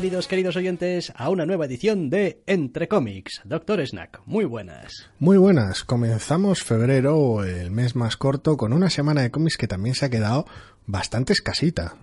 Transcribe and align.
Bienvenidos 0.00 0.28
queridos 0.28 0.56
oyentes 0.56 1.12
a 1.14 1.28
una 1.28 1.44
nueva 1.44 1.66
edición 1.66 2.08
de 2.08 2.42
Entre 2.46 2.88
cómics. 2.88 3.42
Doctor 3.44 3.86
Snack, 3.86 4.22
muy 4.24 4.46
buenas. 4.46 5.10
Muy 5.18 5.36
buenas. 5.36 5.84
Comenzamos 5.84 6.64
febrero, 6.64 7.44
el 7.44 7.70
mes 7.70 7.94
más 7.96 8.16
corto, 8.16 8.56
con 8.56 8.72
una 8.72 8.88
semana 8.88 9.20
de 9.20 9.30
cómics 9.30 9.58
que 9.58 9.68
también 9.68 9.94
se 9.94 10.06
ha 10.06 10.08
quedado 10.08 10.46
bastante 10.86 11.34
escasita. 11.34 11.96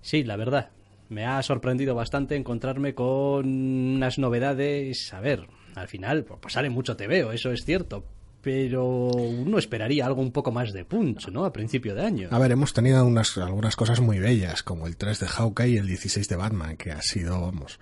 Sí, 0.00 0.22
la 0.22 0.36
verdad. 0.36 0.70
Me 1.08 1.26
ha 1.26 1.42
sorprendido 1.42 1.96
bastante 1.96 2.36
encontrarme 2.36 2.94
con 2.94 3.48
unas 3.96 4.20
novedades. 4.20 5.12
A 5.12 5.18
ver, 5.18 5.48
al 5.74 5.88
final, 5.88 6.22
pues 6.22 6.54
sale 6.54 6.70
mucho 6.70 6.96
TVO, 6.96 7.32
eso 7.32 7.50
es 7.50 7.64
cierto. 7.64 8.04
Pero 8.42 8.86
uno 8.86 9.58
esperaría 9.58 10.06
algo 10.06 10.22
un 10.22 10.32
poco 10.32 10.50
más 10.50 10.72
de 10.72 10.84
punch, 10.84 11.28
¿no? 11.28 11.44
A 11.44 11.52
principio 11.52 11.94
de 11.94 12.02
año. 12.02 12.28
A 12.30 12.38
ver, 12.38 12.52
hemos 12.52 12.72
tenido 12.72 13.04
unas, 13.04 13.36
algunas 13.36 13.76
cosas 13.76 14.00
muy 14.00 14.18
bellas, 14.18 14.62
como 14.62 14.86
el 14.86 14.96
3 14.96 15.20
de 15.20 15.26
Hawkeye 15.26 15.68
y 15.68 15.76
el 15.76 15.86
16 15.86 16.28
de 16.28 16.36
Batman, 16.36 16.76
que 16.76 16.90
ha 16.90 17.02
sido, 17.02 17.40
vamos, 17.40 17.78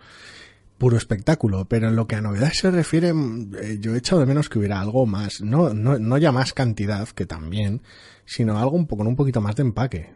puro 0.77 0.97
espectáculo. 0.97 1.67
Pero 1.67 1.89
en 1.89 1.97
lo 1.97 2.09
que 2.09 2.17
a 2.17 2.21
novedades 2.21 2.59
se 2.59 2.71
refiere, 2.71 3.11
eh, 3.11 3.79
yo 3.81 3.95
he 3.95 3.99
echado 3.99 4.21
de 4.21 4.27
menos 4.27 4.49
que 4.49 4.59
hubiera 4.59 4.81
algo 4.81 5.07
más. 5.07 5.41
No, 5.41 5.73
no, 5.73 5.99
no 5.99 6.19
ya 6.19 6.33
más 6.33 6.53
cantidad, 6.53 7.09
que 7.09 7.27
también, 7.27 7.83
sino 8.25 8.59
algo 8.59 8.77
un 8.77 8.87
poco, 8.87 8.99
con 8.99 9.07
un 9.07 9.17
poquito 9.17 9.41
más 9.41 9.55
de 9.55 9.63
empaque. 9.63 10.11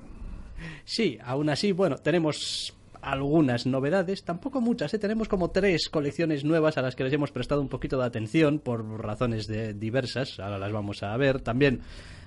Sí, 0.85 1.19
aún 1.25 1.51
así, 1.51 1.71
bueno, 1.71 1.99
tenemos 1.99 2.75
algunas 3.03 3.67
novedades, 3.67 4.25
tampoco 4.25 4.61
muchas, 4.61 4.95
¿eh? 4.95 4.99
tenemos 4.99 5.29
como 5.29 5.51
tres 5.51 5.89
colecciones 5.89 6.45
nuevas 6.45 6.79
a 6.79 6.83
las 6.83 6.95
que 6.95 7.05
les 7.05 7.13
hemos 7.13 7.33
prestado 7.33 7.61
un 7.61 7.69
poquito 7.69 7.99
de 7.99 8.07
atención 8.07 8.61
por 8.61 8.85
razones 9.05 9.49
de 9.49 9.75
diversas, 9.75 10.39
ahora 10.39 10.59
las 10.59 10.73
vamos 10.73 11.03
a 11.03 11.17
ver. 11.17 11.41
También 11.41 11.81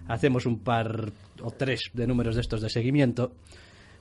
hacemos 0.08 0.46
un 0.46 0.60
par 0.60 1.12
o 1.42 1.52
tres 1.52 1.90
de 1.94 2.06
números 2.06 2.36
de 2.36 2.42
estos 2.42 2.62
de 2.62 2.70
seguimiento 2.70 3.32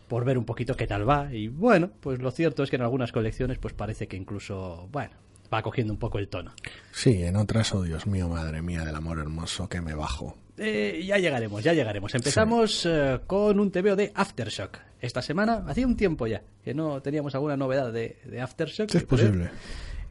por 0.09 0.25
ver 0.25 0.37
un 0.37 0.45
poquito 0.45 0.75
qué 0.75 0.87
tal 0.87 1.09
va 1.09 1.33
y 1.33 1.49
bueno, 1.49 1.91
pues 2.01 2.21
lo 2.21 2.31
cierto 2.31 2.63
es 2.63 2.71
que 2.71 2.77
en 2.77 2.83
algunas 2.83 3.13
colecciones 3.13 3.59
pues 3.59 3.73
parece 3.73 4.07
que 4.07 4.17
incluso, 4.17 4.89
bueno, 4.91 5.15
va 5.53 5.63
cogiendo 5.63 5.93
un 5.93 5.99
poco 5.99 6.19
el 6.19 6.29
tono. 6.29 6.53
Sí, 6.93 7.23
en 7.23 7.37
otras, 7.37 7.73
oh 7.75 7.83
Dios 7.83 8.07
mío, 8.07 8.29
madre 8.29 8.63
mía 8.63 8.85
del 8.85 8.97
amor 8.97 9.21
hermoso, 9.21 9.69
que 9.69 9.81
me 9.81 9.95
bajo. 9.95 10.37
Eh, 10.57 11.05
ya 11.07 11.19
llegaremos, 11.19 11.63
ya 11.63 11.73
llegaremos. 11.73 12.15
Empezamos 12.15 12.87
eh, 12.87 13.21
con 13.27 13.59
un 13.59 13.71
TVO 13.71 13.97
de 13.97 14.13
Aftershock. 14.15 14.79
Esta 15.01 15.21
semana, 15.21 15.65
hacía 15.67 15.87
un 15.87 15.97
tiempo 15.97 16.27
ya, 16.27 16.43
que 16.65 16.75
no 16.75 17.03
teníamos 17.03 17.35
alguna 17.35 17.57
novedad 17.57 17.93
de, 17.93 18.19
de 18.25 18.41
Aftershock. 18.41 18.91
Sí, 18.91 18.99
es 18.99 19.05
posible. 19.05 19.51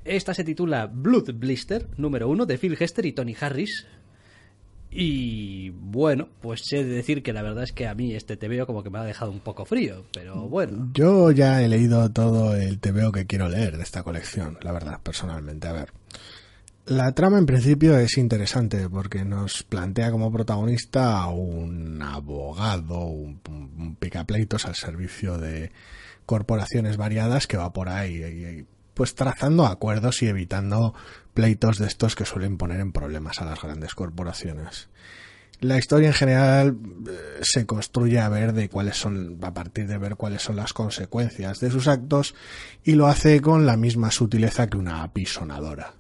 Esta 0.06 0.34
se 0.34 0.44
titula 0.44 0.88
Blood 0.88 1.34
Blister, 1.36 1.88
número 1.98 2.28
uno, 2.28 2.46
de 2.46 2.58
Phil 2.58 2.78
Hester 2.78 3.06
y 3.06 3.14
Tony 3.14 3.36
Harris. 3.40 3.88
Y 4.96 5.72
bueno, 5.72 6.30
pues 6.42 6.72
he 6.72 6.84
de 6.84 6.96
decir 6.96 7.24
que 7.24 7.34
la 7.34 7.42
verdad 7.42 7.64
es 7.64 7.72
que 7.72 7.88
a 7.88 7.96
mí 7.96 8.14
este 8.14 8.38
TVO 8.38 8.68
como 8.68 8.84
que 8.84 8.92
me 8.92 9.00
ha 9.00 9.04
dejado 9.04 9.32
un 9.32 9.40
poco 9.40 9.66
frío, 9.66 10.06
pero 10.14 10.48
bueno. 10.48 10.92
Yo 10.94 11.32
ya 11.32 11.64
he 11.64 11.68
leído 11.68 12.12
todo 12.12 12.56
el 12.56 12.80
TVO 12.80 13.12
que 13.12 13.26
quiero 13.26 13.50
leer 13.50 13.78
de 13.78 13.84
esta 13.84 14.04
colección, 14.04 14.60
la 14.62 14.72
verdad, 14.72 15.00
personalmente. 15.02 15.68
A 15.68 15.72
ver, 15.72 15.90
la 16.86 17.14
trama 17.14 17.38
en 17.38 17.46
principio 17.46 17.98
es 17.98 18.18
interesante 18.18 18.90
porque 18.90 19.24
nos 19.24 19.64
plantea 19.64 20.12
como 20.12 20.32
protagonista 20.32 21.18
a 21.22 21.30
un 21.30 22.02
abogado, 22.02 23.06
un, 23.06 23.96
picapleitos 24.00 24.66
al 24.66 24.76
servicio 24.76 25.38
de 25.38 25.72
corporaciones 26.26 26.98
variadas 26.98 27.48
que 27.48 27.58
va 27.58 27.72
por 27.72 27.90
ahí 27.90 28.66
pues 28.94 29.16
trazando 29.16 29.66
acuerdos 29.66 30.22
y 30.22 30.28
evitando 30.28 30.94
pleitos 31.34 31.80
de 31.80 31.88
estos 31.88 32.16
que 32.16 32.26
suelen 32.26 32.58
poner 32.58 32.80
en 32.80 32.92
problemas 32.92 33.42
a 33.42 33.46
las 33.46 33.62
grandes 33.62 33.96
corporaciones. 33.96 34.90
La 35.62 35.78
historia 35.78 36.10
en 36.10 36.14
general 36.14 36.78
eh, 37.08 37.40
se 37.42 37.66
construye 37.66 38.20
a 38.20 38.28
ver 38.28 38.54
de 38.54 38.68
cuáles 38.70 38.98
son, 38.98 39.40
a 39.42 39.54
partir 39.54 39.88
de 39.88 39.98
ver 39.98 40.16
cuáles 40.16 40.42
son 40.42 40.58
las 40.58 40.74
consecuencias 40.74 41.60
de 41.60 41.72
sus 41.72 41.88
actos 41.88 42.36
y 42.84 42.96
lo 42.96 43.08
hace 43.08 43.40
con 43.40 43.66
la 43.66 43.78
misma 43.78 44.12
sutileza 44.12 44.68
que 44.68 44.78
una 44.78 45.04
apisonadora. 45.04 45.94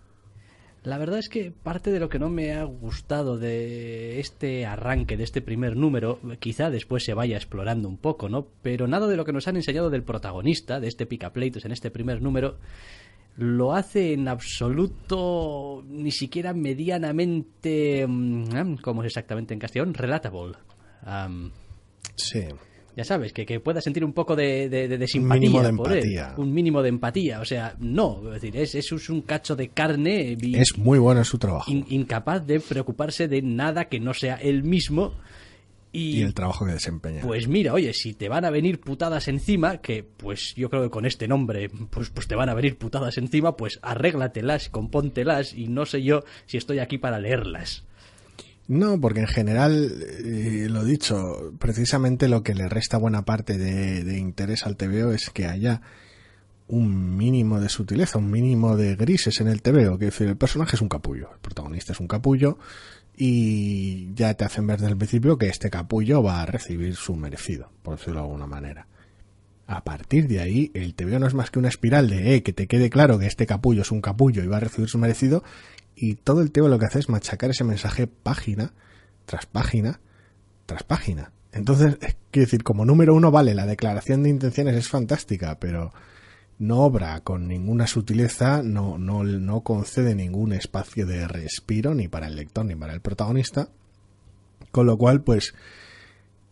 La 0.83 0.97
verdad 0.97 1.19
es 1.19 1.29
que 1.29 1.51
parte 1.51 1.91
de 1.91 1.99
lo 1.99 2.09
que 2.09 2.19
no 2.19 2.29
me 2.29 2.51
ha 2.53 2.63
gustado 2.65 3.37
de 3.37 4.19
este 4.19 4.65
arranque, 4.65 5.15
de 5.15 5.23
este 5.23 5.41
primer 5.41 5.77
número, 5.77 6.19
quizá 6.39 6.69
después 6.69 7.05
se 7.05 7.13
vaya 7.13 7.37
explorando 7.37 7.87
un 7.87 7.97
poco, 7.97 8.27
¿no? 8.27 8.47
Pero 8.61 8.85
nada 8.87 9.07
de 9.07 9.15
lo 9.15 9.23
que 9.23 9.31
nos 9.31 9.47
han 9.47 9.55
enseñado 9.55 9.89
del 9.89 10.03
protagonista, 10.03 10.81
de 10.81 10.89
este 10.89 11.05
picapleitos 11.05 11.63
en 11.63 11.71
este 11.71 11.89
primer 11.89 12.21
número, 12.21 12.57
lo 13.37 13.73
hace 13.73 14.13
en 14.13 14.27
absoluto 14.27 15.83
ni 15.87 16.11
siquiera 16.11 16.53
medianamente 16.53 18.05
mm, 18.07 18.75
¿cómo 18.81 19.01
es 19.01 19.07
exactamente 19.07 19.53
en 19.53 19.59
castellano? 19.59 19.91
relatable 19.93 20.53
sí 22.15 22.45
ya 22.95 23.03
sabes, 23.03 23.33
que, 23.33 23.45
que 23.45 23.59
pueda 23.59 23.81
sentir 23.81 24.05
un 24.05 24.13
poco 24.13 24.35
de, 24.35 24.69
de, 24.69 25.07
simpatía. 25.07 25.35
Un 25.35 25.39
mínimo 25.39 25.61
de 25.63 25.69
empatía. 25.69 26.33
Un 26.37 26.53
mínimo 26.53 26.81
de 26.83 26.89
empatía. 26.89 27.39
O 27.39 27.45
sea, 27.45 27.75
no, 27.79 28.21
es 28.27 28.41
decir, 28.41 28.57
es, 28.57 28.75
es 28.75 29.09
un 29.09 29.21
cacho 29.21 29.55
de 29.55 29.69
carne. 29.69 30.37
es 30.41 30.77
muy 30.77 30.99
bueno 30.99 31.23
su 31.23 31.37
trabajo. 31.37 31.71
incapaz 31.71 32.45
de 32.45 32.59
preocuparse 32.59 33.27
de 33.27 33.41
nada 33.41 33.85
que 33.85 33.99
no 33.99 34.13
sea 34.13 34.35
él 34.35 34.63
mismo. 34.63 35.13
Y, 35.91 36.17
y, 36.17 36.21
el 36.23 36.33
trabajo 36.33 36.65
que 36.65 36.71
desempeña. 36.71 37.21
Pues 37.21 37.47
mira, 37.47 37.73
oye, 37.73 37.93
si 37.93 38.15
te 38.15 38.27
van 38.27 38.45
a 38.45 38.49
venir 38.49 38.79
putadas 38.79 39.27
encima, 39.27 39.77
que 39.77 40.03
pues 40.03 40.55
yo 40.55 40.69
creo 40.69 40.81
que 40.81 40.89
con 40.89 41.05
este 41.05 41.27
nombre, 41.27 41.69
pues, 41.69 42.09
pues 42.09 42.27
te 42.27 42.35
van 42.35 42.49
a 42.49 42.55
venir 42.55 42.77
putadas 42.77 43.19
encima, 43.19 43.55
pues 43.55 43.79
arréglatelas, 43.83 44.69
compóntelas 44.69 45.53
y 45.53 45.67
no 45.67 45.85
sé 45.85 46.01
yo 46.01 46.23
si 46.47 46.57
estoy 46.57 46.79
aquí 46.79 46.97
para 46.97 47.19
leerlas. 47.19 47.83
No, 48.67 48.99
porque 48.99 49.19
en 49.19 49.27
general, 49.27 49.91
eh, 50.01 50.67
lo 50.69 50.85
dicho, 50.85 51.53
precisamente 51.59 52.29
lo 52.29 52.43
que 52.43 52.55
le 52.55 52.69
resta 52.69 52.97
buena 52.97 53.25
parte 53.25 53.57
de, 53.57 54.17
interés 54.17 54.65
al 54.65 54.77
TVO 54.77 55.11
es 55.11 55.29
que 55.29 55.47
haya 55.47 55.81
un 56.67 57.17
mínimo 57.17 57.59
de 57.59 57.67
sutileza, 57.67 58.17
un 58.19 58.31
mínimo 58.31 58.77
de 58.77 58.95
grises 58.95 59.41
en 59.41 59.49
el 59.49 59.61
TVO. 59.61 59.97
Que 59.97 60.05
decir, 60.05 60.27
el 60.27 60.37
personaje 60.37 60.77
es 60.77 60.81
un 60.81 60.87
capullo, 60.87 61.29
el 61.33 61.39
protagonista 61.39 61.91
es 61.91 61.99
un 61.99 62.07
capullo 62.07 62.57
y 63.15 64.13
ya 64.13 64.33
te 64.33 64.45
hacen 64.45 64.65
ver 64.65 64.79
desde 64.79 64.93
el 64.93 64.97
principio 64.97 65.37
que 65.37 65.49
este 65.49 65.69
capullo 65.69 66.23
va 66.23 66.41
a 66.41 66.45
recibir 66.45 66.95
su 66.95 67.15
merecido, 67.15 67.69
por 67.83 67.97
decirlo 67.97 68.21
de 68.21 68.25
alguna 68.27 68.47
manera. 68.47 68.87
A 69.73 69.83
partir 69.83 70.27
de 70.27 70.39
ahí, 70.39 70.69
el 70.75 70.93
TVO 70.93 71.17
no 71.17 71.25
es 71.25 71.33
más 71.33 71.49
que 71.49 71.57
una 71.57 71.67
espiral 71.67 72.07
de 72.07 72.35
eh, 72.35 72.43
que 72.43 72.53
te 72.53 72.67
quede 72.67 72.91
claro 72.91 73.17
que 73.17 73.25
este 73.25 73.47
capullo 73.47 73.81
es 73.81 73.89
un 73.89 74.01
capullo 74.01 74.43
y 74.43 74.47
va 74.47 74.57
a 74.57 74.59
recibir 74.59 74.87
su 74.87 74.99
merecido, 74.99 75.43
y 75.95 76.13
todo 76.13 76.41
el 76.41 76.51
tema 76.51 76.67
lo 76.67 76.77
que 76.77 76.85
hace 76.85 76.99
es 76.99 77.09
machacar 77.09 77.49
ese 77.49 77.63
mensaje 77.63 78.05
página 78.05 78.73
tras 79.25 79.47
página 79.47 79.99
tras 80.67 80.83
página. 80.83 81.31
Entonces, 81.51 81.97
quiero 82.29 82.45
decir, 82.45 82.63
como 82.63 82.85
número 82.85 83.15
uno, 83.15 83.31
vale, 83.31 83.55
la 83.55 83.65
declaración 83.65 84.21
de 84.21 84.29
intenciones 84.29 84.75
es 84.75 84.89
fantástica, 84.89 85.57
pero 85.59 85.91
no 86.59 86.81
obra 86.81 87.21
con 87.21 87.47
ninguna 87.47 87.87
sutileza, 87.87 88.61
no, 88.61 88.99
no, 88.99 89.23
no 89.23 89.61
concede 89.61 90.13
ningún 90.13 90.53
espacio 90.53 91.07
de 91.07 91.27
respiro 91.27 91.95
ni 91.95 92.07
para 92.07 92.27
el 92.27 92.35
lector 92.35 92.63
ni 92.63 92.75
para 92.75 92.93
el 92.93 93.01
protagonista. 93.01 93.69
Con 94.71 94.85
lo 94.85 94.99
cual, 94.99 95.23
pues, 95.23 95.55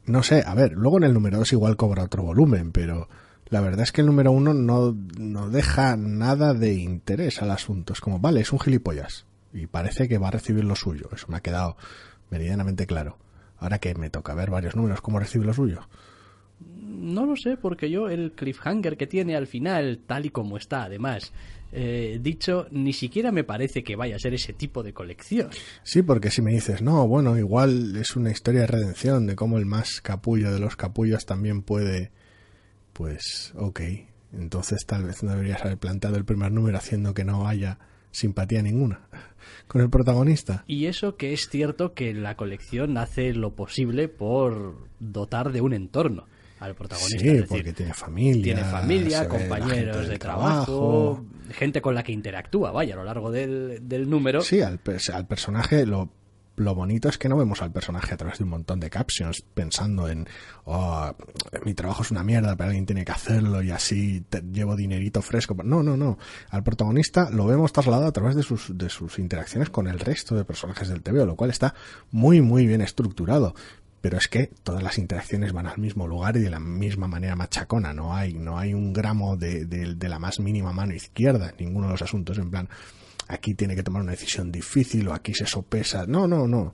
no 0.06 0.24
sé, 0.24 0.44
a 0.46 0.56
ver, 0.56 0.74
luego 0.74 0.98
en 0.98 1.04
el 1.04 1.14
número 1.14 1.38
dos 1.38 1.54
igual 1.54 1.78
cobra 1.78 2.04
otro 2.04 2.24
volumen, 2.24 2.72
pero 2.72 3.08
la 3.50 3.62
verdad 3.62 3.82
es 3.82 3.92
que 3.92 4.02
el 4.02 4.08
número 4.08 4.32
uno 4.32 4.54
no, 4.54 4.96
no 5.18 5.50
deja 5.50 5.98
nada 5.98 6.54
de 6.54 6.74
interés 6.74 7.42
al 7.42 7.52
asunto. 7.52 7.94
Es 7.94 8.02
como, 8.02 8.20
vale, 8.20 8.42
es 8.42 8.52
un 8.52 8.60
gilipollas 8.60 9.26
y 9.54 9.68
parece 9.68 10.08
que 10.08 10.18
va 10.18 10.30
a 10.30 10.32
recibir 10.32 10.64
lo 10.64 10.76
suyo. 10.76 11.10
Eso 11.14 11.28
me 11.28 11.38
ha 11.38 11.42
quedado 11.42 11.76
meridianamente 12.30 12.88
claro. 12.88 13.18
Ahora 13.58 13.80
que 13.80 13.94
me 13.94 14.10
toca 14.10 14.34
ver 14.34 14.50
varios 14.50 14.76
números, 14.76 15.02
¿cómo 15.02 15.20
recibe 15.20 15.46
lo 15.46 15.54
suyo? 15.54 15.88
No 16.60 17.26
lo 17.26 17.36
sé, 17.36 17.58
porque 17.58 17.90
yo 17.90 18.10
el 18.10 18.32
cliffhanger 18.32 18.98
que 18.98 19.08
tiene 19.08 19.36
al 19.36 19.48
final, 19.48 20.00
tal 20.08 20.26
y 20.26 20.30
como 20.30 20.58
está, 20.58 20.84
además, 20.84 21.34
eh, 21.72 22.20
dicho, 22.22 22.68
ni 22.72 22.94
siquiera 22.94 23.32
me 23.32 23.44
parece 23.44 23.84
que 23.84 23.96
vaya 23.96 24.16
a 24.16 24.20
ser 24.20 24.34
ese 24.34 24.54
tipo 24.54 24.84
de 24.84 24.94
colección. 24.94 25.50
Sí, 25.84 26.02
porque 26.02 26.30
si 26.30 26.42
me 26.42 26.52
dices, 26.52 26.82
no, 26.82 27.08
bueno, 27.08 27.38
igual 27.38 27.96
es 27.96 28.16
una 28.16 28.32
historia 28.32 28.62
de 28.62 28.68
redención, 28.68 29.26
de 29.26 29.36
cómo 29.36 29.58
el 29.58 29.66
más 29.66 30.02
capullo 30.02 30.52
de 30.52 30.60
los 30.60 30.76
capullos 30.76 31.26
también 31.26 31.62
puede, 31.62 32.12
pues, 32.94 33.54
ok, 33.56 33.82
entonces 34.34 34.86
tal 34.86 35.06
vez 35.06 35.24
no 35.24 35.32
deberías 35.32 35.62
haber 35.62 35.78
plantado 35.78 36.18
el 36.18 36.26
primer 36.26 36.52
número 36.52 36.78
haciendo 36.78 37.14
que 37.14 37.24
no 37.24 37.48
haya 37.48 37.80
simpatía 38.12 38.62
ninguna 38.62 39.08
con 39.68 39.82
el 39.82 39.90
protagonista. 39.90 40.66
Y 40.68 40.88
eso 40.88 41.16
que 41.16 41.34
es 41.34 41.48
cierto 41.50 41.94
que 41.94 42.14
la 42.14 42.36
colección 42.36 42.98
hace 42.98 43.34
lo 43.34 43.56
posible 43.56 44.10
por 44.10 44.88
dotar 45.00 45.52
de 45.52 45.62
un 45.62 45.74
entorno 45.74 46.28
al 46.62 46.76
protagonista. 46.76 47.20
Sí, 47.20 47.44
porque 47.50 47.74
tiene 47.74 47.94
familia. 47.94 48.44
Tiene 48.44 48.64
familia, 48.64 49.28
compañeros 49.28 50.08
de 50.08 50.18
trabajo, 50.18 51.26
gente 51.50 51.82
con 51.82 51.96
la 51.96 52.04
que 52.04 52.12
interactúa, 52.12 52.72
vaya, 52.72 52.94
a 52.94 52.98
lo 52.98 53.04
largo 53.04 53.32
del, 53.32 54.10
número. 54.10 54.42
Sí, 54.42 54.62
al, 54.62 54.80
al 55.14 55.28
personaje 55.28 55.86
lo, 55.88 56.12
lo 56.56 56.76
bonito 56.76 57.10
es 57.10 57.18
que 57.18 57.30
no 57.30 57.38
vemos 57.38 57.64
al 57.64 57.72
personaje 57.72 58.14
a 58.14 58.18
través 58.18 58.38
de 58.38 58.44
un 58.44 58.52
montón 58.52 58.80
de 58.80 58.92
captions 58.92 59.42
pensando 59.42 60.08
en, 60.08 60.28
oh, 60.66 61.12
mi 61.66 61.74
trabajo 61.74 62.04
es 62.04 62.12
una 62.12 62.24
mierda, 62.24 62.56
pero 62.56 62.68
alguien 62.68 62.86
tiene 62.86 63.04
que 63.04 63.12
hacerlo 63.12 63.64
y 63.64 63.72
así 63.72 64.24
llevo 64.52 64.76
dinerito 64.76 65.22
fresco. 65.24 65.56
No, 65.64 65.82
no, 65.82 65.98
no. 65.98 66.20
Al 66.50 66.64
protagonista 66.64 67.30
lo 67.32 67.48
vemos 67.48 67.74
trasladado 67.74 68.06
a 68.08 68.12
través 68.12 68.36
de 68.36 68.44
sus, 68.44 68.78
de 68.78 68.90
sus 68.90 69.18
interacciones 69.18 69.72
con 69.72 69.88
el 69.88 70.00
resto 70.00 70.36
de 70.36 70.46
personajes 70.46 70.90
del 70.90 71.02
TV, 71.02 71.26
lo 71.26 71.36
cual 71.36 71.50
está 71.50 71.74
muy, 72.12 72.42
muy 72.42 72.68
bien 72.68 72.82
estructurado 72.82 73.56
pero 74.02 74.18
es 74.18 74.28
que 74.28 74.48
todas 74.64 74.82
las 74.82 74.98
interacciones 74.98 75.54
van 75.54 75.68
al 75.68 75.78
mismo 75.78 76.08
lugar 76.08 76.36
y 76.36 76.42
de 76.42 76.50
la 76.50 76.60
misma 76.60 77.08
manera 77.08 77.36
machacona. 77.36 77.94
No 77.94 78.16
hay, 78.16 78.34
no 78.34 78.58
hay 78.58 78.74
un 78.74 78.94
gramo 78.94 79.38
de, 79.38 79.66
de, 79.66 80.10
la 80.10 80.18
más 80.18 80.40
mínima 80.40 80.74
mano 80.74 80.94
izquierda 80.94 81.50
en 81.50 81.66
ninguno 81.66 81.86
de 81.88 81.94
los 81.94 82.02
asuntos. 82.02 82.40
En 82.40 82.50
plan, 82.50 82.68
aquí 83.28 83.54
tiene 83.54 83.76
que 83.76 83.84
tomar 83.84 84.02
una 84.02 84.12
decisión 84.12 84.52
difícil 84.52 85.08
o 85.08 85.14
aquí 85.14 85.36
se 85.36 85.46
sopesa. 85.46 86.08
No, 86.08 86.28
no, 86.28 86.48
no. 86.48 86.74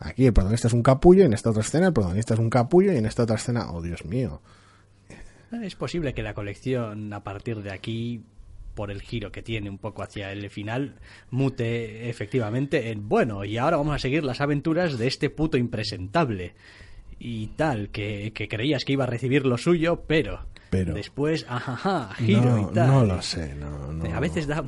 Aquí 0.00 0.26
el 0.26 0.32
protagonista 0.32 0.66
es 0.66 0.74
un 0.74 0.82
capullo, 0.82 1.24
en 1.24 1.32
esta 1.32 1.50
otra 1.50 1.62
escena 1.62 1.88
el 1.88 1.92
protagonista 1.92 2.34
es 2.34 2.40
un 2.40 2.50
capullo 2.50 2.92
y 2.92 2.96
en 2.96 3.06
esta 3.06 3.22
otra 3.22 3.36
escena, 3.36 3.70
oh 3.72 3.80
Dios 3.80 4.04
mío. 4.04 4.42
Es 5.62 5.76
posible 5.76 6.12
que 6.12 6.22
la 6.22 6.34
colección 6.34 7.12
a 7.12 7.24
partir 7.24 7.62
de 7.62 7.72
aquí 7.72 8.22
por 8.78 8.92
el 8.92 9.02
giro 9.02 9.32
que 9.32 9.42
tiene 9.42 9.68
un 9.68 9.78
poco 9.78 10.04
hacia 10.04 10.30
el 10.30 10.48
final, 10.50 11.00
mute 11.30 12.08
efectivamente 12.08 12.92
en 12.92 13.08
bueno, 13.08 13.44
y 13.44 13.58
ahora 13.58 13.76
vamos 13.76 13.96
a 13.96 13.98
seguir 13.98 14.22
las 14.22 14.40
aventuras 14.40 14.98
de 14.98 15.08
este 15.08 15.30
puto 15.30 15.58
impresentable. 15.58 16.54
Y 17.18 17.48
tal, 17.56 17.88
que, 17.88 18.32
creías 18.48 18.84
que 18.84 18.92
iba 18.92 19.02
a 19.02 19.08
recibir 19.08 19.46
lo 19.46 19.58
suyo, 19.58 20.04
pero, 20.06 20.46
pero 20.70 20.94
después, 20.94 21.44
ajá, 21.48 22.14
giro 22.18 22.70
y 22.70 22.72
tal. 22.72 22.86
No 22.86 23.04
lo 23.04 23.20
sé, 23.20 23.52
no, 23.56 23.92
no. 23.92 24.14
A 24.14 24.20
veces 24.20 24.46
da 24.46 24.62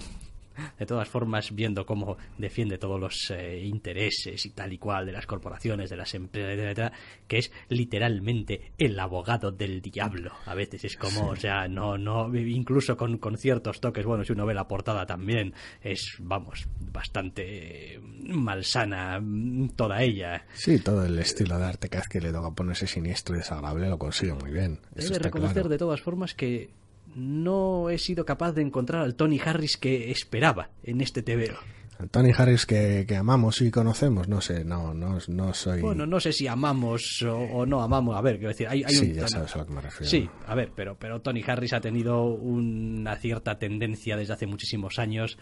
de 0.78 0.86
todas 0.86 1.08
formas, 1.08 1.54
viendo 1.54 1.86
cómo 1.86 2.16
defiende 2.38 2.78
todos 2.78 3.00
los 3.00 3.30
eh, 3.30 3.60
intereses 3.64 4.44
y 4.46 4.50
tal 4.50 4.72
y 4.72 4.78
cual 4.78 5.06
de 5.06 5.12
las 5.12 5.26
corporaciones, 5.26 5.90
de 5.90 5.96
las 5.96 6.14
empresas, 6.14 6.92
que 7.26 7.38
es 7.38 7.52
literalmente 7.68 8.72
el 8.78 8.98
abogado 8.98 9.50
del 9.50 9.80
diablo. 9.80 10.32
A 10.46 10.54
veces 10.54 10.84
es 10.84 10.96
como, 10.96 11.28
o 11.30 11.36
sea, 11.36 11.68
no, 11.68 11.98
no, 11.98 12.34
incluso 12.34 12.96
con, 12.96 13.18
con, 13.18 13.36
ciertos 13.36 13.80
toques, 13.80 14.04
bueno, 14.04 14.24
si 14.24 14.32
uno 14.32 14.46
ve 14.46 14.54
la 14.54 14.68
portada 14.68 15.06
también, 15.06 15.54
es, 15.82 16.16
vamos, 16.18 16.66
bastante 16.92 18.00
malsana 18.28 19.20
toda 19.76 20.02
ella. 20.02 20.44
Sí, 20.54 20.78
todo 20.78 21.04
el 21.04 21.18
estilo 21.18 21.58
de 21.58 21.64
arte 21.64 21.88
que 21.88 21.98
hace 21.98 22.08
que 22.08 22.20
le 22.20 22.32
toca 22.32 22.50
ponerse 22.50 22.86
siniestro 22.86 23.34
y 23.34 23.38
desagradable 23.38 23.88
lo 23.88 23.98
consigue 23.98 24.34
muy 24.34 24.50
bien. 24.50 24.80
Debe 24.94 25.18
reconocer 25.18 25.68
de 25.68 25.78
todas 25.78 26.00
formas 26.00 26.34
que 26.34 26.70
no 27.14 27.90
he 27.90 27.98
sido 27.98 28.24
capaz 28.24 28.52
de 28.52 28.62
encontrar 28.62 29.02
al 29.02 29.14
Tony 29.14 29.40
Harris 29.44 29.76
que 29.76 30.10
esperaba 30.10 30.70
en 30.82 31.00
este 31.00 31.22
TVO. 31.22 31.58
Al 31.98 32.08
Tony 32.08 32.32
Harris 32.34 32.64
que, 32.64 33.06
amamos 33.14 33.60
y 33.60 33.70
conocemos, 33.70 34.26
no 34.26 34.40
sé, 34.40 34.64
no, 34.64 34.94
no, 34.94 35.18
no 35.28 35.52
soy... 35.52 35.82
Bueno, 35.82 36.06
no 36.06 36.18
sé 36.18 36.32
si 36.32 36.46
amamos 36.46 37.22
o, 37.22 37.66
no 37.66 37.82
amamos, 37.82 38.16
a 38.16 38.22
ver, 38.22 38.36
quiero 38.36 38.48
decir, 38.48 38.68
hay, 38.68 38.84
sí, 38.88 39.10
un... 39.10 39.14
ya 39.14 39.28
sabes 39.28 39.54
a 39.54 39.58
lo 39.58 39.66
que 39.66 39.72
me 39.74 39.82
refiero. 39.82 40.10
Sí, 40.10 40.30
a 40.46 40.54
ver, 40.54 40.72
pero, 40.74 40.96
pero 40.98 41.20
Tony 41.20 41.44
Harris 41.46 41.74
ha 41.74 41.80
tenido 41.82 42.24
una 42.24 43.16
cierta 43.16 43.58
tendencia 43.58 44.16
desde 44.16 44.32
hace 44.32 44.46
muchísimos 44.46 44.98
años 44.98 45.36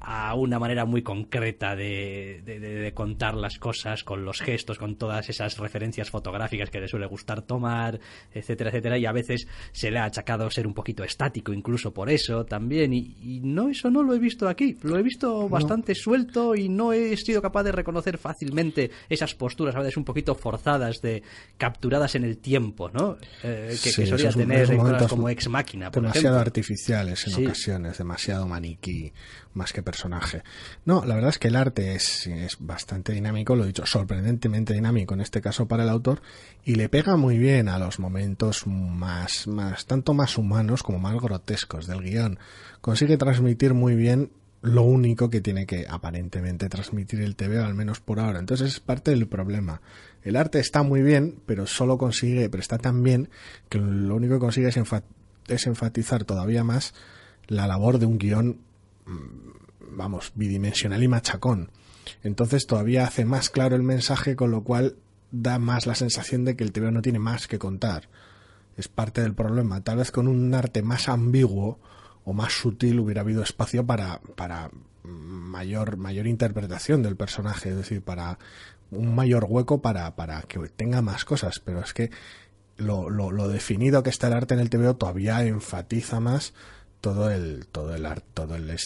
a 0.00 0.34
una 0.34 0.58
manera 0.58 0.84
muy 0.84 1.02
concreta 1.02 1.74
de, 1.74 2.42
de, 2.44 2.92
contar 2.94 3.34
las 3.34 3.58
cosas 3.58 4.04
con 4.04 4.24
los 4.24 4.40
gestos, 4.40 4.78
con 4.78 4.96
todas 4.96 5.28
esas 5.28 5.58
referencias 5.58 6.10
fotográficas 6.10 6.70
que 6.70 6.80
le 6.80 6.88
suele 6.88 7.06
gustar 7.06 7.42
tomar, 7.42 7.98
etcétera, 8.32 8.70
etcétera, 8.70 8.98
y 8.98 9.06
a 9.06 9.12
veces 9.12 9.46
se 9.72 9.90
le 9.90 9.98
ha 9.98 10.04
achacado 10.04 10.50
ser 10.50 10.66
un 10.66 10.74
poquito 10.74 11.04
estático 11.04 11.52
incluso 11.52 11.92
por 11.92 12.10
eso 12.10 12.44
también, 12.44 12.92
y, 12.92 13.40
no, 13.42 13.68
eso 13.68 13.90
no 13.90 14.02
lo 14.02 14.14
he 14.14 14.18
visto 14.18 14.48
aquí, 14.48 14.76
lo 14.82 14.98
he 14.98 15.02
visto 15.02 15.48
bastante 15.48 15.94
suelto 15.94 16.54
y 16.54 16.68
no 16.68 16.92
he 16.92 17.16
sido 17.16 17.42
capaz 17.42 17.64
de 17.64 17.72
reconocer 17.72 18.18
fácilmente 18.18 18.90
esas 19.08 19.34
posturas 19.34 19.74
a 19.74 19.80
veces 19.80 19.96
un 19.96 20.04
poquito 20.04 20.34
forzadas 20.34 21.00
de 21.02 21.22
capturadas 21.56 22.14
en 22.14 22.24
el 22.24 22.38
tiempo, 22.38 22.90
¿no? 22.90 23.16
Eh, 23.42 23.76
que, 23.82 24.06
solía 24.06 24.30
tener 24.30 24.76
como 25.08 25.28
ex 25.28 25.48
máquina. 25.48 25.90
demasiado 25.90 26.38
artificiales 26.38 27.26
en 27.26 27.46
ocasiones, 27.46 27.98
demasiado 27.98 28.46
maniquí, 28.46 29.12
más 29.58 29.74
que 29.74 29.82
personaje. 29.82 30.42
No, 30.86 31.04
la 31.04 31.14
verdad 31.14 31.30
es 31.30 31.38
que 31.38 31.48
el 31.48 31.56
arte 31.56 31.94
es, 31.94 32.26
es 32.26 32.56
bastante 32.60 33.12
dinámico, 33.12 33.54
lo 33.54 33.64
he 33.64 33.66
dicho, 33.66 33.84
sorprendentemente 33.84 34.72
dinámico 34.72 35.12
en 35.12 35.20
este 35.20 35.42
caso 35.42 35.68
para 35.68 35.82
el 35.82 35.90
autor, 35.90 36.22
y 36.64 36.76
le 36.76 36.88
pega 36.88 37.16
muy 37.16 37.36
bien 37.36 37.68
a 37.68 37.78
los 37.78 37.98
momentos 37.98 38.66
más, 38.66 39.46
más, 39.46 39.84
tanto 39.84 40.14
más 40.14 40.38
humanos 40.38 40.82
como 40.82 40.98
más 40.98 41.20
grotescos 41.20 41.86
del 41.86 42.02
guion. 42.02 42.38
Consigue 42.80 43.18
transmitir 43.18 43.74
muy 43.74 43.94
bien 43.94 44.30
lo 44.62 44.82
único 44.82 45.30
que 45.30 45.40
tiene 45.40 45.66
que 45.66 45.86
aparentemente 45.88 46.68
transmitir 46.68 47.20
el 47.20 47.36
TV, 47.36 47.58
al 47.58 47.74
menos 47.74 48.00
por 48.00 48.20
ahora. 48.20 48.38
Entonces 48.38 48.68
es 48.74 48.80
parte 48.80 49.10
del 49.10 49.28
problema. 49.28 49.80
El 50.22 50.36
arte 50.36 50.58
está 50.58 50.82
muy 50.82 51.02
bien, 51.02 51.36
pero 51.46 51.66
solo 51.66 51.98
consigue, 51.98 52.48
pero 52.48 52.60
está 52.60 52.78
tan 52.78 53.02
bien 53.02 53.28
que 53.68 53.78
lo 53.78 54.16
único 54.16 54.34
que 54.34 54.40
consigue 54.40 54.68
es, 54.68 54.78
es 55.48 55.66
enfatizar 55.66 56.24
todavía 56.24 56.64
más 56.64 56.94
la 57.46 57.66
labor 57.66 57.98
de 57.98 58.06
un 58.06 58.18
guion 58.18 58.60
vamos, 59.80 60.32
bidimensional 60.34 61.02
y 61.02 61.08
machacón. 61.08 61.70
Entonces 62.22 62.66
todavía 62.66 63.04
hace 63.04 63.24
más 63.24 63.50
claro 63.50 63.76
el 63.76 63.82
mensaje, 63.82 64.36
con 64.36 64.50
lo 64.50 64.62
cual 64.62 64.96
da 65.30 65.58
más 65.58 65.86
la 65.86 65.94
sensación 65.94 66.44
de 66.44 66.56
que 66.56 66.64
el 66.64 66.72
TV 66.72 66.90
no 66.90 67.02
tiene 67.02 67.18
más 67.18 67.46
que 67.46 67.58
contar. 67.58 68.08
Es 68.76 68.88
parte 68.88 69.20
del 69.20 69.34
problema. 69.34 69.82
Tal 69.82 69.98
vez 69.98 70.10
con 70.10 70.28
un 70.28 70.54
arte 70.54 70.82
más 70.82 71.08
ambiguo 71.08 71.78
o 72.24 72.32
más 72.32 72.52
sutil 72.52 73.00
hubiera 73.00 73.22
habido 73.22 73.42
espacio 73.42 73.84
para, 73.84 74.20
para 74.36 74.70
mayor, 75.02 75.96
mayor 75.96 76.26
interpretación 76.26 77.02
del 77.02 77.16
personaje, 77.16 77.70
es 77.70 77.76
decir, 77.76 78.02
para 78.02 78.38
un 78.90 79.14
mayor 79.14 79.46
hueco 79.48 79.82
para, 79.82 80.14
para 80.16 80.42
que 80.42 80.60
tenga 80.68 81.02
más 81.02 81.24
cosas. 81.24 81.60
Pero 81.60 81.80
es 81.80 81.92
que 81.92 82.10
lo, 82.76 83.10
lo, 83.10 83.32
lo 83.32 83.48
definido 83.48 84.02
que 84.02 84.10
está 84.10 84.28
el 84.28 84.34
arte 84.34 84.54
en 84.54 84.60
el 84.60 84.70
TV 84.70 84.94
todavía 84.94 85.42
enfatiza 85.44 86.20
más 86.20 86.54
todo 87.00 87.30
el 87.30 87.66
todo 87.66 87.94
el 87.94 88.06
todo 88.34 88.56
el 88.56 88.76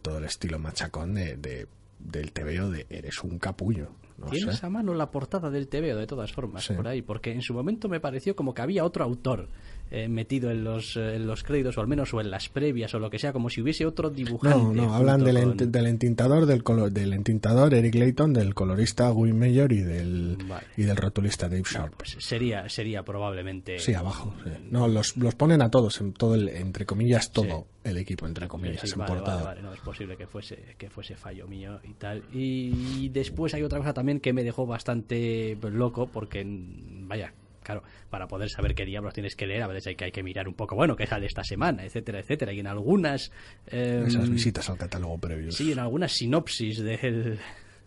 todo 0.00 0.18
el 0.18 0.24
estilo 0.24 0.58
machacón 0.58 1.14
de, 1.14 1.36
de 1.36 1.66
del 1.98 2.32
TVO 2.32 2.70
de 2.70 2.86
eres 2.90 3.22
un 3.22 3.38
capullo. 3.38 3.88
Tienes 4.30 4.62
a 4.62 4.70
mano 4.70 4.94
la 4.94 5.10
portada 5.10 5.50
del 5.50 5.68
TVO 5.68 5.96
de 5.96 6.06
todas 6.06 6.32
formas 6.32 6.68
por 6.68 6.86
ahí, 6.86 7.02
porque 7.02 7.32
en 7.32 7.42
su 7.42 7.54
momento 7.54 7.88
me 7.88 7.98
pareció 7.98 8.36
como 8.36 8.54
que 8.54 8.62
había 8.62 8.84
otro 8.84 9.04
autor 9.04 9.48
eh, 9.94 10.08
metido 10.08 10.50
en 10.50 10.64
los, 10.64 10.96
eh, 10.96 11.16
en 11.16 11.26
los 11.26 11.42
créditos, 11.42 11.76
o 11.76 11.82
al 11.82 11.86
menos 11.86 12.14
o 12.14 12.20
en 12.22 12.30
las 12.30 12.48
previas, 12.48 12.94
o 12.94 12.98
lo 12.98 13.10
que 13.10 13.18
sea, 13.18 13.30
como 13.30 13.50
si 13.50 13.60
hubiese 13.60 13.84
otro 13.84 14.08
dibujante. 14.08 14.56
No, 14.56 14.72
no, 14.72 14.94
hablan 14.94 15.22
del, 15.22 15.54
del 15.70 15.86
entintador, 15.86 16.46
del, 16.46 16.62
color, 16.62 16.90
del 16.90 17.12
entintador 17.12 17.74
Eric 17.74 17.96
Layton, 17.96 18.32
del 18.32 18.54
colorista 18.54 19.12
Wim 19.12 19.36
Mayor 19.36 19.70
y 19.70 19.82
del, 19.82 20.38
y 20.78 20.84
del 20.84 20.96
rotulista 20.96 21.46
Dave 21.46 21.64
Sharp. 21.70 21.92
pues 21.98 22.16
sería, 22.20 22.66
sería 22.70 23.02
probablemente. 23.02 23.78
Sí, 23.80 23.92
abajo. 23.92 24.34
No, 24.70 24.88
los, 24.88 25.14
los 25.18 25.34
ponen 25.34 25.60
a 25.60 25.70
todos, 25.70 26.00
en 26.00 26.14
todo 26.14 26.36
el, 26.36 26.48
entre 26.48 26.86
comillas, 26.86 27.30
todo 27.30 27.66
el 27.84 27.98
equipo, 27.98 28.26
entre 28.26 28.48
comillas, 28.48 28.90
en 28.90 29.04
portada. 29.04 29.56
no 29.56 29.74
es 29.74 29.80
posible 29.80 30.16
que 30.16 30.26
fuese, 30.26 30.74
que 30.78 30.88
fuese 30.88 31.16
fallo 31.16 31.46
mío 31.46 31.80
y 31.84 31.92
tal. 31.92 32.22
Y 32.32 33.10
después 33.10 33.52
hay 33.52 33.62
otra 33.62 33.78
cosa 33.78 33.92
también 33.92 34.20
que 34.20 34.32
me 34.32 34.42
dejó 34.42 34.64
bastante 34.64 35.58
loco, 35.70 36.06
porque, 36.06 36.46
vaya, 36.46 37.34
claro, 37.62 37.82
para 38.10 38.26
poder 38.26 38.48
saber 38.50 38.74
qué 38.74 38.84
diablos 38.84 39.14
tienes 39.14 39.36
que 39.36 39.46
leer, 39.46 39.62
a 39.62 39.66
veces 39.66 39.88
hay 39.88 39.96
que, 39.96 40.04
hay 40.06 40.12
que 40.12 40.22
mirar 40.22 40.48
un 40.48 40.54
poco, 40.54 40.74
bueno, 40.74 40.96
qué 40.96 41.06
sale 41.06 41.26
esta 41.26 41.44
semana, 41.44 41.84
etcétera, 41.84 42.20
etcétera. 42.20 42.52
Y 42.52 42.60
en 42.60 42.66
algunas... 42.66 43.32
Em, 43.66 44.06
Esas 44.06 44.28
visitas 44.28 44.68
al 44.70 44.78
catálogo 44.78 45.18
previo. 45.18 45.50
Sí, 45.52 45.72
en 45.72 45.78
algunas 45.78 46.12
sinopsis 46.12 46.78
del, 46.82 47.38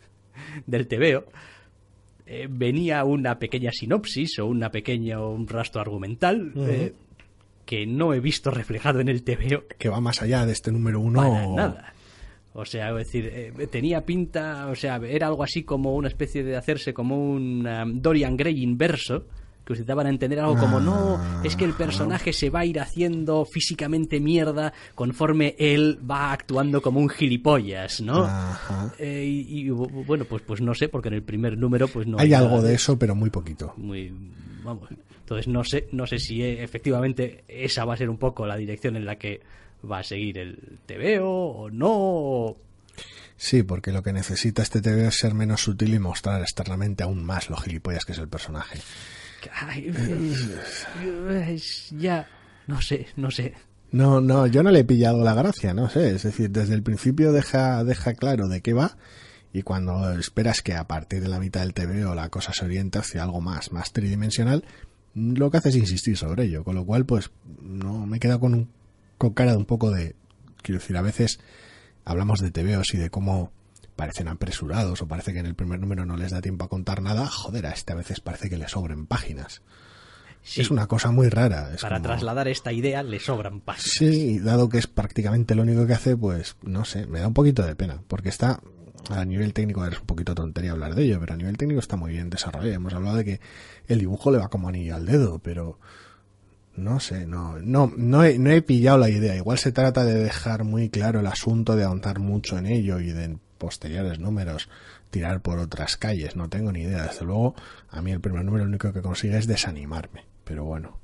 del 0.65 0.88
TVO 0.88 1.25
eh, 2.27 2.48
venía 2.50 3.03
una 3.03 3.38
pequeña 3.38 3.72
sinopsis 3.72 4.39
o 4.39 4.48
una 4.48 4.72
pequeña, 4.72 5.22
un 5.22 5.48
rastro 5.48 5.82
argumental 5.82 6.53
eh, 6.55 6.94
que 7.65 7.86
no 7.86 8.15
he 8.15 8.20
visto 8.20 8.50
reflejado 8.50 9.00
en 9.00 9.10
el 9.10 9.24
TVO. 9.24 9.65
Que 9.77 9.89
va 9.89 10.01
más 10.01 10.24
allá 10.24 10.46
de 10.46 10.53
este 10.53 10.72
número 10.72 11.00
uno. 11.00 11.22
Para 11.22 11.48
nada. 11.48 11.94
O 12.53 12.65
sea, 12.65 12.89
es 12.91 12.96
decir, 12.96 13.29
eh, 13.32 13.67
tenía 13.67 14.05
pinta, 14.05 14.67
o 14.70 14.75
sea, 14.75 14.96
era 14.96 15.27
algo 15.27 15.44
así 15.44 15.63
como 15.63 15.94
una 15.94 16.08
especie 16.08 16.44
de 16.44 16.55
hacerse 16.55 16.94
como 16.94 17.17
un 17.17 17.67
um, 17.67 18.01
Dorian 18.01 18.38
Gray 18.38 18.63
inverso, 18.63 19.27
que 19.66 19.74
os 19.74 19.86
daban 19.86 20.08
a 20.08 20.10
entender 20.10 20.40
algo 20.40 20.58
como, 20.58 20.80
no, 20.80 21.20
es 21.44 21.56
que 21.56 21.66
el 21.66 21.74
personaje 21.74 22.32
se 22.32 22.50
va 22.50 22.62
a 22.62 22.66
ir 22.66 22.80
haciendo 22.80 23.46
físicamente 23.46 24.20
mierda 24.20 24.74
conforme 24.94 25.56
él 25.58 26.00
va 26.10 26.32
actuando 26.32 26.82
como 26.82 27.00
un 27.00 27.10
gilipollas, 27.10 28.02
¿no? 28.02 28.30
Eh, 29.00 29.26
y, 29.26 29.70
bueno, 29.70 30.26
pues, 30.26 30.44
pues 30.44 30.62
no 30.62 30.74
sé, 30.74 30.88
porque 30.88 31.08
en 31.08 31.16
el 31.16 31.24
primer 31.24 31.58
número 31.58 31.88
pues 31.88 32.06
no... 32.08 32.20
Hay 32.20 32.34
algo 32.34 32.62
de 32.62 32.76
eso, 32.76 32.98
pero 33.00 33.16
muy 33.16 33.30
poquito. 33.30 33.74
Muy, 33.78 34.14
vamos, 34.64 34.90
entonces 35.26 35.48
no 35.48 35.64
sé, 35.64 35.88
no 35.92 36.06
sé 36.06 36.20
si 36.20 36.44
eh, 36.44 36.64
efectivamente 36.64 37.44
esa 37.48 37.84
va 37.84 37.96
a 37.96 37.98
ser 37.98 38.10
un 38.12 38.18
poco 38.18 38.46
la 38.46 38.58
dirección 38.58 38.96
en 38.96 39.06
la 39.06 39.18
que 39.18 39.42
va 39.90 40.00
a 40.00 40.04
seguir 40.04 40.38
el 40.38 40.80
TVO 40.86 41.28
o 41.28 41.70
no. 41.72 42.56
Sí, 43.38 43.64
porque 43.64 43.92
lo 43.92 44.04
que 44.04 44.14
necesita 44.14 44.62
este 44.62 44.82
TVO 44.82 45.08
es 45.08 45.18
ser 45.18 45.34
menos 45.34 45.62
sutil 45.62 45.96
y 45.96 46.00
mostrar 46.00 46.42
externamente 46.42 47.04
aún 47.04 47.24
más 47.24 47.50
lo 47.50 47.58
gilipollas 47.58 48.06
que 48.06 48.12
es 48.12 48.20
el 48.20 48.30
personaje. 48.30 48.80
Ya, 51.98 52.27
no 52.68 52.82
sé, 52.82 53.08
no 53.15 53.32
sé. 53.32 53.54
No, 53.92 54.20
no, 54.20 54.48
yo 54.48 54.63
no 54.63 54.72
le 54.72 54.80
he 54.80 54.84
pillado 54.84 55.24
la 55.24 55.34
gracia, 55.34 55.74
no 55.74 55.89
sé. 55.89 56.15
Es 56.15 56.24
decir, 56.24 56.50
desde 56.50 56.74
el 56.74 56.84
principio 56.84 57.32
deja, 57.32 57.84
deja 57.84 58.13
claro 58.13 58.48
de 58.48 58.62
qué 58.62 58.74
va 58.74 58.98
y 59.56 59.62
cuando 59.62 60.12
esperas 60.12 60.62
que 60.62 60.74
a 60.74 60.86
partir 60.86 61.22
de 61.22 61.30
la 61.30 61.39
mitad 61.39 61.62
del 61.62 61.74
TVO 61.74 62.13
la 62.13 62.27
cosa 62.27 62.51
se 62.51 62.65
oriente 62.65 63.00
hacia 63.00 63.24
algo 63.24 63.39
más, 63.39 63.72
más 63.72 63.94
tridimensional, 63.94 64.65
lo 65.13 65.50
que 65.50 65.56
hace 65.56 65.70
es 65.70 65.77
insistir 65.77 66.18
sobre 66.18 66.44
ello, 66.44 66.65
con 66.65 66.75
lo 66.75 66.86
cual 66.86 67.06
pues 67.06 67.32
no 67.62 68.06
me 68.06 68.20
queda 68.20 68.38
con, 68.38 68.54
un, 68.54 68.70
con 69.18 69.34
cara 69.34 69.51
de 69.51 69.58
un 69.58 69.63
poco 69.63 69.92
de, 69.92 70.13
quiero 70.62 70.82
decir, 70.82 70.98
a 70.98 71.01
veces 71.01 71.39
hablamos 72.04 72.42
de 72.42 72.51
TVOs 72.51 72.96
y 72.96 72.98
de 72.98 73.10
cómo 73.10 73.54
parecen 73.96 74.28
apresurados 74.28 75.02
o 75.02 75.08
parece 75.08 75.34
que 75.34 75.40
en 75.40 75.46
el 75.46 75.56
primer 75.56 75.80
número 75.80 76.06
no 76.06 76.18
les 76.18 76.32
da 76.32 76.42
tiempo 76.42 76.66
a 76.66 76.70
contar 76.70 77.02
nada, 77.02 77.28
joder, 77.28 77.66
a 77.68 77.72
este 77.72 77.94
a 77.94 77.96
veces 77.96 78.20
parece 78.20 78.50
que 78.50 78.58
le 78.58 78.68
sobren 78.68 79.06
páginas. 79.06 79.62
Sí, 80.44 80.62
Es 80.62 80.70
una 80.70 80.86
cosa 80.88 81.10
muy 81.12 81.30
rara. 81.30 81.72
es 81.74 81.82
para 81.82 81.96
como- 81.98 82.10
trasladar 82.10 82.48
esta 82.48 82.72
idea 82.72 83.02
le 83.02 83.20
sobran 83.20 83.62
páginas. 83.62 83.92
Sí, 83.98 84.40
dado 84.40 84.70
que 84.70 84.78
es 84.78 84.86
prácticamente 84.88 85.56
lo 85.56 85.64
único 85.64 85.88
que 85.88 85.94
hace, 85.94 86.16
pues 86.16 86.56
no 86.62 86.86
sé, 86.86 87.08
me 87.08 87.20
da 87.20 87.28
un 87.28 87.34
poquito 87.34 87.64
de 87.66 87.75
pena, 87.75 88.02
porque 88.08 88.30
está 88.30 88.60
a 89.10 89.25
nivel 89.25 89.54
técnico, 89.54 89.86
es 89.86 90.00
un 90.00 90.06
poquito 90.06 90.36
tontería 90.36 90.72
hablar 90.72 90.94
de 90.96 91.04
ello, 91.04 91.20
pero 91.20 91.34
a 91.34 91.38
nivel 91.38 91.58
técnico 91.58 91.80
está 91.80 91.96
muy 91.96 92.12
bien 92.12 92.30
desarrollado. 92.30 92.74
Hemos 92.75 92.94
hablado 92.94 93.18
de 93.18 93.25
que 93.25 93.40
el 93.88 94.00
dibujo 94.00 94.30
le 94.32 94.38
va 94.40 94.50
como 94.50 94.68
anillo 94.70 94.96
al 94.96 95.06
dedo, 95.06 95.40
pero 95.40 95.80
no 96.75 97.00
sé, 97.00 97.25
no, 97.25 97.58
no, 97.60 97.92
no 97.96 98.24
he, 98.24 98.38
no 98.38 98.52
he 98.52 98.62
pillado 98.62 98.98
la 98.98 99.10
idea. 99.10 99.36
Igual 99.36 99.58
se 99.58 99.72
trata 99.72 100.04
de 100.06 100.14
dejar 100.16 100.64
muy 100.64 100.90
claro 100.90 101.20
el 101.22 101.28
asunto, 101.28 101.75
de 101.75 101.86
avanzar 101.86 102.20
mucho 102.20 102.58
en 102.58 102.66
ello 102.66 103.00
y 103.00 103.12
de 103.12 103.38
posteriores 103.66 104.20
números 104.20 104.70
tirar 105.10 105.42
por 105.42 105.58
otras 105.58 105.98
calles. 105.98 106.36
No 106.36 106.50
tengo 106.50 106.72
ni 106.72 106.82
idea. 106.82 107.04
Desde 107.08 107.26
luego, 107.26 107.56
a 107.90 108.00
mí 108.04 108.12
el 108.12 108.20
primer 108.20 108.44
número 108.46 108.64
lo 108.66 108.70
único 108.70 108.94
que 108.94 109.02
consigue 109.02 109.38
es 109.38 109.48
desanimarme. 109.48 110.24
Pero 110.44 110.66
bueno. 110.66 111.00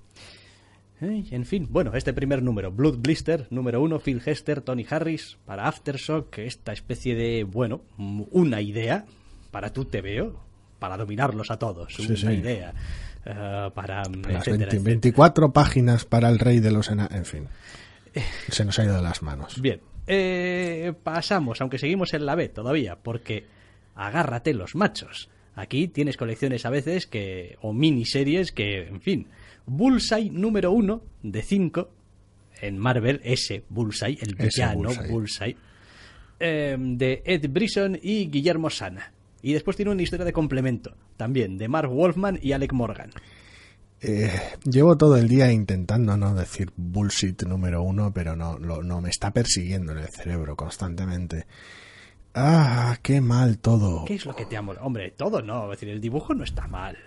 Eh, 1.01 1.23
En 1.31 1.45
fin, 1.45 1.67
bueno, 1.71 1.91
este 1.95 2.13
primer 2.13 2.43
número, 2.43 2.71
Blood 2.71 2.97
Blister, 2.99 3.47
número 3.49 3.81
uno, 3.81 3.97
Phil 3.99 4.21
Hester, 4.23 4.61
Tony 4.61 4.85
Harris, 4.87 5.37
para 5.45 5.67
Aftershock, 5.67 6.37
esta 6.37 6.71
especie 6.73 7.15
de, 7.15 7.43
bueno, 7.43 7.81
una 7.97 8.61
idea 8.61 9.05
para 9.49 9.73
tu 9.73 9.85
TVO, 9.85 10.39
para 10.77 10.97
dominarlos 10.97 11.49
a 11.49 11.57
todos, 11.57 11.95
Sí, 11.95 12.05
una 12.05 12.15
sí. 12.15 12.27
idea 12.27 12.73
eh, 13.25 13.71
para, 13.73 14.03
mm, 14.03 14.13
Las 14.27 14.47
etcétera, 14.47 14.51
20 14.51 14.63
etcétera. 14.65 14.83
24 14.83 15.51
páginas 15.53 16.05
para 16.05 16.29
el 16.29 16.37
rey 16.37 16.59
de 16.59 16.69
los. 16.71 16.89
En 16.91 17.25
fin. 17.25 17.47
Se 18.49 18.63
nos 18.65 18.77
ha 18.77 18.83
ido 18.83 18.95
de 18.95 19.01
las 19.01 19.21
manos. 19.23 19.59
Bien, 19.61 19.79
eh, 20.07 20.93
pasamos, 21.03 21.61
aunque 21.61 21.77
seguimos 21.77 22.13
en 22.13 22.25
la 22.25 22.35
B 22.35 22.49
todavía, 22.49 22.97
porque 22.97 23.45
agárrate 23.95 24.53
los 24.53 24.75
machos. 24.75 25.29
Aquí 25.55 25.87
tienes 25.87 26.17
colecciones 26.17 26.65
a 26.65 26.69
veces 26.69 27.07
que, 27.07 27.57
o 27.61 27.73
miniseries 27.73 28.51
que, 28.51 28.87
en 28.87 29.01
fin, 29.01 29.27
Bullseye 29.65 30.29
número 30.31 30.71
uno 30.71 31.03
de 31.23 31.41
5 31.41 31.89
en 32.61 32.77
Marvel, 32.77 33.21
ese 33.23 33.63
Bullseye, 33.69 34.17
el 34.21 34.35
villano 34.35 34.89
Bullseye. 34.89 35.07
Bullseye, 35.09 35.57
eh, 36.39 36.77
de 36.79 37.21
Ed 37.25 37.49
Brisson 37.49 37.99
y 38.01 38.27
Guillermo 38.27 38.69
Sana. 38.69 39.11
Y 39.41 39.53
después 39.53 39.75
tiene 39.75 39.91
una 39.91 40.01
historia 40.03 40.25
de 40.25 40.33
complemento, 40.33 40.95
también, 41.17 41.57
de 41.57 41.67
Mark 41.67 41.89
Wolfman 41.89 42.39
y 42.41 42.51
Alec 42.51 42.73
Morgan. 42.73 43.09
Eh, 44.03 44.31
llevo 44.63 44.97
todo 44.97 45.15
el 45.17 45.27
día 45.27 45.51
intentando 45.51 46.17
no 46.17 46.33
decir 46.33 46.71
bullshit 46.75 47.43
número 47.43 47.83
uno, 47.83 48.11
pero 48.11 48.35
no, 48.35 48.57
lo- 48.57 48.81
no 48.81 48.99
me 48.99 49.09
está 49.09 49.31
persiguiendo 49.31 49.91
en 49.91 49.99
el 49.99 50.09
cerebro 50.09 50.55
constantemente. 50.55 51.45
Ah, 52.33 52.97
qué 53.01 53.21
mal 53.21 53.59
todo. 53.59 54.05
¿Qué 54.05 54.15
es 54.15 54.25
lo 54.25 54.35
que 54.35 54.45
te 54.45 54.57
amo? 54.57 54.71
Hombre, 54.81 55.11
todo 55.11 55.41
no, 55.41 55.65
es 55.65 55.79
decir, 55.79 55.89
el 55.93 56.01
dibujo 56.01 56.33
no 56.33 56.43
está 56.43 56.67
mal. 56.67 56.97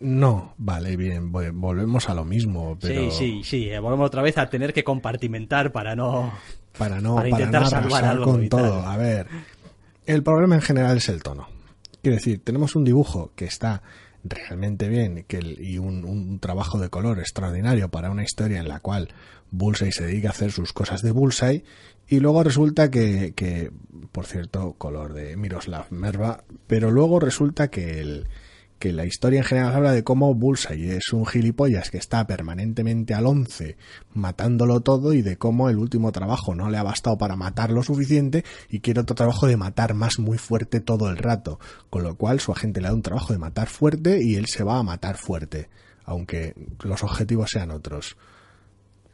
No, 0.00 0.54
vale, 0.58 0.96
bien, 0.96 1.32
vo- 1.32 1.52
volvemos 1.54 2.08
a 2.08 2.14
lo 2.14 2.24
mismo, 2.24 2.76
pero 2.80 3.10
Sí, 3.12 3.16
sí, 3.16 3.42
sí. 3.44 3.70
eh, 3.70 3.78
Volvemos 3.78 4.08
otra 4.08 4.20
vez 4.22 4.36
a 4.36 4.50
tener 4.50 4.72
que 4.72 4.82
compartimentar 4.82 5.70
para 5.70 5.94
no. 5.94 6.32
para 6.76 7.00
no, 7.00 7.14
Para 7.16 7.30
para, 7.30 7.44
intentar 7.44 7.62
no 7.62 7.68
salvar 7.70 8.04
algo 8.04 8.24
con 8.24 8.48
todo. 8.48 8.80
A 8.80 8.96
ver, 8.96 9.28
el 10.04 10.22
problema 10.24 10.56
en 10.56 10.62
general 10.62 10.96
es 10.96 11.08
el 11.08 11.22
tono. 11.22 11.46
Quiero 12.02 12.16
decir, 12.16 12.42
tenemos 12.42 12.74
un 12.74 12.82
dibujo 12.84 13.30
que 13.36 13.44
está 13.44 13.82
realmente 14.24 14.88
bien 14.88 15.24
que 15.26 15.38
el- 15.38 15.60
y 15.60 15.78
un, 15.78 16.04
un 16.04 16.38
trabajo 16.38 16.78
de 16.78 16.88
color 16.90 17.18
extraordinario 17.18 17.88
para 17.90 18.10
una 18.10 18.22
historia 18.22 18.60
en 18.60 18.68
la 18.68 18.80
cual 18.80 19.08
Bullseye 19.50 19.92
se 19.92 20.06
dedica 20.06 20.28
a 20.28 20.32
hacer 20.32 20.52
sus 20.52 20.72
cosas 20.72 21.02
de 21.02 21.10
Bullseye 21.10 21.64
y 22.08 22.20
luego 22.20 22.42
resulta 22.42 22.90
que, 22.90 23.32
que 23.34 23.70
por 24.12 24.26
cierto, 24.26 24.74
color 24.74 25.12
de 25.14 25.36
Miroslav 25.36 25.86
Merva, 25.90 26.44
pero 26.66 26.90
luego 26.90 27.20
resulta 27.20 27.68
que 27.68 28.00
el 28.00 28.26
que 28.82 28.92
la 28.92 29.06
historia 29.06 29.38
en 29.38 29.44
general 29.44 29.76
habla 29.76 29.92
de 29.92 30.02
cómo 30.02 30.34
Bullseye 30.34 30.96
es 30.96 31.12
un 31.12 31.24
gilipollas 31.24 31.88
que 31.88 31.98
está 31.98 32.26
permanentemente 32.26 33.14
al 33.14 33.26
once 33.26 33.76
matándolo 34.12 34.80
todo 34.80 35.12
y 35.12 35.22
de 35.22 35.36
cómo 35.36 35.70
el 35.70 35.78
último 35.78 36.10
trabajo 36.10 36.56
no 36.56 36.68
le 36.68 36.78
ha 36.78 36.82
bastado 36.82 37.16
para 37.16 37.36
matar 37.36 37.70
lo 37.70 37.84
suficiente 37.84 38.44
y 38.68 38.80
quiere 38.80 39.02
otro 39.02 39.14
trabajo 39.14 39.46
de 39.46 39.56
matar 39.56 39.94
más 39.94 40.18
muy 40.18 40.36
fuerte 40.36 40.80
todo 40.80 41.08
el 41.10 41.16
rato, 41.16 41.60
con 41.90 42.02
lo 42.02 42.16
cual 42.16 42.40
su 42.40 42.50
agente 42.50 42.80
le 42.80 42.88
da 42.88 42.94
un 42.94 43.02
trabajo 43.02 43.32
de 43.32 43.38
matar 43.38 43.68
fuerte 43.68 44.18
y 44.20 44.34
él 44.34 44.46
se 44.46 44.64
va 44.64 44.78
a 44.78 44.82
matar 44.82 45.16
fuerte, 45.16 45.68
aunque 46.04 46.56
los 46.82 47.04
objetivos 47.04 47.50
sean 47.52 47.70
otros. 47.70 48.16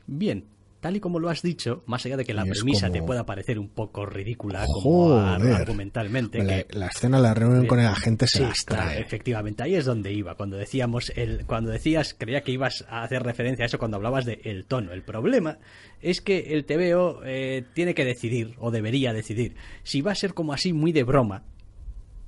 Bien, 0.07 0.47
tal 0.81 0.97
y 0.97 1.01
como 1.01 1.19
lo 1.19 1.29
has 1.29 1.43
dicho, 1.43 1.83
más 1.87 2.05
allá 2.07 2.17
de 2.17 2.25
que 2.25 2.33
la 2.35 2.43
es 2.45 2.51
premisa 2.51 2.87
como- 2.89 2.93
te 3.01 3.03
pueda 3.03 3.27
parecer 3.27 3.59
un 3.59 3.69
poco 3.69 4.07
ridícula 4.07 4.65
como 4.67 5.15
argumentalmente. 5.19 6.43
La, 6.43 6.65
que- 6.65 6.67
la 6.79 6.87
escena 6.87 7.19
la 7.19 7.35
reunión 7.35 7.67
con 7.67 7.81
el 7.81 7.87
agente 7.87 8.27
se 8.27 8.39
Sí, 8.39 8.45
las 8.45 8.63
claro, 8.65 8.85
trae. 8.85 9.01
efectivamente, 9.01 9.63
ahí 9.63 9.75
es 9.75 9.85
donde 9.85 10.13
iba. 10.13 10.35
Cuando 10.37 10.57
decíamos, 10.57 11.13
el, 11.17 11.45
cuando 11.47 11.71
decías, 11.71 12.15
creía 12.17 12.43
que 12.43 12.53
ibas 12.53 12.85
a 12.89 13.03
hacer 13.03 13.23
referencia 13.23 13.65
a 13.65 13.67
eso 13.67 13.79
cuando 13.79 13.97
hablabas 13.97 14.25
de 14.25 14.41
el 14.45 14.65
tono. 14.67 14.93
El 14.93 15.03
problema 15.03 15.59
es 16.01 16.21
que 16.21 16.55
el 16.55 16.65
TVO 16.65 17.23
eh, 17.25 17.65
tiene 17.75 17.95
que 17.95 18.05
decidir, 18.05 18.55
o 18.59 18.71
debería 18.71 19.13
decidir, 19.13 19.57
si 19.83 20.01
va 20.01 20.13
a 20.13 20.15
ser 20.15 20.35
como 20.35 20.53
así 20.53 20.73
muy 20.73 20.93
de 20.93 21.03
broma, 21.03 21.43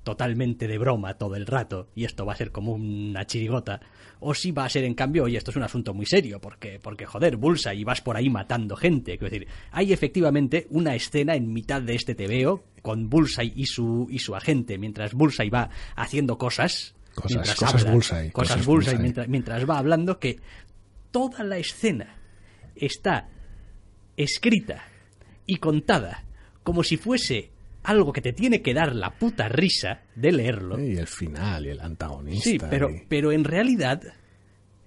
totalmente 0.03 0.67
de 0.67 0.79
broma 0.79 1.15
todo 1.15 1.37
el 1.37 1.47
rato, 1.47 1.89
y 1.95 2.05
esto 2.05 2.25
va 2.25 2.33
a 2.33 2.37
ser 2.37 2.51
como 2.53 2.73
una 2.73 3.27
chirigota, 3.27 3.81
o 4.21 4.35
si 4.35 4.53
va 4.53 4.65
a 4.67 4.69
ser 4.69 4.85
en 4.85 4.95
cambio, 4.95 5.25
oye, 5.25 5.39
esto 5.39 5.51
es 5.51 5.57
un 5.57 5.63
asunto 5.63 5.95
muy 5.95 6.07
serio, 6.07 6.41
porque, 6.41 6.79
porque 6.81 7.07
joder, 7.07 7.37
Bulsa 7.37 7.73
y 7.75 7.85
vas 7.85 8.01
por 8.03 8.17
ahí 8.17 8.29
matando 8.31 8.77
gente. 8.77 9.17
Quiero 9.19 9.31
decir, 9.33 9.49
hay 9.73 9.93
efectivamente 9.93 10.67
una 10.71 10.95
escena 10.95 11.35
en 11.35 11.53
mitad 11.53 11.81
de 11.83 11.95
este 11.95 12.15
TVO 12.15 12.63
con 12.83 13.09
Bullseye 13.11 13.53
y 13.57 13.67
su, 13.67 14.07
y 14.11 14.19
su 14.19 14.37
agente, 14.37 14.79
mientras 14.79 15.15
Bullseye 15.15 15.51
va 15.51 15.71
haciendo 15.97 16.37
cosas. 16.39 16.95
Cosas- 17.15 17.55
cosas 17.55 17.75
habla, 17.75 17.93
Bullseye, 17.93 18.31
Cosas, 18.31 18.33
cosas 18.57 18.67
Bullseye, 18.67 18.93
Bullseye. 18.93 19.03
Mientras, 19.03 19.29
mientras 19.29 19.69
va 19.69 19.79
hablando, 19.79 20.19
que 20.19 20.39
toda 21.11 21.43
la 21.43 21.59
escena 21.59 22.17
está 22.77 23.29
escrita 24.17 24.85
y 25.47 25.57
contada 25.57 26.25
como 26.63 26.83
si 26.85 26.97
fuese 26.97 27.51
algo 27.83 28.13
que 28.13 28.21
te 28.21 28.33
tiene 28.33 28.63
que 28.63 28.75
dar 28.75 28.95
la 28.95 29.11
puta 29.11 29.49
risa 29.49 30.03
de 30.15 30.33
leerlo. 30.33 30.79
Y 30.79 30.97
el 30.97 31.07
final 31.07 31.67
y 31.67 31.71
el 31.71 31.81
antagonista. 31.81 32.45
Sí, 32.51 32.59
pero, 32.71 32.91
y- 32.91 33.03
pero 33.09 33.33
en 33.33 33.45
realidad 33.45 34.03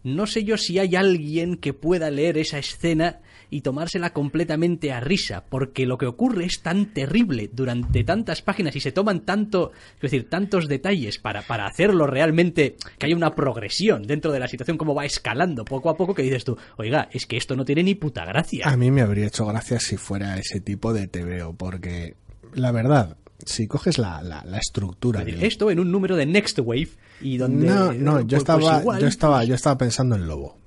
no 0.04 0.28
sé 0.28 0.44
yo 0.44 0.58
si 0.58 0.80
hay 0.80 0.96
alguien 0.98 1.56
que 1.56 1.74
pueda 1.74 2.12
leer 2.12 2.38
esa 2.38 2.58
escena 2.60 3.22
y 3.50 3.62
tomársela 3.62 4.12
completamente 4.12 4.92
a 4.92 5.00
risa, 5.00 5.46
porque 5.48 5.86
lo 5.86 5.98
que 5.98 6.08
ocurre 6.08 6.44
es 6.44 6.62
tan 6.62 6.88
terrible 6.94 7.50
durante 7.54 8.04
tantas 8.04 8.42
páginas 8.42 8.76
y 8.76 8.80
se 8.82 8.92
toman 8.92 9.22
tanto, 9.26 9.72
es 9.96 10.02
decir, 10.02 10.28
tantos 10.28 10.68
detalles 10.68 11.20
para, 11.20 11.44
para 11.44 11.68
hacerlo 11.68 12.06
realmente 12.08 12.76
que 12.98 13.06
haya 13.06 13.16
una 13.16 13.36
progresión 13.36 14.04
dentro 14.04 14.32
de 14.32 14.40
la 14.40 14.48
situación, 14.48 14.78
como 14.78 14.96
va 14.96 15.06
escalando 15.06 15.64
poco 15.66 15.90
a 15.90 15.96
poco, 15.96 16.16
que 16.16 16.24
dices 16.24 16.44
tú, 16.44 16.58
oiga, 16.78 17.08
es 17.14 17.26
que 17.28 17.38
esto 17.38 17.56
no 17.56 17.64
tiene 17.64 17.84
ni 17.84 17.94
puta 17.96 18.26
gracia. 18.26 18.66
A 18.68 18.76
mí 18.76 18.90
me 18.92 19.02
habría 19.02 19.28
hecho 19.28 19.46
gracia 19.46 19.80
si 19.80 19.96
fuera 19.98 20.36
ese 20.38 20.60
tipo 20.60 20.92
de 20.92 21.08
TVO, 21.08 21.54
porque 21.54 22.16
la 22.56 22.72
verdad, 22.72 23.18
si 23.46 23.68
coges 23.68 23.98
la, 23.98 24.22
la, 24.22 24.44
la 24.46 24.58
estructura 24.58 25.20
Es 25.22 25.26
decir, 25.26 25.40
del- 25.40 25.48
esto 25.48 25.72
en 25.72 25.80
un 25.80 25.92
número 25.92 26.16
de 26.16 26.26
Next 26.26 26.60
Wave 26.60 26.90
y 27.22 27.38
donde 27.38 27.68
No, 27.68 27.94
no, 27.94 28.20
yo 28.22 28.28
pues- 28.28 28.34
estaba, 28.40 29.00
yo 29.00 29.08
estaba, 29.08 29.44
yo 29.44 29.56
estaba 29.56 29.78
pensando 29.78 30.16
en 30.16 30.28
Lobo. 30.28 30.58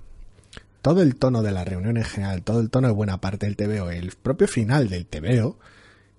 Todo 0.83 1.03
el 1.03 1.17
tono 1.17 1.43
de 1.43 1.51
la 1.51 1.65
reunión 1.65 1.97
en 1.97 2.05
general, 2.05 2.43
todo 2.43 2.61
el 2.61 2.71
tono 2.71 2.87
de 2.89 2.95
buena 2.95 3.21
parte 3.21 3.47
del 3.47 3.57
TVO, 3.57 3.91
el 3.91 4.13
propio 4.13 4.47
final 4.47 4.89
del 4.89 5.07
TVO, 5.07 5.59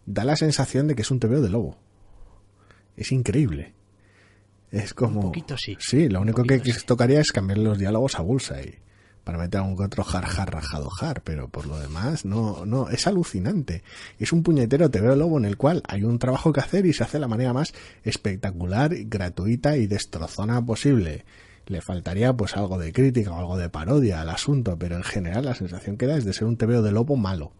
da 0.06 0.26
la 0.26 0.36
sensación 0.36 0.88
de 0.88 0.96
que 0.96 1.04
es 1.04 1.12
un 1.12 1.20
TVO 1.20 1.42
de 1.42 1.50
Lobo. 1.50 1.78
Es 2.98 3.12
increíble. 3.12 3.74
Es 4.72 4.94
como... 4.94 5.20
Un 5.22 5.26
poquito 5.28 5.56
sí. 5.58 5.78
Sí, 5.80 6.10
lo 6.10 6.20
único 6.20 6.44
que, 6.44 6.62
que 6.62 6.74
tocaría 6.86 7.22
es 7.22 7.32
cambiar 7.32 7.60
los 7.60 7.78
diálogos 7.78 8.16
a 8.20 8.22
Bullseye. 8.24 8.80
Para 9.28 9.40
meter 9.40 9.60
algún 9.60 9.84
otro 9.84 10.06
jar, 10.06 10.24
jar, 10.24 10.54
rajado, 10.54 10.90
jar. 10.90 11.22
Pero 11.22 11.50
por 11.50 11.68
lo 11.68 11.78
demás, 11.78 12.24
no, 12.24 12.66
no, 12.66 12.90
es 12.90 13.08
alucinante. 13.08 13.84
Es 14.20 14.32
un 14.32 14.42
puñetero 14.42 14.90
TVO 14.90 15.18
Lobo 15.18 15.38
en 15.38 15.44
el 15.44 15.58
cual 15.58 15.84
hay 15.86 16.06
un 16.06 16.18
trabajo 16.18 16.54
que 16.54 16.62
hacer 16.62 16.86
y 16.86 16.94
se 16.94 17.04
hace 17.04 17.18
de 17.18 17.20
la 17.20 17.28
manera 17.28 17.52
más 17.52 17.74
espectacular, 18.06 18.96
gratuita 18.96 19.76
y 19.76 19.86
destrozona 19.86 20.66
posible. 20.66 21.26
Le 21.66 21.82
faltaría 21.82 22.32
pues 22.32 22.56
algo 22.56 22.78
de 22.78 22.94
crítica 22.94 23.34
o 23.34 23.40
algo 23.40 23.58
de 23.58 23.68
parodia 23.68 24.22
al 24.22 24.30
asunto, 24.30 24.80
pero 24.80 24.96
en 24.96 25.04
general 25.04 25.44
la 25.44 25.56
sensación 25.56 25.98
que 25.98 26.08
da 26.08 26.16
es 26.16 26.24
de 26.24 26.32
ser 26.32 26.48
un 26.48 26.56
TVO 26.56 26.82
de 26.82 26.94
lobo 26.94 27.18
malo. 27.18 27.52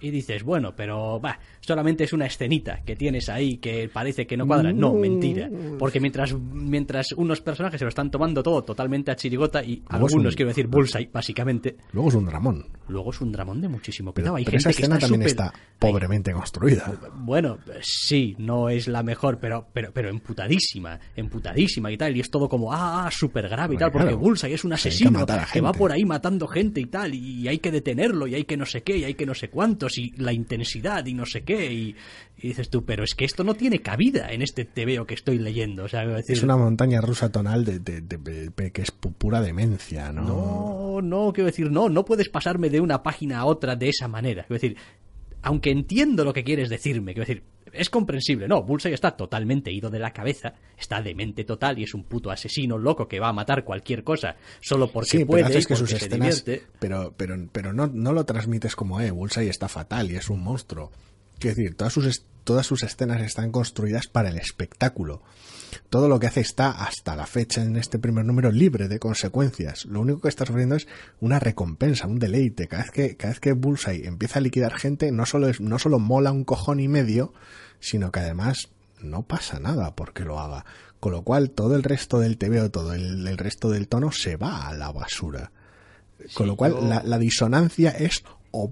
Y 0.00 0.10
dices, 0.10 0.42
bueno, 0.42 0.74
pero 0.76 1.20
va, 1.20 1.38
solamente 1.60 2.04
es 2.04 2.12
una 2.12 2.26
escenita 2.26 2.82
que 2.84 2.96
tienes 2.96 3.28
ahí 3.28 3.58
que 3.58 3.88
parece 3.92 4.26
que 4.26 4.36
no 4.36 4.46
cuadra. 4.46 4.72
No, 4.72 4.92
mentira. 4.94 5.48
Porque 5.78 6.00
mientras, 6.00 6.34
mientras 6.34 7.12
unos 7.12 7.40
personajes 7.40 7.78
se 7.78 7.84
lo 7.84 7.88
están 7.88 8.10
tomando 8.10 8.42
todo 8.42 8.62
totalmente 8.62 9.10
a 9.10 9.16
chirigota 9.16 9.62
y 9.62 9.76
Luego 9.90 10.06
algunos, 10.06 10.32
un- 10.32 10.36
quiero 10.36 10.48
decir, 10.48 10.66
Bullseye, 10.66 11.10
básicamente, 11.12 11.76
Luego 11.92 12.08
es 12.10 12.14
un 12.14 12.26
Ramón. 12.26 12.66
luego 12.88 13.10
es 13.10 13.20
un 13.20 13.32
dramón 13.32 13.60
de 13.60 13.68
muchísimo 13.68 14.12
Pero, 14.12 14.24
cuidado. 14.24 14.36
Hay 14.36 14.44
pero 14.44 14.52
gente 14.58 14.70
esa 14.70 14.76
que 14.76 14.82
escena 14.82 14.96
está 14.96 15.06
también 15.08 15.22
está 15.26 15.52
pobremente 15.78 16.32
construida. 16.32 16.92
Bueno, 17.16 17.58
sí, 17.80 18.34
no 18.38 18.68
es 18.68 18.88
la 18.88 19.02
mejor, 19.02 19.38
pero, 19.38 19.66
pero, 19.72 19.92
pero 19.92 20.08
emputadísima, 20.08 20.98
emputadísima 21.16 21.90
y 21.90 21.96
tal, 21.96 22.16
y 22.16 22.20
es 22.20 22.30
todo 22.30 22.48
como, 22.48 22.72
ah, 22.72 23.06
ah 23.06 23.10
súper 23.10 23.48
grave 23.48 23.74
y 23.74 23.78
tal, 23.78 23.90
porque 23.90 24.08
claro. 24.08 24.18
Bullseye 24.20 24.54
es 24.54 24.64
un 24.64 24.70
que 24.70 24.74
asesino 24.74 25.26
que 25.52 25.60
va 25.60 25.72
por 25.72 25.92
ahí 25.92 26.04
matando 26.04 26.46
gente 26.46 26.80
y 26.80 26.86
tal, 26.86 27.14
y 27.14 27.48
hay 27.48 27.58
que 27.58 27.70
detenerlo, 27.70 28.26
y 28.26 28.34
hay 28.34 28.44
que 28.44 28.56
no 28.56 28.66
sé 28.66 28.82
qué, 28.82 28.96
y 28.98 29.04
hay 29.04 29.14
que 29.14 29.26
no 29.26 29.34
sé 29.34 29.48
y 29.98 30.10
la 30.16 30.32
intensidad, 30.32 31.04
y 31.06 31.14
no 31.14 31.24
sé 31.26 31.42
qué, 31.42 31.72
y, 31.72 31.94
y 32.38 32.48
dices 32.48 32.68
tú, 32.70 32.84
pero 32.84 33.04
es 33.04 33.14
que 33.14 33.24
esto 33.24 33.44
no 33.44 33.54
tiene 33.54 33.80
cabida 33.80 34.30
en 34.32 34.42
este 34.42 34.64
TVO 34.64 35.06
que 35.06 35.14
estoy 35.14 35.38
leyendo, 35.38 35.84
o 35.84 35.88
sea, 35.88 36.06
decir, 36.06 36.36
Es 36.36 36.42
una 36.42 36.56
montaña 36.56 37.00
rusa 37.00 37.30
tonal 37.30 37.64
de, 37.64 37.80
que 38.72 38.82
es 38.82 38.92
pu- 39.00 39.12
pura 39.14 39.40
demencia, 39.40 40.12
¿no? 40.12 40.22
No, 40.22 41.02
no, 41.02 41.32
quiero 41.32 41.46
decir, 41.46 41.70
no, 41.70 41.88
no 41.88 42.04
puedes 42.04 42.28
pasarme 42.28 42.70
de 42.70 42.80
una 42.80 43.02
página 43.02 43.38
a 43.38 43.44
otra 43.46 43.76
de 43.76 43.88
esa 43.88 44.08
manera. 44.08 44.44
Quiero 44.46 44.60
decir, 44.60 44.76
aunque 45.46 45.70
entiendo 45.70 46.24
lo 46.24 46.32
que 46.32 46.42
quieres 46.42 46.68
decirme, 46.68 47.14
quiero 47.14 47.24
decir, 47.24 47.44
es 47.72 47.88
comprensible, 47.88 48.48
no, 48.48 48.64
Bullseye 48.64 48.94
está 48.94 49.16
totalmente 49.16 49.70
ido 49.70 49.90
de 49.90 50.00
la 50.00 50.12
cabeza, 50.12 50.54
está 50.76 51.00
demente 51.00 51.44
total 51.44 51.78
y 51.78 51.84
es 51.84 51.94
un 51.94 52.02
puto 52.02 52.32
asesino 52.32 52.76
loco 52.76 53.06
que 53.06 53.20
va 53.20 53.28
a 53.28 53.32
matar 53.32 53.62
cualquier 53.62 54.02
cosa 54.02 54.34
solo 54.60 54.90
porque 54.90 55.10
Sí, 55.10 55.18
pero 55.18 55.28
puede 55.28 55.42
y 55.42 55.44
haces 55.44 55.68
que 55.68 55.74
porque 55.74 55.90
sus 55.92 55.98
se 56.00 56.04
escenas, 56.06 56.44
divierte. 56.44 56.66
pero, 56.80 57.14
pero, 57.16 57.36
pero 57.52 57.72
no, 57.72 57.86
no 57.86 58.12
lo 58.12 58.24
transmites 58.24 58.74
como, 58.74 59.00
eh, 59.00 59.12
Bullseye 59.12 59.48
está 59.48 59.68
fatal 59.68 60.10
y 60.10 60.16
es 60.16 60.28
un 60.30 60.42
monstruo. 60.42 60.90
Quiero 61.38 61.54
decir, 61.54 61.76
todas 61.76 61.92
sus, 61.92 62.24
todas 62.42 62.66
sus 62.66 62.82
escenas 62.82 63.22
están 63.22 63.52
construidas 63.52 64.08
para 64.08 64.30
el 64.30 64.38
espectáculo. 64.38 65.22
Todo 65.90 66.08
lo 66.08 66.18
que 66.20 66.26
hace 66.26 66.40
está, 66.40 66.70
hasta 66.70 67.16
la 67.16 67.26
fecha, 67.26 67.62
en 67.62 67.76
este 67.76 67.98
primer 67.98 68.24
número, 68.24 68.50
libre 68.52 68.88
de 68.88 68.98
consecuencias. 68.98 69.84
Lo 69.86 70.00
único 70.00 70.20
que 70.20 70.28
está 70.28 70.44
sufriendo 70.46 70.74
es 70.76 70.86
una 71.20 71.38
recompensa, 71.38 72.06
un 72.06 72.18
deleite. 72.18 72.68
Cada 72.68 72.82
vez 72.84 72.92
que, 72.92 73.16
cada 73.16 73.32
vez 73.32 73.40
que 73.40 73.52
Bullseye 73.52 74.06
empieza 74.06 74.38
a 74.38 74.42
liquidar 74.42 74.74
gente, 74.78 75.10
no 75.12 75.26
solo, 75.26 75.48
es, 75.48 75.60
no 75.60 75.78
solo 75.78 75.98
mola 75.98 76.32
un 76.32 76.44
cojón 76.44 76.80
y 76.80 76.88
medio, 76.88 77.32
sino 77.80 78.10
que 78.12 78.20
además 78.20 78.68
no 79.00 79.22
pasa 79.22 79.60
nada 79.60 79.94
porque 79.94 80.24
lo 80.24 80.38
haga. 80.40 80.64
Con 81.00 81.12
lo 81.12 81.22
cual, 81.22 81.50
todo 81.50 81.76
el 81.76 81.82
resto 81.82 82.18
del 82.20 82.38
TVO, 82.38 82.70
todo 82.70 82.94
el, 82.94 83.26
el 83.28 83.38
resto 83.38 83.70
del 83.70 83.86
tono 83.88 84.10
se 84.12 84.36
va 84.36 84.68
a 84.68 84.74
la 84.74 84.90
basura. 84.92 85.52
Con 86.34 86.46
lo 86.46 86.56
cual, 86.56 86.72
yo- 86.72 86.88
la, 86.88 87.02
la 87.04 87.18
disonancia 87.18 87.90
es 87.90 88.24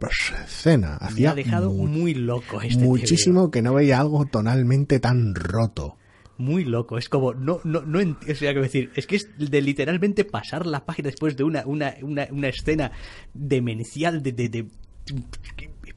obscena. 0.09 0.99
Me 1.01 1.07
Hacía 1.07 1.31
ha 1.33 1.35
dejado 1.35 1.71
mu- 1.71 1.87
muy 1.87 2.15
loco 2.15 2.61
este 2.63 2.83
muchísimo 2.83 3.51
que 3.51 3.63
no 3.63 3.75
veía 3.75 4.01
algo 4.01 4.25
tonalmente 4.27 5.01
tan 5.01 5.35
roto. 5.35 5.97
Muy 6.39 6.65
loco. 6.65 6.99
Es 6.99 7.09
como, 7.09 7.35
no, 7.35 7.61
no, 7.65 7.83
no 7.83 8.01
ent- 8.01 8.23
o 8.31 8.35
sea, 8.35 8.51
quiero 8.53 8.63
decir, 8.63 8.91
es 8.97 9.07
que 9.07 9.17
es 9.17 9.29
de 9.39 9.63
literalmente 9.63 10.25
pasar 10.25 10.67
la 10.67 10.85
página 10.85 11.07
después 11.11 11.37
de 11.37 11.45
una, 11.45 11.65
una, 11.67 11.95
una, 12.03 12.27
una 12.31 12.49
escena 12.49 12.93
demencial 13.33 14.23
de, 14.23 14.33
de, 14.33 14.49
de- 14.49 14.67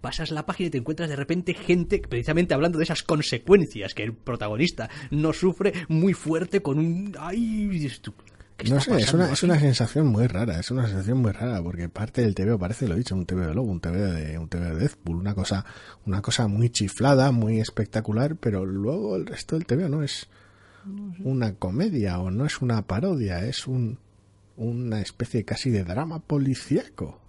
pasas 0.02 0.32
la 0.32 0.46
página 0.46 0.68
y 0.68 0.70
te 0.70 0.78
encuentras 0.78 1.10
de 1.10 1.16
repente 1.16 1.54
gente, 1.54 2.00
precisamente 2.00 2.54
hablando 2.54 2.78
de 2.78 2.84
esas 2.84 3.02
consecuencias 3.04 3.94
que 3.94 4.04
el 4.04 4.14
protagonista 4.14 4.90
no 5.12 5.34
sufre 5.34 5.74
muy 5.90 6.14
fuerte 6.14 6.62
con 6.62 6.78
un... 6.78 7.16
¡Ay! 7.20 7.90
Dices 8.66 8.86
tú, 8.86 8.92
¿qué 8.92 8.98
No 8.98 8.98
sé, 9.00 9.04
es 9.04 9.14
una, 9.14 9.32
es 9.32 9.44
una 9.44 9.60
sensación 9.60 10.08
muy 10.08 10.28
rara, 10.28 10.60
es 10.60 10.72
una 10.72 10.88
sensación 10.88 11.20
muy 11.20 11.32
rara, 11.32 11.62
porque 11.62 11.90
parte 11.90 12.22
del 12.22 12.36
TVO 12.36 12.58
parece, 12.58 12.88
lo 12.88 12.96
he 12.96 12.98
dicho, 13.00 13.16
un 13.16 13.26
TVO 13.26 13.48
de 13.48 13.54
Lobo, 13.54 13.72
un 13.72 13.80
TVO 13.80 13.92
de, 14.14 14.38
un 14.38 14.48
TVO 14.50 14.64
de 14.66 14.76
Deathpool, 14.76 15.18
una 15.18 15.36
cosa, 15.36 15.66
una 16.06 16.22
cosa 16.22 16.48
muy 16.48 16.70
chiflada, 16.70 17.32
muy 17.32 17.60
espectacular, 17.60 18.36
pero 18.36 18.66
luego 18.66 19.16
el 19.16 19.26
resto 19.26 19.56
del 19.58 19.66
TVO 19.66 19.90
no 19.90 20.04
es 20.04 20.28
una 21.24 21.54
comedia 21.56 22.20
o 22.20 22.32
no 22.32 22.46
es 22.46 22.62
una 22.62 22.82
parodia, 22.88 23.44
es 23.46 23.68
un, 23.68 24.00
una 24.56 25.02
especie 25.02 25.44
casi 25.44 25.70
de 25.70 25.84
drama 25.84 26.20
policíaco. 26.20 27.20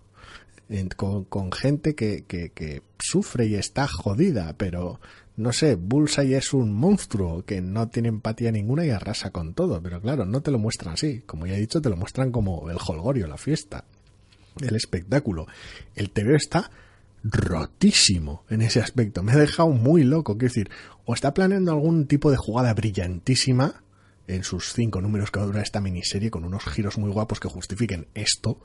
En- 0.71 0.89
con, 0.91 1.25
con 1.25 1.51
gente 1.51 1.95
que, 1.95 2.25
que, 2.27 2.51
que 2.51 2.83
sufre 2.99 3.47
y 3.47 3.55
está 3.55 3.89
jodida, 3.89 4.55
pero 4.59 5.01
no 5.39 5.53
sé, 5.53 5.77
Bullseye 5.77 6.37
es 6.37 6.53
un 6.53 6.73
monstruo 6.73 7.45
que 7.45 7.61
no 7.61 7.89
tiene 7.89 8.09
empatía 8.09 8.51
ninguna 8.51 8.85
y 8.85 8.91
arrasa 8.91 9.31
con 9.31 9.55
todo, 9.55 9.81
pero 9.81 10.01
claro, 10.01 10.27
no 10.27 10.41
te 10.41 10.51
lo 10.51 10.59
muestran 10.59 10.95
así, 10.95 11.21
como 11.27 11.47
ya 11.47 11.55
he 11.55 11.61
dicho, 11.61 11.81
te 11.81 11.89
lo 11.89 11.97
muestran 11.97 12.33
como 12.33 12.69
el 12.71 12.77
holgorio, 12.85 13.29
la 13.29 13.37
fiesta, 13.37 13.85
el 14.61 14.75
espectáculo. 14.75 15.47
El 15.95 16.11
TV 16.11 16.35
está 16.35 16.73
rotísimo 17.23 18.43
en 18.51 18.63
ese 18.63 18.81
aspecto, 18.81 19.23
me 19.23 19.31
ha 19.31 19.37
dejado 19.37 19.69
muy 19.69 20.03
loco, 20.03 20.37
quiero 20.37 20.53
decir, 20.53 20.71
o 21.05 21.15
está 21.15 21.33
planeando 21.35 21.71
algún 21.71 22.07
tipo 22.09 22.33
de 22.33 22.37
jugada 22.37 22.75
brillantísima 22.75 23.85
en 24.27 24.43
sus 24.43 24.73
cinco 24.73 25.01
números 25.01 25.31
que 25.31 25.39
va 25.39 25.61
esta 25.61 25.81
miniserie 25.81 26.33
con 26.33 26.45
unos 26.45 26.65
giros 26.65 26.99
muy 26.99 27.13
guapos 27.13 27.39
que 27.39 27.49
justifiquen 27.49 28.09
esto, 28.15 28.59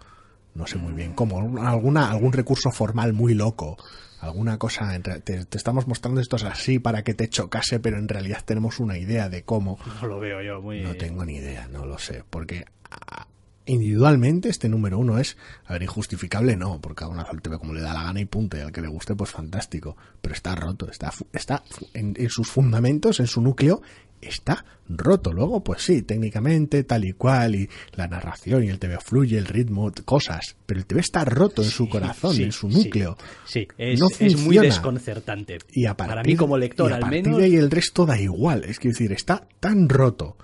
no 0.55 0.65
sé 0.65 0.79
muy 0.79 0.93
bien 0.93 1.13
cómo, 1.13 1.38
alguna, 1.67 2.09
algún 2.09 2.33
recurso 2.33 2.71
formal 2.71 3.13
muy 3.13 3.36
loco, 3.36 3.77
alguna 4.23 4.57
cosa, 4.57 4.97
te, 5.01 5.19
te 5.19 5.57
estamos 5.57 5.88
mostrando 5.88 6.21
esto 6.21 6.38
es 6.38 6.43
así 6.43 6.79
para 6.79 7.03
que 7.03 7.13
te 7.13 7.29
chocase, 7.29 7.79
pero 7.79 7.97
en 7.97 8.07
realidad 8.07 8.39
tenemos 8.45 8.79
una 8.79 8.97
idea 8.97 9.29
de 9.29 9.43
cómo. 9.43 9.77
No 10.01 10.07
lo 10.07 10.19
veo 10.19 10.41
yo 10.41 10.62
muy... 10.62 10.81
No 10.81 10.95
tengo 10.95 11.25
ni 11.25 11.36
idea, 11.36 11.67
no 11.67 11.86
lo 11.86 11.97
sé, 11.97 12.23
porque 12.29 12.65
ah, 12.89 13.27
individualmente 13.65 14.49
este 14.49 14.69
número 14.69 14.97
uno 14.97 15.19
es, 15.19 15.38
a 15.65 15.73
ver, 15.73 15.83
injustificable 15.83 16.55
no, 16.55 16.79
porque 16.81 17.05
uno 17.05 17.21
hace 17.21 17.33
el 17.33 17.41
TV 17.41 17.57
como 17.57 17.73
le 17.73 17.81
da 17.81 17.93
la 17.93 18.03
gana 18.03 18.19
y 18.19 18.25
punto, 18.25 18.57
y 18.57 18.62
al 18.62 18.71
que 18.71 18.81
le 18.81 18.88
guste 18.88 19.15
pues 19.15 19.31
fantástico, 19.31 19.95
pero 20.21 20.36
está 20.36 20.55
roto, 20.55 20.89
está, 20.89 21.12
está 21.31 21.63
en, 21.93 22.13
en 22.17 22.29
sus 22.29 22.49
fundamentos, 22.49 23.19
en 23.19 23.27
su 23.27 23.41
núcleo, 23.41 23.81
está 24.27 24.65
roto. 24.89 25.31
Luego, 25.33 25.63
pues 25.63 25.81
sí, 25.83 26.01
técnicamente, 26.01 26.83
tal 26.83 27.05
y 27.05 27.13
cual, 27.13 27.55
y 27.55 27.69
la 27.95 28.07
narración 28.07 28.63
y 28.63 28.69
el 28.69 28.79
TV 28.79 28.97
fluye, 28.99 29.38
el 29.38 29.45
ritmo, 29.45 29.91
cosas, 30.05 30.55
pero 30.65 30.79
el 30.79 30.86
TV 30.86 31.01
está 31.01 31.23
roto 31.25 31.63
en 31.63 31.69
su 31.69 31.88
corazón, 31.89 32.36
Sí, 32.36 32.43
en 32.43 32.51
su 32.51 32.69
sí, 32.71 32.77
núcleo. 32.83 33.17
Sí, 33.45 33.67
es, 33.77 33.99
No 33.99 34.07
es 34.19 34.38
muy 34.38 34.57
desconcertante. 34.57 35.59
Y 35.71 35.86
a 35.86 35.95
partir, 35.95 36.09
Para 36.15 36.23
mí 36.23 36.36
como 36.36 36.57
lector 36.57 36.89
y 36.89 36.93
a 36.93 36.95
al 36.97 37.01
partir 37.01 37.23
menos... 37.23 37.39
de 37.39 37.45
ahí 37.45 37.55
el 37.55 37.71
resto 37.71 38.05
da 38.05 38.19
igual. 38.19 38.63
Es 38.65 38.79
que 38.79 38.89
decir, 38.89 39.12
está 39.12 39.47
tan 39.59 39.89
roto 39.89 40.38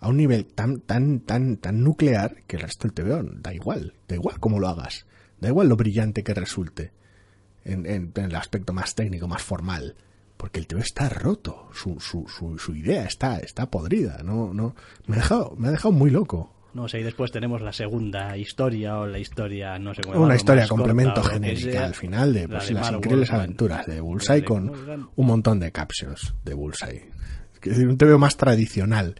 a 0.00 0.08
un 0.08 0.16
nivel 0.18 0.44
tan, 0.46 0.80
tan, 0.80 1.20
tan, 1.20 1.56
tan 1.56 1.82
nuclear 1.82 2.42
que 2.46 2.56
el 2.56 2.62
resto 2.62 2.88
del 2.88 2.92
TVO 2.94 3.22
da 3.40 3.54
igual. 3.54 3.94
Da 4.08 4.16
igual 4.16 4.38
cómo 4.40 4.58
lo 4.58 4.68
hagas. 4.68 5.06
Da 5.40 5.48
igual 5.48 5.68
lo 5.68 5.76
brillante 5.76 6.22
que 6.22 6.34
resulte 6.34 6.92
en, 7.64 7.86
en- 7.86 8.12
en 8.14 8.24
el 8.24 8.34
aspecto 8.34 8.72
más 8.72 8.94
técnico, 8.94 9.26
más 9.28 9.42
formal. 9.42 9.94
Porque 10.36 10.60
el 10.60 10.66
TVO 10.66 10.80
está 10.80 11.08
roto. 11.08 11.68
Su, 11.72 11.98
su, 12.00 12.26
su, 12.28 12.58
su 12.58 12.74
idea 12.74 13.04
está, 13.04 13.38
está 13.38 13.66
podrida. 13.70 14.22
No, 14.24 14.52
no, 14.52 14.74
me 15.06 15.16
ha 15.16 15.18
dejado, 15.18 15.54
me 15.56 15.68
ha 15.68 15.70
dejado 15.70 15.92
muy 15.92 16.10
loco. 16.10 16.50
No 16.74 16.88
sé, 16.88 17.00
y 17.00 17.02
después 17.04 17.30
tenemos 17.30 17.62
la 17.62 17.72
segunda 17.72 18.36
historia 18.36 18.98
o 18.98 19.06
la 19.06 19.20
historia, 19.20 19.78
no 19.78 19.94
sé 19.94 20.02
cómo 20.02 20.20
Una 20.20 20.34
historia 20.34 20.66
corta 20.66 20.74
complemento 20.74 21.22
que 21.22 21.28
genérica 21.34 21.70
sea. 21.70 21.84
al 21.84 21.94
final 21.94 22.34
de 22.34 22.48
La 22.48 22.58
pues, 22.58 22.68
de 22.68 22.74
las 22.74 22.90
increíbles 22.90 23.30
aventuras 23.30 23.86
de 23.86 23.94
La 23.94 24.02
Bullseye 24.02 24.40
de 24.40 24.44
con 24.44 24.66
Morgan. 24.66 25.08
un 25.14 25.26
montón 25.26 25.60
de 25.60 25.70
captions 25.70 26.34
de 26.44 26.54
Bullseye. 26.54 27.10
Es 27.54 27.60
decir, 27.70 27.88
un 27.88 27.96
TVO 27.96 28.18
más 28.18 28.36
tradicional 28.36 29.14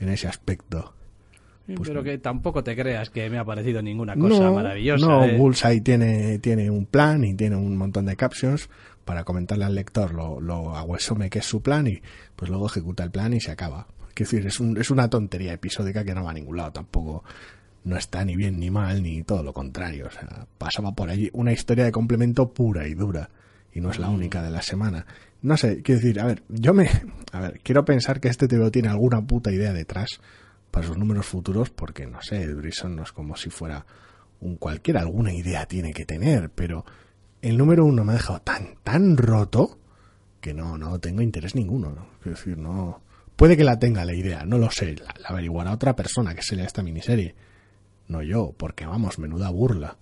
en 0.00 0.08
ese 0.08 0.28
aspecto. 0.28 0.94
Pues 1.66 1.90
Pero 1.90 2.02
que 2.02 2.16
tampoco 2.16 2.64
te 2.64 2.74
creas 2.74 3.10
que 3.10 3.28
me 3.28 3.38
ha 3.38 3.44
parecido 3.44 3.82
ninguna 3.82 4.16
cosa 4.16 4.50
maravillosa. 4.50 5.06
no, 5.06 5.24
¿eh? 5.24 5.36
Bullseye 5.36 5.82
tiene, 5.82 6.38
tiene 6.38 6.70
un 6.70 6.86
plan 6.86 7.22
y 7.22 7.34
tiene 7.34 7.56
un 7.56 7.76
montón 7.76 8.06
de 8.06 8.16
captions 8.16 8.70
para 9.08 9.24
comentarle 9.24 9.64
al 9.64 9.74
lector 9.74 10.12
lo, 10.12 10.38
lo 10.38 10.76
aguesome 10.76 11.30
que 11.30 11.38
es 11.38 11.46
su 11.46 11.62
plan 11.62 11.86
y 11.86 12.02
pues 12.36 12.50
luego 12.50 12.66
ejecuta 12.66 13.04
el 13.04 13.10
plan 13.10 13.32
y 13.32 13.40
se 13.40 13.50
acaba. 13.50 13.86
Es 14.10 14.14
decir, 14.14 14.46
es, 14.46 14.60
un, 14.60 14.76
es 14.76 14.90
una 14.90 15.08
tontería 15.08 15.54
episódica 15.54 16.04
que 16.04 16.14
no 16.14 16.24
va 16.24 16.32
a 16.32 16.34
ningún 16.34 16.58
lado 16.58 16.72
tampoco. 16.72 17.24
No 17.84 17.96
está 17.96 18.22
ni 18.26 18.36
bien 18.36 18.60
ni 18.60 18.70
mal, 18.70 19.02
ni 19.02 19.22
todo 19.22 19.42
lo 19.42 19.54
contrario. 19.54 20.08
O 20.08 20.10
sea, 20.10 20.46
pasaba 20.58 20.92
por 20.92 21.08
allí 21.08 21.30
una 21.32 21.52
historia 21.52 21.86
de 21.86 21.92
complemento 21.92 22.52
pura 22.52 22.86
y 22.86 22.92
dura. 22.92 23.30
Y 23.72 23.80
no 23.80 23.90
es 23.90 23.98
la 23.98 24.10
única 24.10 24.42
de 24.42 24.50
la 24.50 24.60
semana. 24.60 25.06
No 25.40 25.56
sé, 25.56 25.80
quiero 25.80 26.02
decir, 26.02 26.20
a 26.20 26.26
ver, 26.26 26.42
yo 26.50 26.74
me. 26.74 26.90
A 27.32 27.40
ver, 27.40 27.60
quiero 27.62 27.86
pensar 27.86 28.20
que 28.20 28.28
este 28.28 28.46
TVO 28.46 28.70
tiene 28.70 28.88
alguna 28.88 29.26
puta 29.26 29.50
idea 29.50 29.72
detrás 29.72 30.20
para 30.70 30.86
sus 30.86 30.98
números 30.98 31.24
futuros, 31.24 31.70
porque 31.70 32.06
no 32.06 32.20
sé, 32.20 32.46
Brison 32.52 32.94
no 32.94 33.04
es 33.04 33.12
como 33.12 33.36
si 33.36 33.48
fuera 33.48 33.86
un 34.40 34.56
cualquiera, 34.56 35.00
alguna 35.00 35.32
idea 35.32 35.64
tiene 35.64 35.94
que 35.94 36.04
tener, 36.04 36.50
pero 36.50 36.84
el 37.42 37.56
número 37.56 37.84
uno 37.84 38.04
me 38.04 38.12
ha 38.12 38.16
dejado 38.16 38.40
tan, 38.40 38.76
tan 38.82 39.16
roto 39.16 39.78
que 40.40 40.54
no, 40.54 40.78
no 40.78 40.98
tengo 40.98 41.22
interés 41.22 41.54
ninguno. 41.54 41.90
¿no? 41.90 42.08
Quiero 42.22 42.36
decir, 42.36 42.58
no. 42.58 43.02
Puede 43.36 43.56
que 43.56 43.64
la 43.64 43.78
tenga 43.78 44.04
la 44.04 44.14
idea, 44.14 44.44
no 44.44 44.58
lo 44.58 44.70
sé, 44.70 44.96
la, 44.96 45.14
la 45.20 45.28
averiguará 45.28 45.72
otra 45.72 45.94
persona 45.94 46.34
que 46.34 46.42
se 46.42 46.56
lea 46.56 46.66
esta 46.66 46.82
miniserie. 46.82 47.34
No 48.08 48.22
yo, 48.22 48.54
porque 48.56 48.86
vamos, 48.86 49.18
menuda 49.18 49.50
burla. 49.50 49.96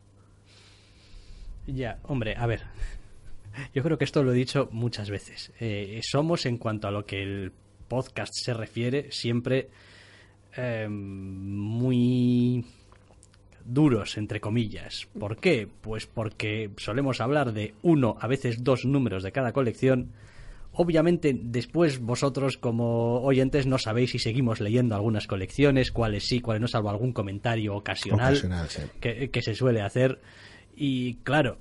Ya, 1.66 1.98
hombre, 2.04 2.34
a 2.36 2.46
ver. 2.46 2.62
Yo 3.74 3.82
creo 3.82 3.98
que 3.98 4.04
esto 4.04 4.22
lo 4.22 4.32
he 4.32 4.36
dicho 4.36 4.68
muchas 4.70 5.10
veces. 5.10 5.52
Eh, 5.58 6.00
somos, 6.02 6.46
en 6.46 6.58
cuanto 6.58 6.86
a 6.86 6.90
lo 6.90 7.04
que 7.04 7.22
el 7.22 7.52
podcast 7.88 8.32
se 8.34 8.54
refiere, 8.54 9.10
siempre 9.10 9.70
eh, 10.56 10.86
muy 10.88 12.64
duros, 13.66 14.16
entre 14.16 14.40
comillas. 14.40 15.08
¿Por 15.18 15.36
qué? 15.36 15.68
Pues 15.80 16.06
porque 16.06 16.70
solemos 16.76 17.20
hablar 17.20 17.52
de 17.52 17.74
uno, 17.82 18.16
a 18.20 18.26
veces 18.26 18.62
dos 18.64 18.84
números 18.84 19.22
de 19.22 19.32
cada 19.32 19.52
colección. 19.52 20.12
Obviamente, 20.72 21.38
después 21.40 22.00
vosotros, 22.00 22.58
como 22.58 23.22
oyentes, 23.22 23.66
no 23.66 23.78
sabéis 23.78 24.10
si 24.10 24.18
seguimos 24.18 24.60
leyendo 24.60 24.94
algunas 24.94 25.26
colecciones, 25.26 25.90
cuáles 25.90 26.26
sí, 26.26 26.40
cuáles 26.40 26.60
no, 26.60 26.68
salvo 26.68 26.90
algún 26.90 27.12
comentario 27.12 27.74
ocasional 27.74 28.34
Ocasional, 28.34 28.68
sí. 28.68 28.82
que, 29.00 29.30
que 29.30 29.42
se 29.42 29.54
suele 29.54 29.80
hacer. 29.80 30.20
Y 30.76 31.14
claro, 31.22 31.58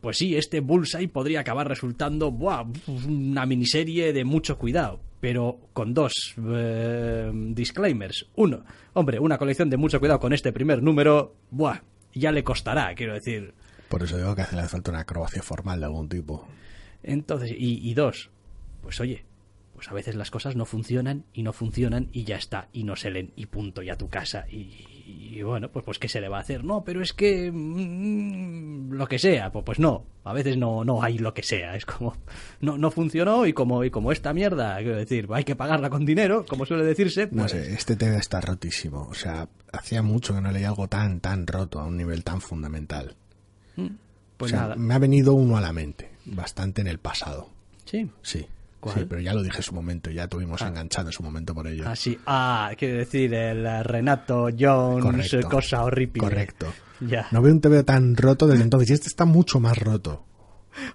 pues 0.00 0.18
sí, 0.18 0.36
este 0.36 0.60
Bullseye 0.60 1.08
podría 1.08 1.40
acabar 1.40 1.68
resultando 1.68 2.30
buah, 2.30 2.64
una 3.06 3.46
miniserie 3.46 4.12
de 4.12 4.24
mucho 4.24 4.58
cuidado, 4.58 5.00
pero 5.20 5.60
con 5.72 5.94
dos 5.94 6.12
eh, 6.38 7.30
disclaimers. 7.32 8.26
Uno, 8.36 8.64
hombre, 8.94 9.18
una 9.18 9.38
colección 9.38 9.70
de 9.70 9.76
mucho 9.76 10.00
cuidado 10.00 10.20
con 10.20 10.32
este 10.32 10.52
primer 10.52 10.82
número, 10.82 11.34
buah, 11.50 11.80
ya 12.14 12.32
le 12.32 12.44
costará, 12.44 12.94
quiero 12.94 13.14
decir. 13.14 13.54
Por 13.88 14.02
eso 14.02 14.16
digo 14.16 14.34
que 14.34 14.42
hace 14.42 14.56
le 14.56 14.68
falta 14.68 14.90
una 14.90 15.00
acrobacia 15.00 15.42
formal 15.42 15.80
de 15.80 15.86
algún 15.86 16.08
tipo. 16.08 16.46
Entonces, 17.02 17.50
y, 17.50 17.88
y 17.88 17.94
dos, 17.94 18.30
pues 18.82 19.00
oye, 19.00 19.24
pues 19.74 19.90
a 19.90 19.94
veces 19.94 20.14
las 20.14 20.30
cosas 20.30 20.54
no 20.54 20.64
funcionan 20.64 21.24
y 21.32 21.42
no 21.42 21.52
funcionan 21.52 22.08
y 22.12 22.24
ya 22.24 22.36
está, 22.36 22.68
y 22.72 22.84
no 22.84 22.94
se 22.94 23.10
leen 23.10 23.32
y 23.34 23.46
punto, 23.46 23.82
y 23.82 23.90
a 23.90 23.96
tu 23.96 24.08
casa. 24.08 24.46
Y, 24.48 24.86
y 25.12 25.42
bueno, 25.42 25.70
pues, 25.70 25.84
pues 25.84 25.98
¿qué 25.98 26.08
se 26.08 26.20
le 26.20 26.28
va 26.28 26.38
a 26.38 26.40
hacer? 26.40 26.64
No, 26.64 26.84
pero 26.84 27.02
es 27.02 27.12
que 27.12 27.50
mm, 27.52 28.92
lo 28.92 29.06
que 29.06 29.18
sea, 29.18 29.52
pues, 29.52 29.64
pues 29.64 29.78
no, 29.78 30.04
a 30.24 30.32
veces 30.32 30.56
no, 30.56 30.84
no 30.84 31.02
hay 31.02 31.18
lo 31.18 31.34
que 31.34 31.42
sea, 31.42 31.76
es 31.76 31.84
como 31.86 32.16
no, 32.60 32.78
no 32.78 32.90
funcionó 32.90 33.46
y 33.46 33.52
como, 33.52 33.84
y 33.84 33.90
como 33.90 34.12
esta 34.12 34.32
mierda, 34.32 34.76
quiero 34.78 34.96
decir, 34.96 35.28
hay 35.32 35.44
que 35.44 35.56
pagarla 35.56 35.90
con 35.90 36.04
dinero, 36.06 36.44
como 36.48 36.66
suele 36.66 36.84
decirse. 36.84 37.28
No 37.30 37.42
pues- 37.42 37.52
sé, 37.52 37.72
este 37.74 37.96
TV 37.96 38.16
está 38.16 38.40
rotísimo. 38.40 39.06
O 39.10 39.14
sea, 39.14 39.48
hacía 39.72 40.02
mucho 40.02 40.34
que 40.34 40.40
no 40.40 40.50
leía 40.50 40.68
algo 40.68 40.88
tan, 40.88 41.20
tan 41.20 41.46
roto 41.46 41.80
a 41.80 41.86
un 41.86 41.96
nivel 41.96 42.24
tan 42.24 42.40
fundamental. 42.40 43.14
Pues 44.36 44.52
o 44.52 44.56
sea, 44.56 44.62
nada, 44.62 44.76
me 44.76 44.94
ha 44.94 44.98
venido 44.98 45.34
uno 45.34 45.56
a 45.56 45.60
la 45.60 45.72
mente, 45.72 46.10
bastante 46.24 46.80
en 46.80 46.88
el 46.88 46.98
pasado. 46.98 47.50
sí. 47.84 48.10
Sí. 48.22 48.46
¿Cuál? 48.82 48.96
Sí, 48.96 49.06
pero 49.08 49.20
ya 49.20 49.32
lo 49.32 49.44
dije 49.44 49.58
en 49.58 49.62
su 49.62 49.74
momento, 49.76 50.10
ya 50.10 50.26
tuvimos 50.26 50.60
enganchado 50.60 51.06
en 51.06 51.12
su 51.12 51.22
momento 51.22 51.54
por 51.54 51.68
ello. 51.68 51.88
Así, 51.88 52.18
ah, 52.26 52.72
quiero 52.76 52.98
decir, 52.98 53.32
el 53.32 53.64
eh, 53.64 53.84
Renato 53.84 54.48
Jones, 54.58 55.04
Correcto. 55.04 55.48
cosa 55.48 55.84
horrible. 55.84 56.18
Correcto. 56.18 56.66
Ya. 56.98 57.28
No 57.30 57.40
veo 57.42 57.52
un 57.52 57.60
TV 57.60 57.84
tan 57.84 58.16
roto 58.16 58.48
desde 58.48 58.64
entonces, 58.64 58.90
y 58.90 58.94
este 58.94 59.06
está 59.06 59.24
mucho 59.24 59.60
más 59.60 59.78
roto. 59.78 60.24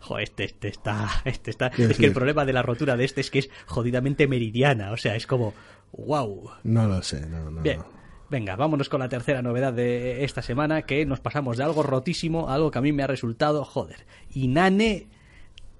Joder, 0.01 0.23
este, 0.25 0.43
este 0.43 0.67
está, 0.67 1.07
este 1.23 1.49
está. 1.49 1.67
Es 1.67 1.97
que 1.97 2.07
el 2.07 2.11
problema 2.11 2.43
de 2.43 2.51
la 2.51 2.61
rotura 2.61 2.97
de 2.97 3.05
este 3.05 3.21
es 3.21 3.31
que 3.31 3.39
es 3.39 3.49
jodidamente 3.67 4.27
meridiana. 4.27 4.91
O 4.91 4.97
sea, 4.97 5.15
es 5.15 5.25
como, 5.25 5.53
wow. 5.93 6.49
No 6.63 6.87
lo 6.89 7.01
sé, 7.01 7.25
no, 7.25 7.49
no. 7.49 7.61
Bien. 7.61 7.79
Venga, 8.29 8.57
vámonos 8.57 8.89
con 8.89 8.99
la 8.99 9.07
tercera 9.07 9.41
novedad 9.41 9.71
de 9.71 10.25
esta 10.25 10.41
semana, 10.41 10.81
que 10.81 11.05
nos 11.05 11.21
pasamos 11.21 11.55
de 11.55 11.63
algo 11.63 11.83
rotísimo 11.83 12.49
a 12.49 12.55
algo 12.55 12.69
que 12.69 12.79
a 12.79 12.81
mí 12.81 12.91
me 12.91 13.03
ha 13.03 13.07
resultado, 13.07 13.63
joder, 13.63 14.05
inane, 14.33 15.07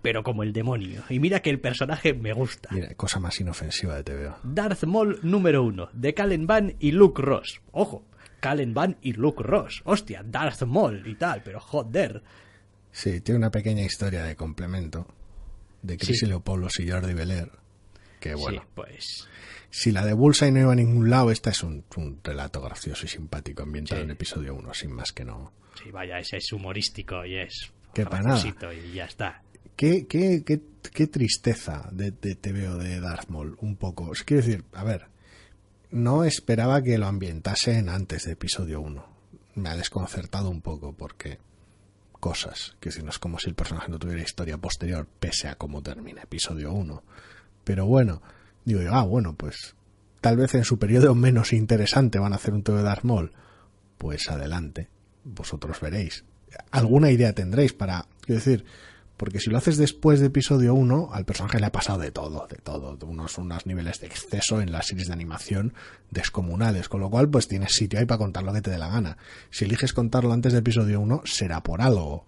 pero 0.02 0.24
como 0.24 0.44
el 0.44 0.54
demonio. 0.54 1.04
Y 1.10 1.20
mira 1.20 1.42
que 1.42 1.50
el 1.50 1.60
personaje 1.60 2.14
me 2.14 2.34
gusta. 2.34 2.70
Mira, 2.72 2.94
cosa 2.96 3.20
más 3.20 3.40
inofensiva 3.40 3.96
de 3.96 4.04
TVO. 4.04 4.38
Darth 4.44 4.84
Maul 4.86 5.20
número 5.24 5.64
uno, 5.64 5.90
de 5.94 6.14
Calen 6.14 6.48
Van 6.48 6.76
y 6.80 6.92
Luke 6.92 7.22
Ross. 7.22 7.62
Ojo, 7.72 8.06
Calen 8.40 8.74
Van 8.74 8.98
y 9.02 9.14
Luke 9.14 9.42
Ross. 9.44 9.82
Hostia, 9.86 10.24
Darth 10.26 10.64
Maul 10.64 11.06
y 11.08 11.16
tal, 11.16 11.42
pero 11.44 11.60
joder. 11.60 12.24
Sí, 12.92 13.22
tiene 13.22 13.38
una 13.40 13.52
pequeña 13.52 13.84
historia 13.84 14.24
de 14.24 14.36
complemento 14.36 15.08
de 15.82 15.98
Chris 15.98 16.20
Sí. 16.20 16.26
y 16.26 16.30
Leopoldos 16.30 16.80
y 16.80 16.90
Jordi 16.90 17.14
Belair. 17.14 17.52
Que 18.20 18.34
bueno, 18.34 18.62
Sí, 18.62 18.68
pues. 18.74 19.28
si 19.70 19.92
la 19.92 20.04
de 20.04 20.14
Bullseye 20.14 20.52
no 20.52 20.60
iba 20.62 20.72
a 20.72 20.76
ningún 20.76 21.10
lado, 21.10 21.30
esta 21.30 21.52
es 21.52 21.62
un, 21.62 21.84
un 21.98 22.20
relato 22.24 22.62
gracioso 22.62 23.06
y 23.06 23.10
simpático 23.10 23.62
ambientado 23.64 24.02
Sí. 24.02 24.06
en 24.06 24.12
episodio 24.12 24.56
1, 24.56 24.74
sin 24.74 24.92
más 24.92 25.12
que 25.14 25.24
no. 25.24 25.54
Sí, 25.84 25.92
vaya, 25.92 26.18
ese 26.18 26.38
es 26.38 26.52
humorístico 26.52 27.24
y 27.26 27.38
es. 27.38 27.72
Que 27.94 28.06
pa' 28.06 28.22
nada. 28.22 28.42
Y 28.74 28.94
ya 28.94 29.06
está. 29.06 29.42
Qué, 29.78 30.08
qué, 30.08 30.44
qué, 30.44 30.60
qué 30.92 31.06
tristeza 31.06 31.88
de, 31.92 32.10
de 32.10 32.34
TVO 32.34 32.78
de 32.78 33.00
Darth 33.00 33.30
Maul, 33.30 33.56
un 33.62 33.76
poco. 33.76 34.12
Es 34.12 34.24
quiero 34.24 34.44
decir, 34.44 34.66
a 34.74 34.84
ver, 34.84 35.06
no 35.92 36.24
esperaba 36.24 36.82
que 36.82 36.98
lo 36.98 37.06
ambientasen 37.06 37.88
antes 37.88 38.24
de 38.24 38.32
episodio 38.32 38.82
1. 38.82 39.06
Me 39.54 39.70
ha 39.70 39.78
desconcertado 39.78 40.50
un 40.50 40.62
poco 40.62 40.94
porque 40.94 41.38
cosas, 42.20 42.76
que 42.80 42.92
si 42.92 43.04
no 43.04 43.12
es 43.12 43.20
como 43.20 43.38
si 43.38 43.50
el 43.50 43.56
personaje 43.56 43.92
no 43.92 44.00
tuviera 44.00 44.24
historia 44.24 44.58
posterior, 44.58 45.08
pese 45.20 45.48
a 45.48 45.56
cómo 45.56 45.84
termina 45.84 46.24
episodio 46.24 46.74
1. 46.74 47.04
Pero 47.64 47.86
bueno, 47.86 48.24
digo 48.66 48.82
yo, 48.82 48.96
ah, 48.96 49.04
bueno, 49.04 49.36
pues 49.36 49.76
tal 50.22 50.38
vez 50.38 50.56
en 50.56 50.64
su 50.64 50.80
periodo 50.80 51.14
menos 51.14 51.54
interesante 51.54 52.18
van 52.18 52.34
a 52.34 52.38
hacer 52.38 52.56
un 52.56 52.64
TV 52.64 52.80
de 52.80 52.84
Darth 52.84 53.04
Maul. 53.04 53.32
Pues 54.00 54.28
adelante, 54.30 54.90
vosotros 55.24 55.80
veréis. 55.80 56.26
Alguna 56.72 57.12
idea 57.12 57.34
tendréis 57.34 57.74
para, 57.74 58.08
quiero 58.22 58.40
decir, 58.40 58.66
porque 59.18 59.40
si 59.40 59.50
lo 59.50 59.58
haces 59.58 59.78
después 59.78 60.20
de 60.20 60.28
episodio 60.28 60.76
1, 60.76 61.10
al 61.12 61.26
personaje 61.26 61.60
le 61.60 61.66
ha 61.66 61.72
pasado 61.72 62.00
de 62.00 62.12
todo, 62.12 62.48
de 62.48 62.58
todo, 62.58 62.96
de 62.96 63.06
unos, 63.06 63.38
unos 63.40 63.66
niveles 63.66 64.00
de 64.00 64.08
exceso 64.08 64.62
en 64.62 64.72
las 64.72 64.86
series 64.86 65.08
de 65.08 65.14
animación 65.14 65.74
descomunales, 66.12 66.88
con 66.88 67.02
lo 67.02 67.10
cual 67.10 67.28
pues 67.28 67.48
tienes 67.48 67.74
sitio 67.74 68.00
ahí 68.00 68.06
para 68.06 68.20
contar 68.20 68.44
lo 68.44 68.54
que 68.54 68.62
te 68.62 68.70
dé 68.70 68.78
la 68.78 68.90
gana. 68.90 69.18
Si 69.50 69.66
eliges 69.66 69.92
contarlo 69.92 70.32
antes 70.34 70.54
de 70.54 70.60
episodio 70.60 71.02
1, 71.02 71.24
será 71.26 71.64
por 71.64 71.82
algo. 71.82 72.26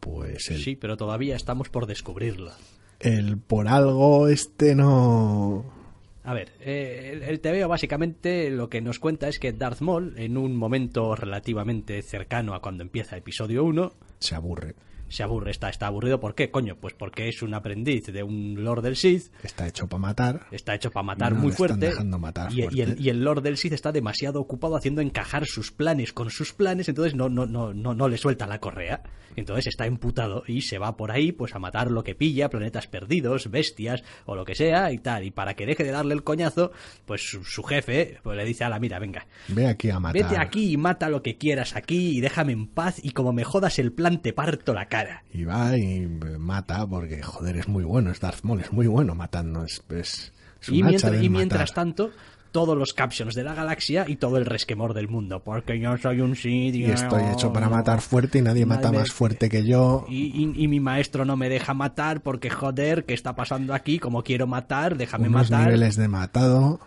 Pues 0.00 0.50
el, 0.50 0.62
Sí, 0.62 0.74
pero 0.74 0.96
todavía 0.96 1.36
estamos 1.36 1.68
por 1.68 1.86
descubrirlo. 1.86 2.50
el 2.98 3.38
por 3.38 3.68
algo 3.68 4.28
este 4.28 4.74
no... 4.74 5.78
A 6.24 6.34
ver, 6.34 6.52
eh, 6.60 7.12
el, 7.14 7.22
el 7.22 7.40
TVO 7.40 7.68
básicamente 7.68 8.50
lo 8.50 8.68
que 8.68 8.82
nos 8.82 8.98
cuenta 8.98 9.28
es 9.28 9.38
que 9.38 9.52
Darth 9.52 9.80
Maul, 9.80 10.14
en 10.18 10.36
un 10.36 10.56
momento 10.56 11.14
relativamente 11.14 12.02
cercano 12.02 12.54
a 12.54 12.60
cuando 12.60 12.82
empieza 12.82 13.16
episodio 13.16 13.64
1, 13.64 13.92
se 14.18 14.34
aburre. 14.34 14.74
Se 15.08 15.22
aburre, 15.22 15.50
está, 15.50 15.68
está 15.68 15.86
aburrido. 15.86 16.20
¿Por 16.20 16.34
qué, 16.34 16.50
coño? 16.50 16.76
Pues 16.80 16.94
porque 16.94 17.28
es 17.28 17.42
un 17.42 17.54
aprendiz 17.54 18.06
de 18.06 18.22
un 18.22 18.62
Lord 18.64 18.82
del 18.82 18.96
Sith, 18.96 19.32
Está 19.42 19.66
hecho 19.66 19.86
para 19.88 20.00
matar. 20.00 20.46
está 20.50 20.74
hecho 20.74 20.90
para 20.90 21.04
matar 21.04 21.32
No 21.32 21.40
muy 21.40 21.52
fuerte. 21.52 21.92
matar 22.18 22.52
y, 22.52 22.60
y 22.76 22.80
el, 22.82 23.00
y 23.00 23.08
el 23.08 23.22
Lord 23.24 23.42
del 23.42 23.56
Sith 23.56 23.72
está 23.72 23.92
demasiado 23.92 24.40
ocupado 24.40 24.76
haciendo 24.76 25.00
encajar 25.00 25.46
sus 25.46 25.72
planes 25.72 26.12
con 26.12 26.30
sus 26.30 26.52
planes, 26.52 26.88
entonces 26.88 27.14
no, 27.14 27.28
no, 27.28 27.46
no, 27.46 27.72
no, 27.74 27.94
no 27.94 28.08
le 28.08 28.16
suelta 28.18 28.46
la 28.46 28.58
correa. 28.60 29.02
Entonces 29.36 29.68
está 29.68 29.86
emputado 29.86 30.42
y 30.48 30.62
se 30.62 30.78
va 30.78 30.96
por 30.96 31.12
ahí 31.12 31.30
pues 31.30 31.54
a 31.54 31.58
matar 31.60 31.90
lo 31.92 32.02
que 32.02 32.16
pilla, 32.16 32.48
planetas 32.50 32.88
perdidos, 32.88 33.50
bestias 33.50 34.02
o 34.26 34.34
lo 34.34 34.44
que 34.44 34.56
sea 34.56 34.90
y 34.90 34.98
tal. 34.98 35.22
Y 35.24 35.30
para 35.30 35.54
que 35.54 35.64
deje 35.66 35.84
de 35.84 35.92
darle 35.92 36.14
el 36.14 36.24
coñazo, 36.24 36.72
pues 37.06 37.22
su, 37.30 37.44
su 37.44 37.62
jefe 37.62 38.18
pues 38.24 38.36
le 38.36 38.44
dice, 38.44 38.64
a 38.64 38.68
la 38.68 38.80
mira, 38.80 38.98
venga, 38.98 39.26
Ve 39.48 39.66
aquí 39.68 39.90
a 39.90 40.00
matar. 40.00 40.22
vete 40.22 40.38
aquí 40.38 40.72
y 40.72 40.76
mata 40.76 41.08
lo 41.08 41.22
que 41.22 41.36
quieras 41.38 41.76
aquí 41.76 42.16
y 42.16 42.20
déjame 42.20 42.52
en 42.52 42.66
paz 42.66 42.96
y 43.02 43.10
como 43.12 43.32
me 43.32 43.44
jodas 43.44 43.78
el 43.78 43.92
plan 43.92 44.20
te 44.22 44.32
parto 44.32 44.74
la 44.74 44.86
cara. 44.86 44.97
Y 45.32 45.44
va 45.44 45.76
y 45.76 46.06
mata 46.38 46.86
porque, 46.86 47.22
joder, 47.22 47.56
es 47.56 47.68
muy 47.68 47.84
bueno. 47.84 48.10
Es 48.10 48.20
Darth 48.20 48.42
Maul, 48.42 48.60
es 48.60 48.72
muy 48.72 48.86
bueno 48.86 49.14
matando. 49.14 49.64
Es, 49.64 49.82
es, 49.90 50.32
es 50.60 50.68
un 50.68 50.74
Y, 50.74 50.82
mientras, 50.82 51.22
y 51.22 51.28
mientras 51.28 51.72
tanto, 51.74 52.10
todos 52.52 52.76
los 52.76 52.94
captions 52.94 53.34
de 53.34 53.44
la 53.44 53.54
galaxia 53.54 54.06
y 54.08 54.16
todo 54.16 54.38
el 54.38 54.46
resquemor 54.46 54.94
del 54.94 55.08
mundo. 55.08 55.42
Porque 55.44 55.78
yo 55.78 55.96
soy 55.98 56.20
un 56.20 56.34
Sith 56.34 56.74
Y 56.74 56.84
estoy 56.84 57.22
hecho 57.32 57.52
para 57.52 57.68
matar 57.68 58.00
fuerte 58.00 58.38
y 58.38 58.42
nadie 58.42 58.64
mata 58.66 58.90
más 58.90 59.10
fuerte 59.12 59.48
que 59.48 59.66
yo. 59.66 60.06
Y, 60.08 60.26
y- 60.44 60.64
y 60.64 60.68
mi 60.68 60.80
maestro 60.80 61.24
no 61.24 61.36
me 61.36 61.48
deja 61.48 61.74
matar 61.74 62.22
porque, 62.22 62.50
joder, 62.50 63.04
¿qué 63.04 63.14
está 63.14 63.34
pasando 63.36 63.74
aquí? 63.74 63.98
Como 63.98 64.22
quiero 64.22 64.46
matar, 64.46 64.96
déjame 64.96 65.28
unos 65.28 65.50
matar. 65.50 65.66
niveles 65.66 65.96
de 65.96 66.08
matado. 66.08 66.80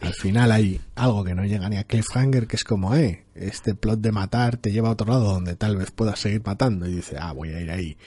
Al 0.00 0.14
final 0.14 0.50
hay 0.52 0.80
algo 0.94 1.24
que 1.24 1.34
no 1.34 1.44
llega 1.44 1.68
ni 1.68 1.76
a 1.76 1.84
cliffhanger, 1.84 2.46
que 2.46 2.56
es 2.56 2.64
como, 2.64 2.94
eh, 2.96 3.24
este 3.34 3.74
plot 3.74 4.00
de 4.00 4.12
matar 4.12 4.56
te 4.56 4.72
lleva 4.72 4.88
a 4.88 4.92
otro 4.92 5.06
lado 5.08 5.32
donde 5.34 5.56
tal 5.56 5.76
vez 5.76 5.90
puedas 5.90 6.18
seguir 6.18 6.42
matando. 6.44 6.88
Y 6.88 6.94
dice, 6.96 7.16
ah, 7.20 7.32
voy 7.32 7.50
a 7.50 7.60
ir 7.60 7.70
ahí 7.70 7.98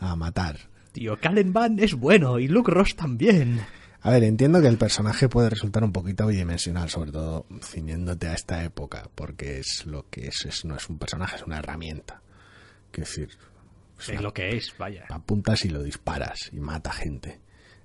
a 0.00 0.16
matar. 0.16 0.56
Tío, 0.92 1.18
Calen 1.20 1.52
Van 1.52 1.78
es 1.78 1.94
bueno 1.94 2.38
y 2.38 2.48
Luke 2.48 2.70
Ross 2.70 2.96
también. 2.96 3.60
A 4.00 4.10
ver, 4.10 4.24
entiendo 4.24 4.60
que 4.60 4.66
el 4.66 4.78
personaje 4.78 5.28
puede 5.28 5.48
resultar 5.50 5.84
un 5.84 5.92
poquito 5.92 6.26
bidimensional, 6.26 6.88
sobre 6.90 7.12
todo 7.12 7.46
ciñéndote 7.62 8.26
a 8.28 8.34
esta 8.34 8.64
época, 8.64 9.08
porque 9.14 9.58
es 9.60 9.84
lo 9.86 10.08
que 10.10 10.26
es, 10.28 10.44
es- 10.46 10.64
no 10.64 10.74
es 10.76 10.88
un 10.88 10.98
personaje, 10.98 11.36
es 11.36 11.42
una 11.42 11.58
herramienta. 11.58 12.20
Quiero 12.90 13.08
decir, 13.08 13.28
es 13.98 14.04
Es 14.08 14.08
una 14.14 14.22
lo 14.22 14.34
que 14.34 14.56
es, 14.56 14.74
vaya. 14.78 15.04
apuntas 15.08 15.64
y 15.64 15.68
lo 15.68 15.82
disparas 15.82 16.50
y 16.52 16.58
mata 16.60 16.92
gente. 16.92 17.40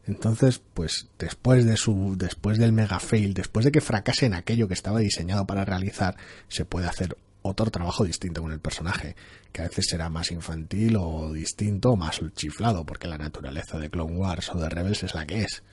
Entonces, 0.08 0.62
pues 0.74 1.10
después 1.20 1.66
de 1.66 1.78
su 1.78 2.16
después 2.18 2.58
del 2.58 2.72
mega 2.72 3.00
fail, 3.00 3.34
después 3.34 3.66
de 3.66 3.72
que 3.72 3.82
fracase 3.82 4.26
en 4.26 4.34
aquello 4.34 4.68
que 4.68 4.74
estaba 4.74 5.00
diseñado 5.00 5.46
para 5.46 5.66
realizar, 5.66 6.16
se 6.48 6.66
puede 6.66 6.88
hacer 6.88 7.18
otro 7.42 7.70
trabajo 7.72 8.04
distinto 8.04 8.42
con 8.42 8.52
el 8.52 8.60
personaje, 8.60 9.16
que 9.52 9.62
a 9.62 9.68
veces 9.68 9.88
será 9.90 10.10
más 10.10 10.32
infantil 10.32 10.98
o 10.98 11.32
distinto 11.34 11.92
o 11.92 11.96
más 11.96 12.22
chiflado, 12.36 12.86
porque 12.86 13.08
la 13.08 13.18
naturaleza 13.18 13.78
de 13.78 13.90
Clone 13.90 14.18
Wars 14.18 14.50
o 14.54 14.60
de 14.60 14.70
Rebels 14.70 15.04
es 15.04 15.14
la 15.14 15.26
que 15.26 15.44
es 15.44 15.64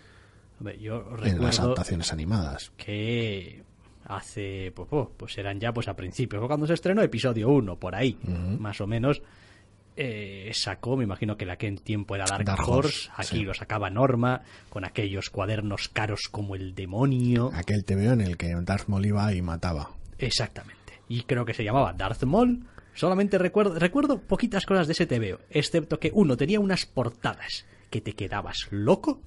Hombre, 0.58 0.78
yo 0.78 1.04
en 1.24 1.42
las 1.42 1.58
adaptaciones 1.58 2.12
animadas. 2.12 2.72
que 2.76 3.62
hace, 4.06 4.72
pues, 4.74 4.88
pues, 5.16 5.38
eran 5.38 5.58
ya 5.58 5.72
pues 5.72 5.88
a 5.88 5.94
principios, 5.94 6.46
cuando 6.46 6.66
se 6.66 6.74
estrenó 6.74 7.02
episodio 7.02 7.48
1, 7.48 7.76
por 7.78 7.94
ahí, 7.94 8.18
más 8.58 8.80
o 8.80 8.86
menos, 8.86 9.22
eh, 9.96 10.50
sacó, 10.54 10.96
me 10.96 11.04
imagino 11.04 11.36
que 11.36 11.46
la 11.46 11.56
que 11.56 11.66
en 11.66 11.78
tiempo 11.78 12.14
era 12.14 12.24
Dark, 12.24 12.44
Dark 12.44 12.68
Horse, 12.68 13.08
Horse, 13.08 13.10
aquí 13.16 13.38
sí. 13.38 13.44
lo 13.44 13.54
sacaba 13.54 13.90
Norma, 13.90 14.42
con 14.68 14.84
aquellos 14.84 15.30
cuadernos 15.30 15.88
caros 15.88 16.22
como 16.30 16.54
el 16.54 16.74
demonio. 16.74 17.50
Aquel 17.54 17.84
TVO 17.84 18.12
en 18.12 18.20
el 18.20 18.36
que 18.36 18.54
Darth 18.62 18.88
Maul 18.88 19.06
iba 19.06 19.32
y 19.32 19.42
mataba. 19.42 19.90
Exactamente. 20.18 21.00
Y 21.08 21.22
creo 21.22 21.44
que 21.44 21.54
se 21.54 21.64
llamaba 21.64 21.92
Darth 21.92 22.24
Maul. 22.24 22.66
Solamente 22.94 23.38
recuerdo, 23.38 23.78
recuerdo 23.78 24.20
poquitas 24.20 24.66
cosas 24.66 24.86
de 24.86 24.92
ese 24.92 25.06
TVO, 25.06 25.40
excepto 25.50 25.98
que 25.98 26.10
uno 26.14 26.36
tenía 26.36 26.60
unas 26.60 26.86
portadas 26.86 27.66
que 27.90 28.00
te 28.00 28.12
quedabas 28.12 28.68
loco, 28.70 29.20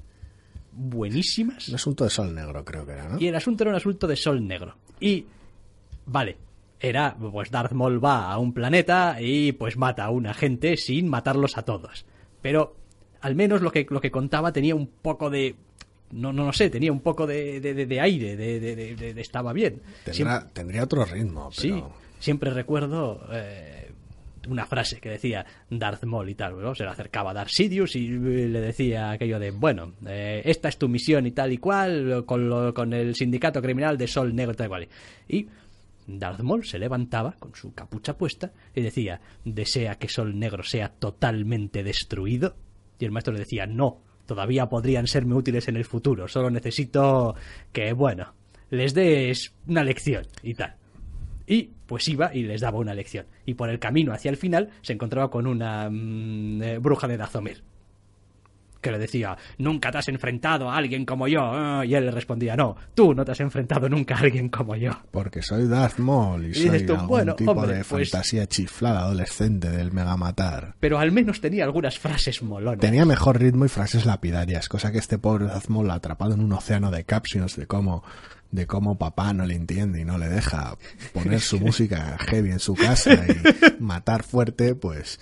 buenísimas. 0.71 1.67
Un 1.67 1.75
asunto 1.75 2.03
de 2.03 2.09
sol 2.09 2.33
negro 2.33 2.63
creo 2.63 2.85
que 2.85 2.93
era, 2.93 3.09
¿no? 3.09 3.19
Y 3.19 3.27
el 3.27 3.35
asunto 3.35 3.63
era 3.63 3.71
un 3.71 3.77
asunto 3.77 4.07
de 4.07 4.15
sol 4.15 4.45
negro. 4.47 4.77
Y, 4.99 5.25
vale, 6.05 6.37
era, 6.79 7.15
pues 7.15 7.51
Darth 7.51 7.71
Maul 7.71 8.03
va 8.03 8.31
a 8.31 8.37
un 8.37 8.53
planeta 8.53 9.17
y 9.19 9.51
pues 9.53 9.77
mata 9.77 10.05
a 10.05 10.11
una 10.11 10.33
gente 10.33 10.77
sin 10.77 11.07
matarlos 11.07 11.57
a 11.57 11.63
todos. 11.63 12.05
Pero 12.41 12.75
al 13.21 13.35
menos 13.35 13.61
lo 13.61 13.71
que, 13.71 13.85
lo 13.89 13.99
que 14.01 14.11
contaba 14.11 14.51
tenía 14.51 14.75
un 14.75 14.87
poco 14.87 15.29
de... 15.29 15.55
No, 16.11 16.31
no, 16.31 16.45
no 16.45 16.53
sé, 16.53 16.69
tenía 16.69 16.91
un 16.91 17.01
poco 17.01 17.27
de, 17.27 17.59
de, 17.59 17.73
de 17.85 17.99
aire, 17.99 18.37
de, 18.37 18.59
de, 18.59 19.21
estaba 19.21 19.51
bien. 19.51 19.81
Tendrá, 20.05 20.47
tendría 20.53 20.83
otro 20.83 21.03
ritmo, 21.03 21.49
pero... 21.53 21.75
Sí, 21.75 21.83
siempre 22.19 22.49
recuerdo 22.49 23.27
eh, 23.29 23.91
una 24.47 24.65
frase 24.65 25.01
que 25.01 25.09
decía 25.09 25.45
Darth 25.69 26.05
Maul 26.05 26.29
y 26.29 26.35
tal, 26.35 26.61
¿no? 26.61 26.73
se 26.75 26.83
le 26.83 26.91
acercaba 26.91 27.31
a 27.31 27.33
Darth 27.33 27.49
Sidious 27.49 27.97
y 27.97 28.07
le 28.07 28.61
decía 28.61 29.11
aquello 29.11 29.37
de, 29.37 29.51
bueno, 29.51 29.95
eh, 30.07 30.41
esta 30.45 30.69
es 30.69 30.77
tu 30.77 30.87
misión 30.87 31.27
y 31.27 31.31
tal 31.31 31.51
y 31.51 31.57
cual, 31.57 32.23
con, 32.25 32.47
lo, 32.47 32.73
con 32.73 32.93
el 32.93 33.13
sindicato 33.13 33.61
criminal 33.61 33.97
de 33.97 34.07
Sol 34.07 34.33
Negro 34.33 34.55
tal 34.55 34.67
y 34.67 34.69
cual. 34.69 34.87
Y 35.27 35.47
Darth 36.07 36.39
Maul 36.39 36.65
se 36.65 36.79
levantaba 36.79 37.33
con 37.37 37.53
su 37.53 37.73
capucha 37.73 38.17
puesta 38.17 38.53
y 38.73 38.81
decía, 38.81 39.21
¿desea 39.43 39.95
que 39.95 40.07
Sol 40.07 40.39
Negro 40.39 40.63
sea 40.63 40.89
totalmente 40.89 41.83
destruido? 41.83 42.55
Y 42.97 43.05
el 43.05 43.11
maestro 43.11 43.33
le 43.33 43.39
decía, 43.39 43.67
no, 43.67 44.01
todavía 44.25 44.67
podrían 44.69 45.07
serme 45.07 45.35
útiles 45.35 45.67
en 45.67 45.75
el 45.75 45.85
futuro, 45.85 46.27
solo 46.27 46.49
necesito 46.49 47.35
que, 47.71 47.93
bueno, 47.93 48.33
les 48.69 48.93
des 48.93 49.53
una 49.67 49.83
lección 49.83 50.25
y 50.41 50.53
tal. 50.53 50.75
Y 51.45 51.71
pues 51.85 52.07
iba 52.07 52.33
y 52.33 52.43
les 52.43 52.61
daba 52.61 52.79
una 52.79 52.93
lección. 52.93 53.25
Y 53.45 53.53
por 53.53 53.69
el 53.69 53.79
camino 53.79 54.11
hacia 54.11 54.29
el 54.29 54.37
final 54.37 54.69
se 54.81 54.93
encontraba 54.93 55.29
con 55.29 55.47
una 55.47 55.89
mm, 55.89 56.61
eh, 56.61 56.77
bruja 56.79 57.07
de 57.07 57.17
Dazomir 57.17 57.63
que 58.87 58.91
le 58.93 58.99
decía, 58.99 59.37
nunca 59.57 59.91
te 59.91 59.97
has 59.97 60.07
enfrentado 60.07 60.69
a 60.69 60.77
alguien 60.77 61.05
como 61.05 61.27
yo. 61.27 61.83
Y 61.83 61.93
él 61.93 62.05
le 62.05 62.11
respondía, 62.11 62.55
no, 62.55 62.75
tú 62.95 63.13
no 63.13 63.25
te 63.25 63.31
has 63.31 63.39
enfrentado 63.39 63.89
nunca 63.89 64.15
a 64.15 64.19
alguien 64.19 64.49
como 64.49 64.75
yo. 64.75 64.91
Porque 65.11 65.41
soy 65.41 65.67
Darth 65.67 65.99
Maul 65.99 66.45
y, 66.45 66.53
soy 66.53 66.69
algún 66.69 67.35
tipo 67.35 67.65
de 67.65 67.83
pues 67.83 68.09
fantasía 68.09 68.47
chiflada 68.47 69.01
adolescente 69.01 69.69
del 69.69 69.91
mega 69.91 70.15
matar. 70.17 70.75
Pero 70.79 70.99
al 70.99 71.11
menos 71.11 71.41
tenía 71.41 71.63
algunas 71.63 71.99
frases 71.99 72.41
molonas. 72.41 72.79
Tenía 72.79 73.05
mejor 73.05 73.39
ritmo 73.39 73.65
y 73.65 73.69
frases 73.69 74.05
lapidarias, 74.05 74.69
cosa 74.69 74.91
que 74.91 74.99
este 74.99 75.17
pobre 75.17 75.45
Darth 75.45 75.67
Maul 75.67 75.91
atrapado 75.91 76.33
en 76.33 76.41
un 76.41 76.53
océano 76.53 76.91
de 76.91 77.03
captions 77.03 77.55
de 77.55 77.67
cómo 77.67 78.03
de 78.51 78.65
cómo 78.65 78.97
papá 78.97 79.33
no 79.33 79.45
le 79.45 79.55
entiende 79.55 79.99
y 79.99 80.05
no 80.05 80.17
le 80.17 80.29
deja 80.29 80.77
poner 81.13 81.41
su 81.41 81.59
música 81.59 82.17
heavy 82.19 82.51
en 82.51 82.59
su 82.59 82.75
casa 82.75 83.13
y 83.13 83.81
matar 83.83 84.23
fuerte, 84.23 84.73
pues 84.73 85.19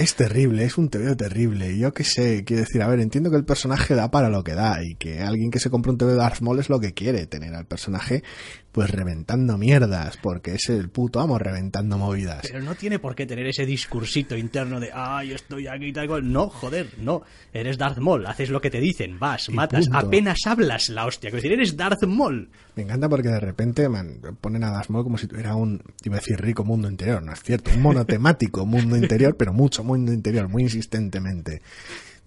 es 0.00 0.14
terrible, 0.14 0.64
es 0.64 0.78
un 0.78 0.88
TVO 0.88 1.14
terrible. 1.14 1.76
Yo 1.76 1.92
qué 1.92 2.04
sé, 2.04 2.42
quiero 2.44 2.62
decir, 2.62 2.80
a 2.80 2.88
ver, 2.88 3.00
entiendo 3.00 3.30
que 3.30 3.36
el 3.36 3.44
personaje 3.44 3.94
da 3.94 4.10
para 4.10 4.30
lo 4.30 4.42
que 4.42 4.54
da 4.54 4.82
y 4.82 4.94
que 4.94 5.20
alguien 5.20 5.50
que 5.50 5.60
se 5.60 5.68
compra 5.68 5.92
un 5.92 5.98
TVO 5.98 6.08
de 6.08 6.14
Darth 6.14 6.40
Maul 6.40 6.58
es 6.58 6.70
lo 6.70 6.80
que 6.80 6.94
quiere, 6.94 7.26
tener 7.26 7.54
al 7.54 7.66
personaje 7.66 8.24
pues 8.72 8.88
reventando 8.90 9.58
mierdas, 9.58 10.16
porque 10.16 10.54
es 10.54 10.68
el 10.68 10.88
puto 10.90 11.20
amo 11.20 11.38
reventando 11.38 11.98
movidas. 11.98 12.42
Pero 12.42 12.62
no 12.62 12.76
tiene 12.76 12.98
por 13.00 13.16
qué 13.16 13.26
tener 13.26 13.46
ese 13.46 13.66
discursito 13.66 14.36
interno 14.36 14.78
de, 14.78 14.90
ah, 14.94 15.24
yo 15.24 15.34
estoy 15.34 15.66
aquí 15.66 15.86
y 15.86 15.92
tal 15.92 16.06
cual. 16.06 16.30
No, 16.30 16.48
joder, 16.48 16.88
no. 16.98 17.22
Eres 17.52 17.78
Darth 17.78 17.98
Maul, 17.98 18.26
haces 18.26 18.50
lo 18.50 18.60
que 18.60 18.70
te 18.70 18.78
dicen, 18.78 19.18
vas, 19.18 19.50
matas, 19.50 19.88
apenas 19.92 20.38
hablas 20.46 20.88
la 20.88 21.06
hostia. 21.06 21.28
Es 21.28 21.34
decir, 21.34 21.52
eres 21.52 21.76
Darth 21.76 22.04
Maul. 22.04 22.48
Me 22.76 22.84
encanta 22.84 23.08
porque 23.08 23.28
de 23.28 23.40
repente 23.40 23.88
man, 23.88 24.20
ponen 24.40 24.62
a 24.62 24.70
Darth 24.70 24.90
Maul 24.90 25.04
como 25.04 25.18
si 25.18 25.26
tuviera 25.26 25.56
un, 25.56 25.82
iba 26.04 26.16
a 26.16 26.20
decir 26.20 26.40
rico 26.40 26.64
mundo 26.64 26.88
interior, 26.88 27.22
no 27.22 27.32
es 27.32 27.42
cierto, 27.42 27.72
un 27.74 27.82
monotemático 27.82 28.64
mundo 28.66 28.96
interior, 28.96 29.36
pero 29.36 29.52
mucho 29.52 29.82
mundo 29.82 30.12
interior, 30.12 30.48
muy 30.48 30.62
insistentemente, 30.62 31.62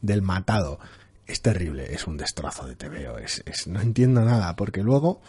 del 0.02 0.22
matado. 0.22 0.80
Es 1.26 1.42
terrible, 1.42 1.94
es 1.94 2.06
un 2.06 2.18
destrozo 2.18 2.68
de 2.68 2.76
TVO, 2.76 3.18
es, 3.18 3.42
es, 3.46 3.68
no 3.68 3.80
entiendo 3.80 4.26
nada, 4.26 4.58
porque 4.58 4.84
luego 4.84 5.22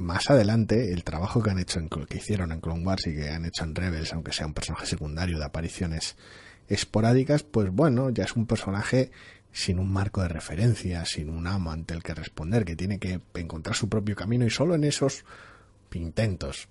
más 0.00 0.30
adelante 0.30 0.92
el 0.92 1.04
trabajo 1.04 1.42
que 1.42 1.50
han 1.50 1.58
hecho 1.58 1.78
en, 1.78 1.88
que 1.88 2.18
hicieron 2.18 2.52
en 2.52 2.60
Clone 2.60 2.84
Wars 2.84 3.06
y 3.06 3.14
que 3.14 3.30
han 3.30 3.44
hecho 3.44 3.64
en 3.64 3.74
Rebels, 3.74 4.12
aunque 4.12 4.32
sea 4.32 4.46
un 4.46 4.54
personaje 4.54 4.86
secundario 4.86 5.38
de 5.38 5.44
apariciones 5.44 6.16
esporádicas, 6.68 7.42
pues 7.42 7.70
bueno, 7.70 8.10
ya 8.10 8.24
es 8.24 8.36
un 8.36 8.46
personaje 8.46 9.10
sin 9.52 9.78
un 9.78 9.90
marco 9.90 10.22
de 10.22 10.28
referencia, 10.28 11.04
sin 11.04 11.30
un 11.30 11.46
amo 11.46 11.72
ante 11.72 11.94
el 11.94 12.02
que 12.02 12.14
responder, 12.14 12.64
que 12.64 12.76
tiene 12.76 12.98
que 12.98 13.20
encontrar 13.34 13.74
su 13.74 13.88
propio 13.88 14.14
camino 14.14 14.44
y 14.44 14.50
solo 14.50 14.74
en 14.74 14.84
esos 14.84 15.24
intentos 15.94 16.68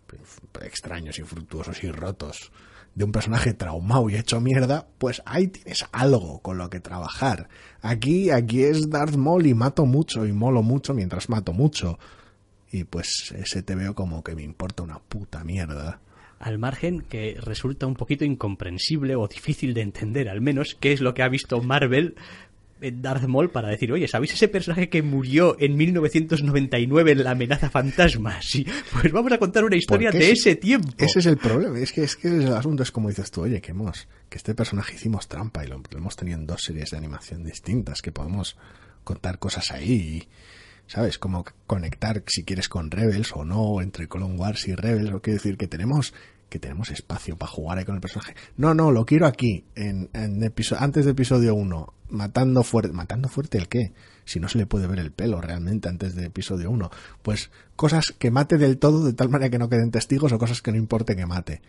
extraños, 0.61 1.17
infructuosos 1.19 1.83
y 1.83 1.91
rotos 1.91 2.51
de 2.93 3.03
un 3.03 3.11
personaje 3.11 3.53
traumado 3.53 4.09
y 4.09 4.15
hecho 4.15 4.41
mierda, 4.41 4.87
pues 4.97 5.21
ahí 5.25 5.47
tienes 5.47 5.85
algo 5.91 6.39
con 6.39 6.57
lo 6.57 6.69
que 6.69 6.79
trabajar. 6.79 7.47
Aquí, 7.81 8.31
aquí 8.31 8.63
es 8.63 8.89
Darth 8.89 9.15
Maul 9.15 9.45
y 9.45 9.53
mato 9.53 9.85
mucho 9.85 10.25
y 10.25 10.33
molo 10.33 10.63
mucho 10.63 10.93
mientras 10.93 11.29
mato 11.29 11.53
mucho 11.53 11.99
y 12.71 12.83
pues 12.83 13.33
ese 13.37 13.63
te 13.63 13.75
veo 13.75 13.95
como 13.95 14.23
que 14.23 14.35
me 14.35 14.43
importa 14.43 14.83
una 14.83 14.99
puta 14.99 15.43
mierda. 15.43 15.99
Al 16.39 16.59
margen 16.59 17.01
que 17.01 17.37
resulta 17.41 17.87
un 17.87 17.95
poquito 17.95 18.23
incomprensible 18.23 19.15
o 19.15 19.27
difícil 19.27 19.73
de 19.73 19.81
entender, 19.81 20.29
al 20.29 20.41
menos, 20.41 20.77
qué 20.79 20.91
es 20.91 21.01
lo 21.01 21.13
que 21.13 21.23
ha 21.23 21.29
visto 21.29 21.61
Marvel 21.61 22.15
en 22.79 23.01
Darth 23.01 23.23
Maul 23.23 23.49
para 23.49 23.69
decir, 23.69 23.91
oye, 23.91 24.07
¿sabéis 24.07 24.33
ese 24.33 24.47
personaje 24.47 24.89
que 24.89 25.01
murió 25.01 25.57
en 25.59 25.75
1999 25.75 27.11
en 27.11 27.23
La 27.23 27.31
amenaza 27.31 27.69
fantasma? 27.69 28.39
Sí, 28.47 28.65
pues 28.93 29.11
vamos 29.11 29.31
a 29.31 29.39
contar 29.39 29.65
una 29.65 29.75
historia 29.75 30.11
de 30.11 30.31
ese 30.31 30.55
tiempo. 30.55 30.93
Ese 30.97 31.19
es 31.19 31.25
el 31.25 31.37
problema, 31.37 31.79
es 31.79 31.91
que, 31.91 32.03
es 32.03 32.15
que 32.15 32.27
el 32.27 32.53
asunto 32.53 32.83
es 32.83 32.91
como 32.91 33.09
dices 33.09 33.31
tú, 33.31 33.41
oye, 33.41 33.61
que 33.61 33.71
hemos, 33.71 34.07
que 34.29 34.37
este 34.37 34.53
personaje 34.55 34.95
hicimos 34.95 35.27
trampa 35.27 35.65
y 35.65 35.67
lo, 35.67 35.81
lo 35.89 35.97
hemos 35.97 36.15
tenido 36.15 36.37
en 36.37 36.45
dos 36.45 36.63
series 36.63 36.91
de 36.91 36.97
animación 36.97 37.43
distintas, 37.43 38.01
que 38.01 38.11
podemos 38.11 38.57
contar 39.03 39.39
cosas 39.39 39.71
ahí 39.71 39.91
y 39.91 40.27
¿sabes? 40.87 41.17
Como 41.17 41.45
conectar 41.65 42.23
si 42.27 42.43
quieres 42.43 42.69
con 42.69 42.91
Rebels 42.91 43.31
o 43.33 43.45
no, 43.45 43.81
entre 43.81 44.07
Clone 44.07 44.35
Wars 44.35 44.67
y 44.67 44.75
Rebels, 44.75 45.11
o 45.13 45.21
quiero 45.21 45.37
decir 45.37 45.57
que 45.57 45.67
tenemos 45.67 46.13
que 46.49 46.59
tenemos 46.59 46.89
espacio 46.91 47.37
para 47.37 47.51
jugar 47.51 47.77
ahí 47.77 47.85
con 47.85 47.95
el 47.95 48.01
personaje. 48.01 48.33
No, 48.55 48.73
no, 48.73 48.91
lo 48.91 49.05
quiero 49.05 49.27
aquí, 49.27 49.65
en, 49.75 50.09
en 50.13 50.41
episodio, 50.43 50.81
antes 50.81 51.03
de 51.03 51.11
episodio 51.11 51.53
1, 51.53 51.93
matando 52.09 52.63
fuerte. 52.63 52.93
¿Matando 52.93 53.29
fuerte 53.29 53.57
el 53.57 53.67
qué? 53.67 53.93
Si 54.25 54.39
no 54.39 54.47
se 54.47 54.57
le 54.57 54.65
puede 54.65 54.87
ver 54.87 54.99
el 54.99 55.11
pelo 55.11 55.41
realmente 55.41 55.89
antes 55.89 56.15
de 56.15 56.25
episodio 56.25 56.69
1. 56.71 56.89
Pues 57.21 57.51
cosas 57.75 58.13
que 58.17 58.31
mate 58.31 58.57
del 58.57 58.77
todo 58.77 59.05
de 59.05 59.13
tal 59.13 59.29
manera 59.29 59.49
que 59.49 59.59
no 59.59 59.69
queden 59.69 59.91
testigos 59.91 60.31
o 60.31 60.39
cosas 60.39 60.61
que 60.61 60.71
no 60.71 60.77
importe 60.77 61.15
que 61.15 61.25
mate. 61.25 61.61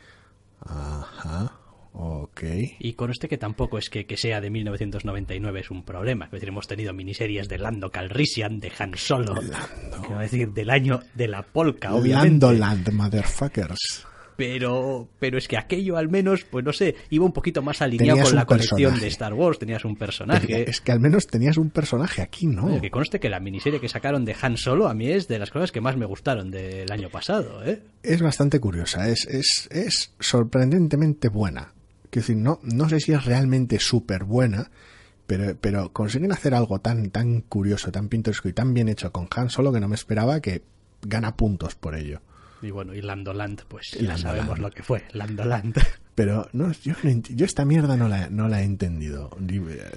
Ajá. 0.61 1.52
Ok. 1.92 2.42
Y 2.79 2.92
con 2.92 3.11
este 3.11 3.29
que 3.29 3.38
tampoco 3.38 3.79
es 3.79 3.90
que, 3.90 4.07
que, 4.07 4.16
sea 4.16 4.40
de 4.40 4.51
1999 4.51 5.61
es 5.61 5.70
un 5.70 5.85
problema. 5.85 6.27
Es 6.27 6.31
decir, 6.33 6.48
hemos 6.48 6.68
tenido 6.68 6.92
miniseries 6.92 7.48
de 7.48 7.59
Lando 7.59 7.90
Calrissian, 7.90 8.61
de 8.61 8.72
Han 8.79 8.96
Solo. 8.96 9.35
Lando. 9.35 10.18
decir, 10.18 10.53
del 10.53 10.70
año 10.70 11.01
de 11.14 11.29
la 11.29 11.42
polka, 11.42 11.94
obviamente. 11.94 12.46
Lando 12.46 12.53
Land, 12.53 12.92
motherfuckers. 12.92 14.07
Pero, 14.37 15.09
pero 15.18 15.37
es 15.37 15.48
que 15.48 15.59
aquello 15.59 15.96
al 15.96 16.09
menos, 16.09 16.44
pues 16.44 16.64
no 16.64 16.72
sé, 16.72 16.94
iba 17.11 17.24
un 17.24 17.33
poquito 17.33 17.61
más 17.61 17.83
alineado 17.83 18.22
con 18.22 18.37
la 18.37 18.46
colección 18.46 19.01
de 19.01 19.09
Star 19.09 19.35
Wars. 19.35 19.59
Tenías 19.59 19.85
un 19.85 19.96
personaje. 19.96 20.70
Es 20.70 20.81
que 20.81 20.92
al 20.92 21.01
menos 21.01 21.27
tenías 21.27 21.57
un 21.57 21.70
personaje 21.70 22.22
aquí, 22.22 22.46
¿no? 22.46 22.81
que 22.81 22.90
conste 22.92 23.18
que 23.18 23.29
la 23.29 23.40
miniserie 23.40 23.81
que 23.81 23.88
sacaron 23.88 24.24
de 24.24 24.37
Han 24.40 24.57
Solo 24.57 24.87
a 24.87 24.94
mí 24.94 25.11
es 25.11 25.27
de 25.27 25.40
las 25.40 25.51
cosas 25.51 25.72
que 25.72 25.81
más 25.81 25.96
me 25.96 26.07
gustaron 26.07 26.53
del 26.53 26.92
año 26.92 27.09
pasado, 27.09 27.64
¿eh? 27.64 27.83
Es 28.05 28.22
bastante 28.22 28.61
curiosa, 28.61 29.09
es, 29.09 29.27
es, 29.27 29.68
es 29.72 30.14
sorprendentemente 30.20 31.29
buena 31.29 31.74
que 32.11 32.21
decir, 32.21 32.37
no, 32.37 32.61
no 32.62 32.88
sé 32.88 33.01
si 33.01 33.12
es 33.12 33.25
realmente 33.25 33.79
súper 33.79 34.25
buena, 34.25 34.71
pero, 35.27 35.57
pero 35.61 35.92
consiguen 35.92 36.33
hacer 36.33 36.55
algo 36.55 36.81
tan, 36.81 37.11
tan 37.11 37.42
curioso, 37.42 37.92
tan 37.92 38.09
pintoresco 38.09 38.49
y 38.49 38.53
tan 38.53 38.75
bien 38.75 38.88
hecho 38.88 39.12
con 39.12 39.29
Han 39.35 39.51
Solo 39.51 39.73
que 39.73 39.81
no 39.81 39.88
me 39.88 39.94
esperaba 39.94 40.40
que 40.40 40.62
gana 41.03 41.37
puntos 41.37 41.75
por 41.75 41.94
ello. 41.94 42.21
Y 42.62 42.71
bueno, 42.71 42.94
y 42.94 43.03
Landoland, 43.03 43.62
pues 43.68 43.92
ya 44.01 44.16
sabemos 44.18 44.59
lo 44.59 44.71
que 44.71 44.83
fue, 44.83 45.05
Landoland. 45.12 45.75
Pero 46.14 46.49
no, 46.53 46.73
yo, 46.73 46.94
yo 47.05 47.47
esta 47.47 47.64
mierda 47.64 47.97
no 47.97 48.09
la, 48.09 48.29
no 48.29 48.49
la 48.49 48.62
he 48.62 48.64
entendido. 48.64 49.31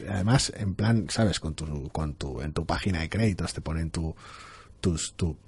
Además, 0.08 0.54
en 0.56 0.76
plan, 0.76 1.08
¿sabes? 1.10 1.40
Con 1.40 1.56
tu, 1.56 1.90
con 1.90 2.14
tu, 2.14 2.42
en 2.42 2.54
tu 2.54 2.64
página 2.64 3.00
de 3.00 3.10
créditos 3.10 3.56
te 3.56 3.62
ponen 3.62 3.90
tu, 3.90 4.16
tu, 4.82 4.98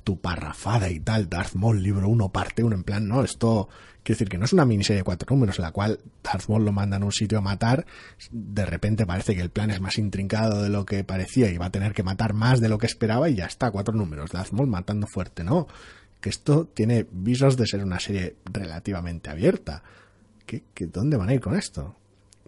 tu 0.03 0.19
parrafada 0.19 0.89
y 0.89 0.99
tal, 0.99 1.27
Darth 1.27 1.55
Maul, 1.55 1.81
libro 1.83 2.07
1, 2.07 2.29
parte 2.29 2.63
1, 2.63 2.75
en 2.75 2.83
plan, 2.83 3.07
no, 3.07 3.23
esto, 3.23 3.67
quiero 4.03 4.17
decir 4.17 4.29
que 4.29 4.37
no 4.37 4.45
es 4.45 4.53
una 4.53 4.65
miniserie 4.65 4.99
de 4.99 5.03
cuatro 5.03 5.27
números 5.29 5.59
en 5.59 5.63
la 5.63 5.71
cual 5.71 5.99
Darth 6.23 6.47
Maul 6.47 6.63
lo 6.63 6.71
manda 6.71 6.97
a 6.97 7.03
un 7.03 7.11
sitio 7.11 7.39
a 7.39 7.41
matar, 7.41 7.85
de 8.31 8.65
repente 8.65 9.05
parece 9.05 9.35
que 9.35 9.41
el 9.41 9.49
plan 9.49 9.71
es 9.71 9.81
más 9.81 9.97
intrincado 9.97 10.61
de 10.61 10.69
lo 10.69 10.85
que 10.85 11.03
parecía 11.03 11.49
y 11.49 11.57
va 11.57 11.65
a 11.65 11.71
tener 11.71 11.93
que 11.93 12.03
matar 12.03 12.33
más 12.33 12.61
de 12.61 12.69
lo 12.69 12.77
que 12.77 12.85
esperaba 12.85 13.29
y 13.29 13.35
ya 13.35 13.45
está, 13.45 13.71
cuatro 13.71 13.93
números, 13.93 14.31
Darth 14.31 14.51
Maul 14.51 14.67
matando 14.67 15.07
fuerte, 15.07 15.43
no, 15.43 15.67
que 16.21 16.29
esto 16.29 16.65
tiene 16.65 17.05
visos 17.11 17.57
de 17.57 17.67
ser 17.67 17.83
una 17.83 17.99
serie 17.99 18.37
relativamente 18.45 19.29
abierta. 19.29 19.83
¿Qué, 20.45 20.63
qué, 20.73 20.87
¿Dónde 20.87 21.17
van 21.17 21.29
a 21.29 21.33
ir 21.33 21.41
con 21.41 21.55
esto? 21.55 21.97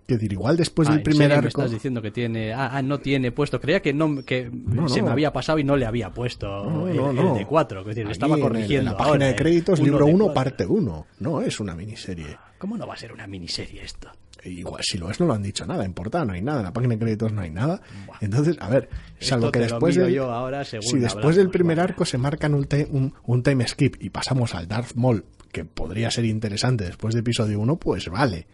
Que 0.06 0.16
decir, 0.16 0.34
igual 0.34 0.58
después 0.58 0.88
del 0.88 1.00
ah, 1.00 1.04
primer 1.04 1.32
arco. 1.32 1.44
Me 1.44 1.48
estás 1.50 1.72
diciendo 1.72 2.02
que 2.02 2.12
tiene. 2.12 2.54
Ah, 2.54 2.70
ah, 2.74 2.82
no 2.82 3.00
tiene 3.00 3.32
puesto. 3.32 3.60
Creía 3.60 3.82
que 3.82 3.94
no 3.94 4.24
que 4.24 4.52
se 4.88 5.02
me 5.02 5.10
había 5.10 5.34
pasado 5.34 5.60
y 5.60 5.64
no 5.64 5.76
le 5.76 5.86
había 5.86 6.12
puesto 6.12 6.88
el, 6.88 7.38
de 7.38 7.46
4. 7.46 7.80
Es 7.82 7.86
decir, 7.88 8.12
estaba 8.12 8.38
corrigiendo. 8.38 8.92
En 8.92 8.98
la 8.98 8.98
página 8.98 9.26
de 9.26 9.36
créditos, 9.36 9.80
libro 9.80 10.06
1, 10.06 10.34
parte 10.34 10.66
1. 10.66 11.08
No 11.20 11.42
es 11.42 11.60
una 11.60 11.76
miniserie. 11.76 12.38
¿Cómo 12.58 12.78
no 12.78 12.88
va 12.88 12.94
a 12.94 12.98
ser 12.98 13.12
una 13.12 13.28
miniserie 13.28 13.84
esto? 13.84 14.10
Igual, 14.44 14.82
si 14.84 15.00
lo 15.00 15.10
es, 15.10 15.20
no 15.20 15.26
lo 15.26 15.34
han 15.34 15.42
dicho 15.42 15.66
nada. 15.66 15.86
En 15.86 15.94
portada 15.94 16.24
no 16.24 16.34
hay 16.34 16.42
nada. 16.42 16.60
En 16.60 16.66
la 16.66 16.74
página 16.74 16.94
de 16.94 17.00
créditos 17.00 17.32
no 17.32 17.42
hay 17.42 17.50
nada. 17.50 17.82
Entonces, 18.22 18.58
a 18.60 18.70
ver, 18.70 18.90
salvo 19.20 19.52
que 19.52 19.60
después. 19.60 19.96
Del, 19.96 20.20
ahora 20.20 20.64
si 20.64 21.00
después 21.00 21.36
del 21.36 21.50
primer 21.50 21.80
arco 21.80 22.06
se 22.06 22.20
marcan 22.20 22.54
un, 22.54 22.68
un, 22.92 23.14
un 23.26 23.44
time 23.44 23.68
skip 23.68 23.96
y 24.00 24.12
pasamos 24.12 24.54
al 24.54 24.68
Darth 24.68 24.94
Maul 24.94 25.26
que 25.52 25.66
podría 25.66 26.12
ser 26.12 26.26
interesante 26.26 26.84
después 26.84 27.14
de 27.14 27.22
episodio 27.22 27.60
1, 27.62 27.78
pues 27.78 28.10
vale. 28.10 28.46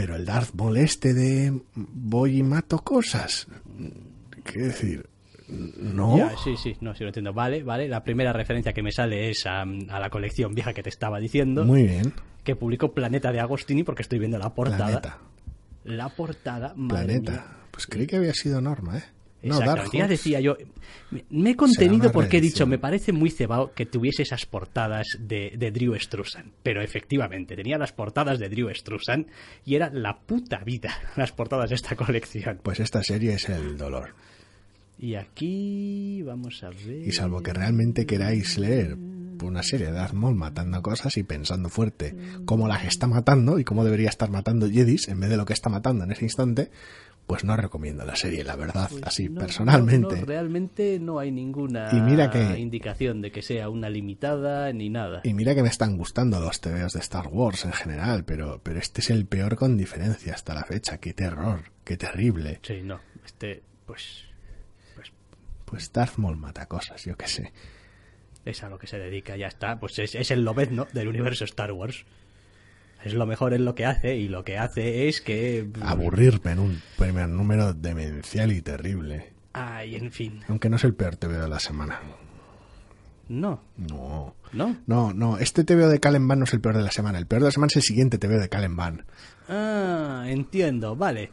Pero 0.00 0.16
el 0.16 0.24
Darth 0.24 0.54
Maul 0.54 0.78
este 0.78 1.12
de 1.12 1.60
voy 1.74 2.38
y 2.38 2.42
mato 2.42 2.78
cosas. 2.78 3.46
Quiero 4.44 4.68
decir, 4.68 5.06
no. 5.46 6.16
Ya, 6.16 6.32
sí, 6.42 6.56
sí, 6.56 6.74
no, 6.80 6.94
sí 6.94 7.02
lo 7.02 7.08
entiendo. 7.10 7.34
Vale, 7.34 7.62
vale. 7.62 7.86
La 7.86 8.02
primera 8.02 8.32
referencia 8.32 8.72
que 8.72 8.82
me 8.82 8.92
sale 8.92 9.28
es 9.28 9.44
a, 9.44 9.60
a 9.60 10.00
la 10.00 10.08
colección 10.08 10.54
vieja 10.54 10.72
que 10.72 10.82
te 10.82 10.88
estaba 10.88 11.20
diciendo. 11.20 11.66
Muy 11.66 11.82
bien. 11.82 12.14
Que 12.44 12.56
publicó 12.56 12.94
Planeta 12.94 13.30
de 13.30 13.40
Agostini 13.40 13.82
porque 13.84 14.00
estoy 14.00 14.18
viendo 14.18 14.38
la 14.38 14.54
portada. 14.54 14.86
Planeta. 14.86 15.18
La 15.84 16.08
portada, 16.08 16.72
madre 16.76 17.04
Planeta. 17.18 17.32
mía. 17.32 17.44
Pues 17.70 17.86
creí 17.86 18.06
que 18.06 18.16
había 18.16 18.32
sido 18.32 18.62
Norma, 18.62 18.96
¿eh? 18.96 19.04
No, 19.42 19.58
Exactamente, 19.58 19.98
ya 19.98 20.08
decía 20.08 20.40
yo, 20.40 20.56
me- 21.10 21.50
he 21.50 21.56
contenido 21.56 22.12
porque 22.12 22.38
he 22.38 22.40
dicho, 22.40 22.66
me 22.66 22.78
parece 22.78 23.12
muy 23.12 23.30
cebado 23.30 23.72
que 23.74 23.86
tuviese 23.86 24.22
esas 24.22 24.44
portadas 24.46 25.06
de, 25.18 25.54
de 25.56 25.70
Drew 25.70 25.94
Struzan, 25.98 26.52
pero 26.62 26.82
efectivamente, 26.82 27.56
tenía 27.56 27.78
las 27.78 27.92
portadas 27.92 28.38
de 28.38 28.48
Drew 28.48 28.68
Struzan 28.74 29.26
y 29.64 29.76
era 29.76 29.90
la 29.90 30.18
puta 30.18 30.58
vida 30.58 30.92
las 31.16 31.32
portadas 31.32 31.70
de 31.70 31.76
esta 31.76 31.96
colección. 31.96 32.60
Pues 32.62 32.80
esta 32.80 33.02
serie 33.02 33.34
es 33.34 33.48
el 33.48 33.76
dolor. 33.76 34.14
Y 34.98 35.14
aquí 35.14 36.20
vamos 36.22 36.62
a 36.62 36.68
ver... 36.68 37.06
Y 37.06 37.12
salvo 37.12 37.42
que 37.42 37.54
realmente 37.54 38.04
queráis 38.04 38.58
leer 38.58 38.98
una 39.42 39.62
serie 39.62 39.90
de 39.90 40.12
Maul 40.12 40.34
matando 40.34 40.82
cosas 40.82 41.16
y 41.16 41.22
pensando 41.22 41.70
fuerte 41.70 42.14
cómo 42.44 42.68
las 42.68 42.84
está 42.84 43.06
matando 43.06 43.58
y 43.58 43.64
cómo 43.64 43.84
debería 43.84 44.10
estar 44.10 44.30
matando 44.30 44.68
Jedis 44.68 45.08
en 45.08 45.18
vez 45.20 45.30
de 45.30 45.38
lo 45.38 45.46
que 45.46 45.54
está 45.54 45.70
matando 45.70 46.04
en 46.04 46.12
ese 46.12 46.24
instante, 46.24 46.70
pues 47.30 47.44
no 47.44 47.56
recomiendo 47.56 48.04
la 48.04 48.16
serie, 48.16 48.42
la 48.44 48.56
verdad, 48.56 48.88
Pues 48.90 49.02
así 49.04 49.28
no, 49.28 49.40
personalmente. 49.40 50.14
no, 50.16 50.20
no, 50.20 50.26
realmente 50.26 50.98
no 51.00 51.18
hay 51.18 51.30
ninguna 51.30 51.88
Y 51.92 52.00
mira 52.00 52.28
que- 52.30 52.58
indicación 52.58 53.22
de 53.22 53.30
que 53.32 53.40
sea 53.42 53.68
una 53.68 53.88
limitada 53.88 54.72
ni 54.72 54.90
nada. 54.90 55.20
Y 55.24 55.32
mira 55.32 55.54
que 55.54 55.62
me 55.62 55.68
están 55.68 55.96
gustando 55.96 56.40
los 56.40 56.60
TVOs 56.60 56.92
de 56.94 57.00
Star 57.00 57.28
Wars 57.28 57.64
en 57.64 57.72
general, 57.72 58.24
pero, 58.24 58.60
pero 58.62 58.78
este 58.80 59.00
es 59.00 59.10
el 59.10 59.26
peor 59.26 59.56
con 59.56 59.76
diferencia 59.76 60.34
hasta 60.34 60.54
la 60.54 60.64
fecha. 60.64 60.98
Qué 60.98 61.14
terror, 61.14 61.62
qué 61.84 61.96
terrible. 61.96 62.58
Sí, 62.62 62.80
no, 62.82 63.00
este, 63.24 63.62
pues, 63.86 64.24
pues 64.96 65.12
Pues 65.64 65.92
Darth 65.92 66.16
Maul 66.18 66.36
mata 66.36 66.66
cosas, 66.66 67.04
yo 67.04 67.16
qué 67.16 67.28
sé. 67.28 67.52
es 68.44 68.62
a 68.64 68.68
lo 68.68 68.78
que 68.78 68.86
se 68.88 68.98
dedica, 68.98 69.36
ya 69.36 69.46
está. 69.46 69.78
Pues 69.78 69.98
es, 70.00 70.14
es 70.16 70.30
el 70.32 70.42
lobezno 70.44 70.88
del 70.92 71.06
universo 71.08 71.44
Star 71.44 71.70
Wars. 71.72 72.04
Es 73.04 73.14
lo 73.14 73.26
mejor 73.26 73.54
en 73.54 73.64
lo 73.64 73.74
que 73.74 73.86
hace 73.86 74.16
y 74.16 74.28
lo 74.28 74.44
que 74.44 74.58
hace 74.58 75.08
es 75.08 75.20
que... 75.20 75.68
Aburrirme 75.82 76.52
en 76.52 76.58
un 76.58 76.82
primer 76.98 77.28
número 77.28 77.72
demencial 77.72 78.52
y 78.52 78.60
terrible. 78.62 79.32
Ay, 79.52 79.96
en 79.96 80.12
fin. 80.12 80.40
Aunque 80.48 80.68
no 80.68 80.76
es 80.76 80.84
el 80.84 80.94
peor 80.94 81.16
TVO 81.16 81.40
de 81.42 81.48
la 81.48 81.58
semana. 81.60 81.98
No, 83.28 83.62
No. 83.76 84.34
no. 84.52 84.76
No, 84.86 85.12
no, 85.14 85.38
este 85.38 85.62
TVO 85.64 85.88
de 85.88 86.00
Calen 86.00 86.26
Van 86.26 86.40
no 86.40 86.44
es 86.44 86.52
el 86.52 86.60
peor 86.60 86.76
de 86.76 86.82
la 86.82 86.90
semana. 86.90 87.18
El 87.18 87.26
peor 87.26 87.42
de 87.42 87.46
la 87.48 87.52
semana 87.52 87.68
es 87.68 87.76
el 87.76 87.82
siguiente 87.82 88.18
TVO 88.18 88.38
de 88.38 88.48
Calen 88.48 88.74
Van. 88.76 89.04
Ah, 89.48 90.24
entiendo, 90.26 90.96
vale. 90.96 91.30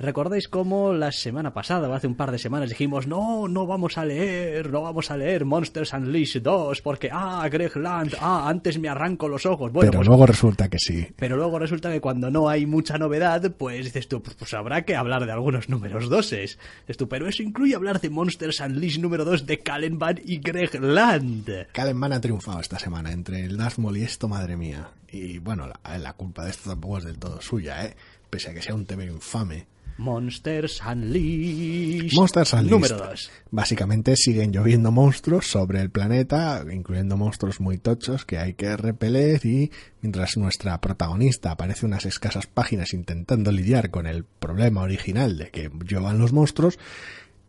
¿Recordáis 0.00 0.48
cómo 0.48 0.94
la 0.94 1.12
semana 1.12 1.52
pasada, 1.52 1.86
o 1.86 1.92
hace 1.92 2.06
un 2.06 2.14
par 2.14 2.30
de 2.30 2.38
semanas, 2.38 2.70
dijimos, 2.70 3.06
no, 3.06 3.48
no 3.48 3.66
vamos 3.66 3.98
a 3.98 4.06
leer, 4.06 4.70
no 4.70 4.80
vamos 4.80 5.10
a 5.10 5.16
leer 5.18 5.44
Monsters 5.44 5.92
Unleashed 5.92 6.40
2 6.40 6.80
porque, 6.80 7.10
ah, 7.12 7.46
Greg 7.50 7.76
Land, 7.76 8.14
ah, 8.18 8.48
antes 8.48 8.78
me 8.78 8.88
arranco 8.88 9.28
los 9.28 9.44
ojos. 9.44 9.70
Bueno, 9.70 9.90
pero 9.90 9.98
pues 9.98 10.08
luego 10.08 10.24
resulta 10.24 10.70
que 10.70 10.78
sí. 10.78 11.06
Pero 11.16 11.36
luego 11.36 11.58
resulta 11.58 11.92
que 11.92 12.00
cuando 12.00 12.30
no 12.30 12.48
hay 12.48 12.64
mucha 12.64 12.96
novedad, 12.96 13.52
pues 13.58 13.84
dices 13.84 14.08
tú, 14.08 14.22
pues, 14.22 14.34
pues 14.36 14.54
habrá 14.54 14.86
que 14.86 14.96
hablar 14.96 15.26
de 15.26 15.32
algunos 15.32 15.68
números 15.68 16.08
doses. 16.08 16.58
Dices 16.80 16.96
tú, 16.96 17.06
pero 17.06 17.28
eso 17.28 17.42
incluye 17.42 17.74
hablar 17.74 18.00
de 18.00 18.08
Monsters 18.08 18.60
Unleashed 18.60 19.02
número 19.02 19.26
2 19.26 19.44
de 19.44 19.58
Callen 19.58 19.98
Van 19.98 20.18
y 20.24 20.38
Greg 20.38 20.80
Land. 20.80 21.66
Calen 21.72 22.00
Van 22.00 22.14
ha 22.14 22.22
triunfado 22.22 22.60
esta 22.60 22.78
semana 22.78 23.12
entre 23.12 23.44
el 23.44 23.58
Darth 23.58 23.78
y 23.78 24.02
esto, 24.02 24.28
madre 24.28 24.56
mía. 24.56 24.92
Y 25.12 25.40
bueno, 25.40 25.66
la, 25.66 25.98
la 25.98 26.14
culpa 26.14 26.44
de 26.44 26.52
esto 26.52 26.70
tampoco 26.70 26.96
es 26.96 27.04
del 27.04 27.18
todo 27.18 27.42
suya, 27.42 27.84
¿eh? 27.84 27.94
Pese 28.30 28.48
a 28.48 28.54
que 28.54 28.62
sea 28.62 28.74
un 28.74 28.86
TV 28.86 29.04
infame. 29.04 29.66
Monsters 30.00 30.80
Unleashed. 30.84 32.12
Monsters 32.16 32.52
Unleashed. 32.54 32.70
Número 32.70 32.96
2. 32.96 33.30
Básicamente 33.50 34.16
siguen 34.16 34.50
lloviendo 34.52 34.90
monstruos 34.90 35.46
sobre 35.46 35.80
el 35.80 35.90
planeta, 35.90 36.64
incluyendo 36.72 37.16
monstruos 37.16 37.60
muy 37.60 37.78
tochos 37.78 38.24
que 38.24 38.38
hay 38.38 38.54
que 38.54 38.76
repeler 38.76 39.44
y 39.44 39.70
mientras 40.00 40.36
nuestra 40.36 40.80
protagonista 40.80 41.50
aparece 41.52 41.84
unas 41.86 42.06
escasas 42.06 42.46
páginas 42.46 42.94
intentando 42.94 43.52
lidiar 43.52 43.90
con 43.90 44.06
el 44.06 44.24
problema 44.24 44.82
original 44.82 45.36
de 45.36 45.50
que 45.50 45.70
llevan 45.86 46.18
los 46.18 46.32
monstruos, 46.32 46.78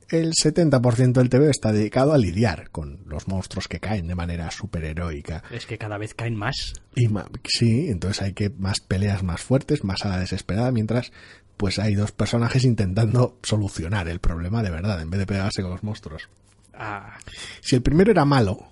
el 0.09 0.33
70% 0.33 1.13
del 1.13 1.29
TV 1.29 1.49
está 1.49 1.71
dedicado 1.71 2.11
a 2.11 2.17
lidiar 2.17 2.69
con 2.69 2.99
los 3.07 3.29
monstruos 3.29 3.69
que 3.69 3.79
caen 3.79 4.07
de 4.07 4.15
manera 4.15 4.51
superheroica. 4.51 5.41
Es 5.51 5.65
que 5.65 5.77
cada 5.77 5.97
vez 5.97 6.13
caen 6.13 6.35
más. 6.35 6.73
Y 6.97 7.07
ma- 7.07 7.29
sí, 7.45 7.87
entonces 7.87 8.21
hay 8.21 8.33
que 8.33 8.49
más 8.49 8.81
peleas 8.81 9.23
más 9.23 9.39
fuertes, 9.39 9.85
más 9.85 10.03
a 10.03 10.09
la 10.09 10.19
desesperada, 10.19 10.69
mientras 10.73 11.13
pues 11.61 11.77
hay 11.77 11.93
dos 11.93 12.11
personajes 12.11 12.65
intentando 12.65 13.37
solucionar 13.43 14.07
el 14.07 14.19
problema 14.19 14.63
de 14.63 14.71
verdad, 14.71 14.99
en 14.99 15.11
vez 15.11 15.19
de 15.19 15.27
pegarse 15.27 15.61
con 15.61 15.69
los 15.69 15.83
monstruos. 15.83 16.27
Ah, 16.73 17.19
Si 17.61 17.75
el 17.75 17.83
primero 17.83 18.09
era 18.09 18.25
malo, 18.25 18.71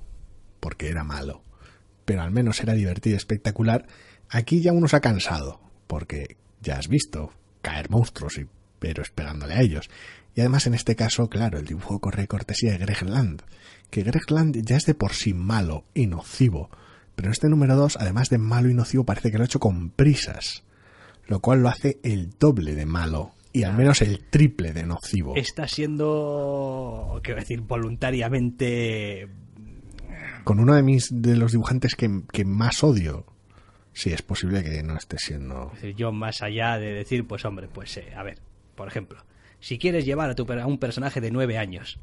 porque 0.59 0.89
era 0.89 1.03
malo, 1.03 1.43
pero 2.03 2.23
al 2.23 2.31
menos 2.31 2.59
era 2.61 2.73
divertido 2.73 3.13
y 3.13 3.17
espectacular, 3.17 3.85
aquí 4.27 4.61
ya 4.61 4.73
uno 4.73 4.87
se 4.87 4.95
ha 4.95 5.01
cansado, 5.01 5.61
porque 5.85 6.37
ya 6.63 6.79
has 6.79 6.87
visto 6.87 7.31
caer 7.61 7.91
monstruos 7.91 8.39
y 8.39 8.47
héroes 8.81 9.11
pegándole 9.11 9.53
a 9.53 9.61
ellos. 9.61 9.87
Y 10.33 10.39
además 10.39 10.65
en 10.65 10.73
este 10.73 10.95
caso, 10.95 11.29
claro, 11.29 11.59
el 11.59 11.67
dibujo 11.67 11.99
corre 11.99 12.25
cortesía 12.25 12.71
de 12.71 12.79
Greg 12.79 13.03
Land, 13.03 13.43
que 13.91 14.01
Greg 14.01 14.31
Land 14.31 14.65
ya 14.65 14.77
es 14.77 14.87
de 14.87 14.95
por 14.95 15.13
sí 15.13 15.35
malo 15.35 15.85
y 15.93 16.07
nocivo, 16.07 16.71
pero 17.15 17.27
en 17.27 17.33
este 17.33 17.49
número 17.49 17.75
2, 17.75 17.97
además 17.97 18.31
de 18.31 18.39
malo 18.39 18.67
y 18.67 18.73
nocivo, 18.73 19.03
parece 19.03 19.29
que 19.29 19.37
lo 19.37 19.43
ha 19.43 19.45
hecho 19.45 19.59
con 19.59 19.91
prisas, 19.91 20.63
lo 21.29 21.39
cual 21.39 21.61
lo 21.63 21.69
hace 21.69 21.99
el 22.03 22.31
doble 22.37 22.75
de 22.75 22.85
malo 22.85 23.31
y 23.53 23.63
al 23.63 23.73
menos 23.77 24.01
el 24.01 24.19
triple 24.29 24.73
de 24.73 24.83
nocivo. 24.83 25.35
está 25.35 25.67
siendo, 25.67 27.19
quiero 27.23 27.39
decir, 27.39 27.61
voluntariamente... 27.61 29.27
con 30.43 30.59
uno 30.59 30.75
de 30.75 30.83
mis 30.83 31.09
de 31.11 31.35
los 31.35 31.51
dibujantes 31.51 31.95
que, 31.95 32.21
que 32.31 32.45
más 32.45 32.83
odio. 32.83 33.25
Sí, 33.93 34.11
es 34.13 34.21
posible 34.21 34.63
que 34.63 34.81
no 34.83 34.95
esté 34.97 35.17
siendo. 35.17 35.71
Es 35.75 35.81
decir, 35.81 35.95
yo 35.95 36.11
más 36.11 36.41
allá 36.41 36.77
de 36.77 36.93
decir, 36.93 37.25
pues 37.27 37.43
hombre, 37.45 37.67
pues 37.71 37.97
eh, 37.97 38.13
a 38.15 38.23
ver, 38.23 38.39
por 38.75 38.87
ejemplo, 38.87 39.23
si 39.59 39.77
quieres 39.77 40.05
llevar 40.05 40.29
a, 40.29 40.35
tu, 40.35 40.49
a 40.51 40.65
un 40.67 40.77
personaje 40.77 41.19
de 41.21 41.31
nueve 41.31 41.57
años 41.57 41.99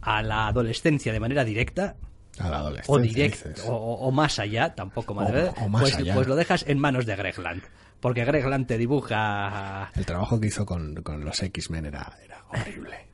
a 0.00 0.22
la 0.22 0.48
adolescencia 0.48 1.12
de 1.12 1.20
manera 1.20 1.44
directa 1.44 1.96
A 2.38 2.48
la 2.48 2.64
o 2.86 2.98
dices. 2.98 3.44
o, 3.68 4.10
más 4.12 4.38
allá, 4.38 4.74
tampoco 4.74 5.14
más, 5.14 5.30
O- 5.60 5.68
más 5.68 5.82
pues, 5.82 5.96
allá. 5.96 6.14
pues 6.14 6.26
lo 6.26 6.36
dejas 6.36 6.64
en 6.66 6.78
manos 6.78 7.06
de 7.06 7.16
Greg 7.16 7.38
Land, 7.38 7.62
porque 8.06 8.24
Greg 8.24 8.46
Land 8.46 8.68
te 8.68 8.78
dibuja 8.78 9.90
El 9.92 10.06
trabajo 10.06 10.38
que 10.38 10.46
hizo 10.46 10.64
con, 10.64 11.02
con 11.02 11.24
los 11.24 11.42
X-Men 11.42 11.86
era, 11.86 12.16
era 12.24 12.44
horrible. 12.50 13.04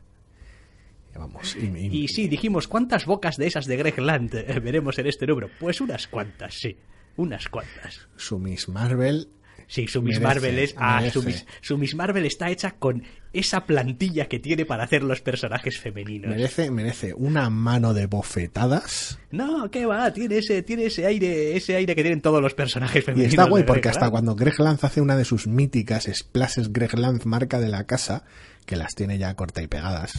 Y 1.14 1.18
Vamos, 1.18 1.56
y, 1.56 2.08
sí, 2.08 2.28
dijimos, 2.28 2.68
¿cuántas 2.68 3.06
bocas 3.06 3.38
de 3.38 3.46
esas 3.46 3.64
de 3.64 3.78
Greg 3.78 3.98
Land 3.98 4.34
eh, 4.34 4.60
veremos 4.60 4.98
en 4.98 5.06
este 5.06 5.26
número? 5.26 5.48
Pues 5.58 5.80
unas 5.80 6.06
cuantas, 6.08 6.56
sí, 6.56 6.76
unas 7.16 7.48
cuantas. 7.48 8.06
su 8.16 8.38
Miss 8.38 8.68
Marvel. 8.68 9.28
Sí, 9.66 9.86
su 9.88 10.02
Miss 10.02 10.18
Merece, 10.20 10.34
Marvel 10.40 10.58
es. 10.58 10.74
Ah, 10.76 11.02
su. 11.12 11.22
Miss, 11.22 11.46
su 11.60 11.78
Miss 11.78 11.94
Marvel 11.94 12.24
está 12.26 12.50
hecha 12.50 12.72
con 12.72 13.02
esa 13.32 13.64
plantilla 13.64 14.26
que 14.28 14.38
tiene 14.38 14.66
para 14.66 14.84
hacer 14.84 15.02
los 15.02 15.22
personajes 15.22 15.78
femeninos. 15.78 16.30
Merece, 16.30 16.70
merece 16.70 17.14
una 17.14 17.48
mano 17.48 17.94
de 17.94 18.06
bofetadas. 18.06 19.18
No, 19.30 19.70
qué 19.70 19.86
va, 19.86 20.12
tiene 20.12 20.38
ese, 20.38 20.62
tiene 20.62 20.86
ese 20.86 21.06
aire, 21.06 21.56
ese 21.56 21.74
aire 21.76 21.94
que 21.94 22.02
tienen 22.02 22.20
todos 22.20 22.42
los 22.42 22.52
personajes 22.54 23.02
Y 23.02 23.06
femeninos. 23.06 23.32
está 23.32 23.44
guay 23.48 23.62
porque 23.64 23.80
Greg 23.82 23.90
hasta 23.90 24.00
Land. 24.02 24.12
cuando 24.12 24.34
Greg 24.36 24.58
Lanz 24.60 24.84
hace 24.84 25.00
una 25.00 25.16
de 25.16 25.24
sus 25.24 25.46
míticas 25.46 26.08
splashes 26.12 26.72
Greg 26.72 26.98
Lanz 26.98 27.24
marca 27.24 27.58
de 27.60 27.68
la 27.70 27.84
casa, 27.84 28.24
que 28.66 28.76
las 28.76 28.94
tiene 28.94 29.18
ya 29.18 29.34
corta 29.34 29.60
y 29.62 29.66
pegadas, 29.66 30.12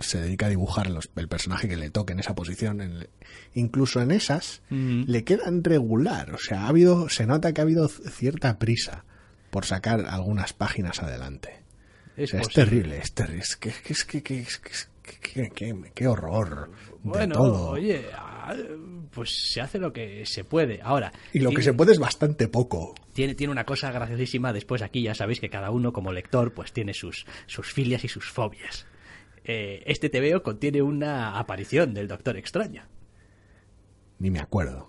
se 0.00 0.20
dedica 0.20 0.46
a 0.46 0.48
dibujar 0.48 0.90
los- 0.90 1.10
el 1.16 1.28
personaje 1.28 1.68
que 1.68 1.76
le 1.76 1.90
toque 1.90 2.12
en 2.12 2.20
esa 2.20 2.34
posición. 2.34 2.80
en- 2.80 3.08
incluso 3.54 4.00
en 4.00 4.10
esas 4.10 4.62
le 4.70 5.24
quedan 5.24 5.62
regular. 5.64 6.32
O 6.34 6.38
sea, 6.38 6.62
ha 6.64 6.68
habido, 6.68 7.08
se 7.08 7.26
nota 7.26 7.52
que 7.52 7.60
ha 7.60 7.64
habido 7.64 7.88
cierta 7.88 8.58
prisa 8.58 9.04
por 9.50 9.66
sacar 9.66 10.06
algunas 10.06 10.52
páginas 10.52 11.02
adelante. 11.02 11.62
O 12.16 12.22
Es 12.22 12.30
sea, 12.30 12.40
es 12.40 12.48
terrible, 12.48 12.98
es 12.98 13.12
terrible. 13.12 13.42
Es 13.42 13.56
que, 13.56 13.68
es 13.70 13.80
que, 13.82 13.92
es 13.92 14.04
que- 14.04 14.40
es 14.40 14.58
que- 14.58 15.18
que- 15.20 15.50
que- 15.50 15.92
qué 15.94 16.06
horror 16.06 16.70
de 16.70 16.76
Bueno, 17.02 17.34
todo. 17.34 17.70
oye, 17.70 18.06
pues 19.10 19.52
se 19.52 19.60
hace 19.60 19.78
lo 19.78 19.92
que 19.92 20.24
se 20.26 20.44
puede. 20.44 20.80
Ahora. 20.82 21.12
y 21.32 21.40
lo 21.40 21.50
que 21.50 21.62
se 21.62 21.72
puede 21.72 21.92
es 21.92 21.98
bastante 21.98 22.48
poco. 22.48 22.94
Tiene, 23.12 23.34
tiene 23.34 23.52
una 23.52 23.64
cosa 23.64 23.90
graciosísima, 23.90 24.52
después 24.52 24.82
aquí 24.82 25.02
ya 25.02 25.14
sabéis 25.14 25.40
que 25.40 25.50
cada 25.50 25.70
uno 25.70 25.92
como 25.92 26.12
lector 26.12 26.52
pues 26.52 26.72
tiene 26.72 26.94
sus, 26.94 27.26
sus 27.46 27.72
filias 27.72 28.04
y 28.04 28.08
sus 28.08 28.26
fobias. 28.28 28.86
Eh, 29.44 29.82
este 29.86 30.10
TVO 30.10 30.42
contiene 30.42 30.82
una 30.82 31.38
aparición 31.38 31.94
del 31.94 32.08
Doctor 32.08 32.36
Extraño. 32.36 32.84
Ni 34.18 34.30
me 34.30 34.38
acuerdo. 34.38 34.88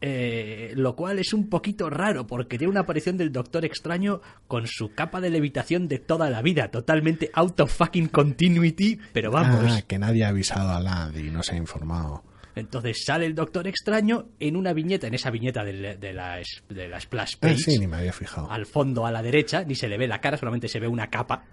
Eh, 0.00 0.72
lo 0.76 0.94
cual 0.94 1.18
es 1.18 1.32
un 1.32 1.48
poquito 1.48 1.88
raro 1.88 2.26
porque 2.26 2.58
tiene 2.58 2.70
una 2.70 2.80
aparición 2.80 3.16
del 3.16 3.32
Doctor 3.32 3.64
Extraño 3.64 4.20
con 4.46 4.66
su 4.66 4.94
capa 4.94 5.22
de 5.22 5.30
levitación 5.30 5.88
de 5.88 5.98
toda 5.98 6.28
la 6.28 6.42
vida, 6.42 6.70
totalmente 6.70 7.30
out 7.32 7.58
of 7.60 7.72
fucking 7.72 8.08
continuity, 8.08 9.00
pero 9.12 9.30
vamos. 9.30 9.64
Ah, 9.68 9.82
que 9.82 9.98
nadie 9.98 10.24
ha 10.24 10.28
avisado 10.28 10.70
a 10.70 10.80
Land 10.80 11.16
y 11.16 11.30
no 11.30 11.42
se 11.42 11.54
ha 11.54 11.58
informado. 11.58 12.22
Entonces 12.56 13.04
sale 13.04 13.26
el 13.26 13.34
Doctor 13.34 13.68
Extraño 13.68 14.30
en 14.40 14.56
una 14.56 14.72
viñeta, 14.72 15.06
en 15.06 15.14
esa 15.14 15.30
viñeta 15.30 15.62
de, 15.62 15.96
de 15.96 16.12
la, 16.12 16.40
de 16.68 16.88
la 16.88 16.98
splash 17.00 17.34
Ah, 17.36 17.38
page, 17.42 17.58
sí, 17.58 17.78
ni 17.78 17.86
me 17.86 17.96
había 17.98 18.12
fijado. 18.12 18.50
al 18.50 18.66
fondo 18.66 19.06
a 19.06 19.12
la 19.12 19.22
derecha, 19.22 19.62
ni 19.62 19.74
se 19.74 19.86
le 19.88 19.98
ve 19.98 20.08
la 20.08 20.20
cara, 20.20 20.36
solamente 20.38 20.66
se 20.66 20.80
ve 20.80 20.88
una 20.88 21.08
capa. 21.10 21.44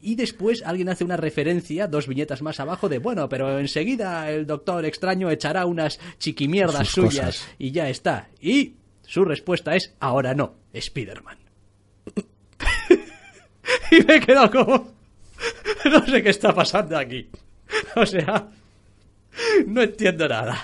Y 0.00 0.16
después 0.16 0.62
alguien 0.64 0.88
hace 0.88 1.04
una 1.04 1.16
referencia, 1.16 1.86
dos 1.86 2.08
viñetas 2.08 2.42
más 2.42 2.58
abajo, 2.58 2.88
de 2.88 2.98
bueno, 2.98 3.28
pero 3.28 3.58
enseguida 3.58 4.30
el 4.30 4.46
Doctor 4.46 4.84
Extraño 4.84 5.30
echará 5.30 5.64
unas 5.66 5.98
chiquimierdas 6.18 6.88
Sus 6.88 7.10
suyas 7.10 7.26
cosas. 7.38 7.54
y 7.58 7.70
ya 7.70 7.88
está. 7.88 8.28
Y 8.40 8.74
su 9.02 9.24
respuesta 9.24 9.76
es 9.76 9.94
ahora 10.00 10.34
no, 10.34 10.56
Spider-Man. 10.72 11.38
y 13.90 14.02
me 14.04 14.16
he 14.16 14.20
quedado 14.20 14.50
como... 14.50 14.94
No 15.90 16.04
sé 16.06 16.22
qué 16.22 16.30
está 16.30 16.54
pasando 16.54 16.96
aquí. 16.96 17.28
O 17.96 18.04
sea, 18.06 18.48
no 19.66 19.82
entiendo 19.82 20.28
nada. 20.28 20.56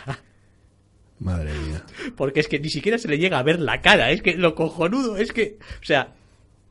Madre 1.18 1.52
mía. 1.66 1.82
Porque 2.16 2.40
es 2.40 2.48
que 2.48 2.58
ni 2.58 2.70
siquiera 2.70 2.96
se 2.98 3.08
le 3.08 3.18
llega 3.18 3.38
a 3.38 3.42
ver 3.42 3.60
la 3.60 3.80
cara. 3.82 4.10
Es 4.10 4.22
que 4.22 4.34
lo 4.34 4.54
cojonudo 4.54 5.16
es 5.18 5.32
que. 5.32 5.58
O 5.80 5.84
sea, 5.84 6.14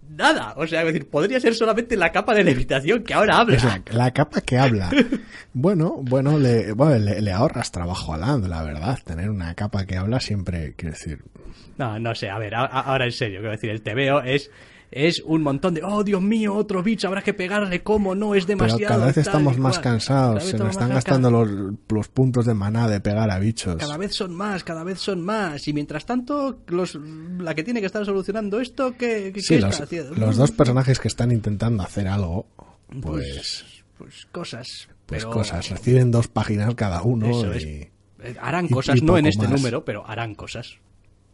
nada. 0.09 0.53
O 0.57 0.65
sea, 0.65 0.81
es 0.81 0.87
decir, 0.87 1.07
podría 1.07 1.39
ser 1.39 1.53
solamente 1.53 1.95
la 1.95 2.11
capa 2.11 2.33
de 2.33 2.43
levitación 2.43 3.03
que 3.03 3.13
ahora 3.13 3.37
habla. 3.37 3.81
La, 3.91 3.97
la 4.05 4.11
capa 4.11 4.41
que 4.41 4.57
habla. 4.57 4.89
Bueno, 5.51 5.97
bueno, 6.03 6.37
le, 6.37 6.73
bueno, 6.73 6.97
le, 6.99 7.21
le 7.21 7.31
ahorras 7.31 7.71
trabajo 7.71 8.13
a 8.13 8.17
Land, 8.17 8.45
la 8.47 8.61
verdad. 8.63 8.97
Tener 9.03 9.29
una 9.31 9.55
capa 9.55 9.85
que 9.85 9.97
habla 9.97 10.19
siempre, 10.19 10.73
quiero 10.75 10.93
decir, 10.93 11.23
No, 11.77 11.97
no 11.99 12.13
sé. 12.13 12.29
A 12.29 12.37
ver, 12.37 12.53
a- 12.55 12.61
a- 12.65 12.81
ahora 12.81 13.05
en 13.05 13.11
serio. 13.11 13.39
Quiero 13.39 13.51
decir, 13.51 13.69
el 13.71 13.81
TVO 13.81 14.21
es. 14.21 14.49
Es 14.91 15.21
un 15.23 15.43
montón 15.43 15.75
de, 15.75 15.83
oh 15.83 16.03
Dios 16.03 16.19
mío, 16.21 16.55
otro 16.55 16.81
bicho, 16.81 17.07
habrá 17.07 17.21
que 17.21 17.33
pegarle, 17.35 17.83
¿cómo? 17.83 18.15
No, 18.15 18.33
es 18.33 18.45
Pero 18.45 18.57
demasiado. 18.57 18.93
cada 18.95 19.05
vez 19.05 19.17
estamos 19.17 19.57
más 19.59 19.77
cansados, 19.79 20.43
se 20.43 20.57
nos 20.57 20.71
están 20.71 20.89
gastando 20.89 21.29
los, 21.29 21.47
los 21.87 22.07
puntos 22.07 22.45
de 22.47 22.55
maná 22.55 22.87
de 22.87 22.99
pegar 22.99 23.29
a 23.29 23.37
bichos. 23.37 23.75
Cada 23.75 23.97
vez 23.97 24.15
son 24.15 24.33
más, 24.33 24.63
cada 24.63 24.83
vez 24.83 24.99
son 24.99 25.21
más. 25.21 25.67
Y 25.67 25.73
mientras 25.73 26.05
tanto, 26.07 26.59
los, 26.67 26.97
la 27.39 27.53
que 27.53 27.63
tiene 27.63 27.81
que 27.81 27.85
estar 27.85 28.03
solucionando 28.03 28.59
esto, 28.59 28.95
¿qué, 28.97 29.31
qué- 29.33 29.41
Sí, 29.41 29.59
los, 29.59 29.79
haciendo? 29.79 30.15
los 30.15 30.37
dos 30.37 30.51
personajes 30.51 30.99
que 30.99 31.07
están 31.07 31.31
intentando 31.31 31.83
hacer 31.83 32.07
algo, 32.07 32.47
pues, 33.01 33.63
Pues 33.97 34.25
cosas. 34.31 34.87
pues 35.05 35.23
pero- 35.23 35.31
cosas, 35.31 35.69
reciben 35.69 36.09
dos 36.09 36.27
páginas 36.29 36.73
cada 36.73 37.03
uno 37.03 37.27
Eso 37.29 37.53
y... 37.53 37.57
es. 37.57 37.63
Eh, 37.65 37.91
Harán 38.41 38.67
cosas, 38.67 38.97
y 38.97 39.01
no 39.01 39.17
en 39.17 39.27
este 39.27 39.43
más. 39.47 39.51
número, 39.51 39.85
pero 39.85 40.05
harán 40.07 40.35
cosas. 40.35 40.77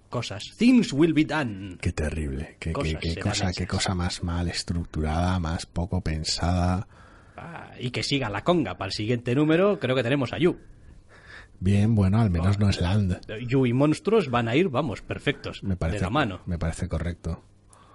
Cosas. 0.09 0.53
Things 0.57 0.93
will 0.93 1.13
be 1.13 1.25
done. 1.25 1.77
Qué 1.81 1.91
terrible, 1.91 2.57
qué, 2.59 2.73
qué- 2.73 2.97
qué 2.99 3.19
cosa, 3.19 3.51
qué 3.51 3.67
cosa 3.67 3.95
más 3.95 4.23
mal 4.23 4.47
estructurada, 4.47 5.39
más 5.39 5.65
poco 5.65 6.01
pensada. 6.01 6.87
Ah, 7.37 7.71
y 7.79 7.89
que 7.91 8.01
siga 8.03 8.29
la 8.29 8.43
conga. 8.43 8.77
Para 8.77 8.87
el 8.87 8.93
siguiente 8.93 9.35
número, 9.35 9.79
creo 9.79 9.95
que 9.95 10.03
tenemos 10.03 10.31
a 10.31 10.37
Yu. 10.37 10.57
Bien, 11.59 11.95
bueno, 11.95 12.19
al 12.21 12.29
menos 12.29 12.59
no 12.59 12.69
es 12.69 12.79
Land. 12.81 13.21
Yu 13.47 13.65
y 13.65 13.73
monstruos 13.73 14.29
van 14.29 14.47
a 14.47 14.55
ir, 14.55 14.69
vamos, 14.69 15.01
perfectos. 15.01 15.63
Me 15.63 15.75
parece, 15.75 15.99
de 15.99 16.03
la 16.05 16.09
mano. 16.09 16.41
me 16.45 16.57
parece 16.57 16.87
correcto. 16.87 17.43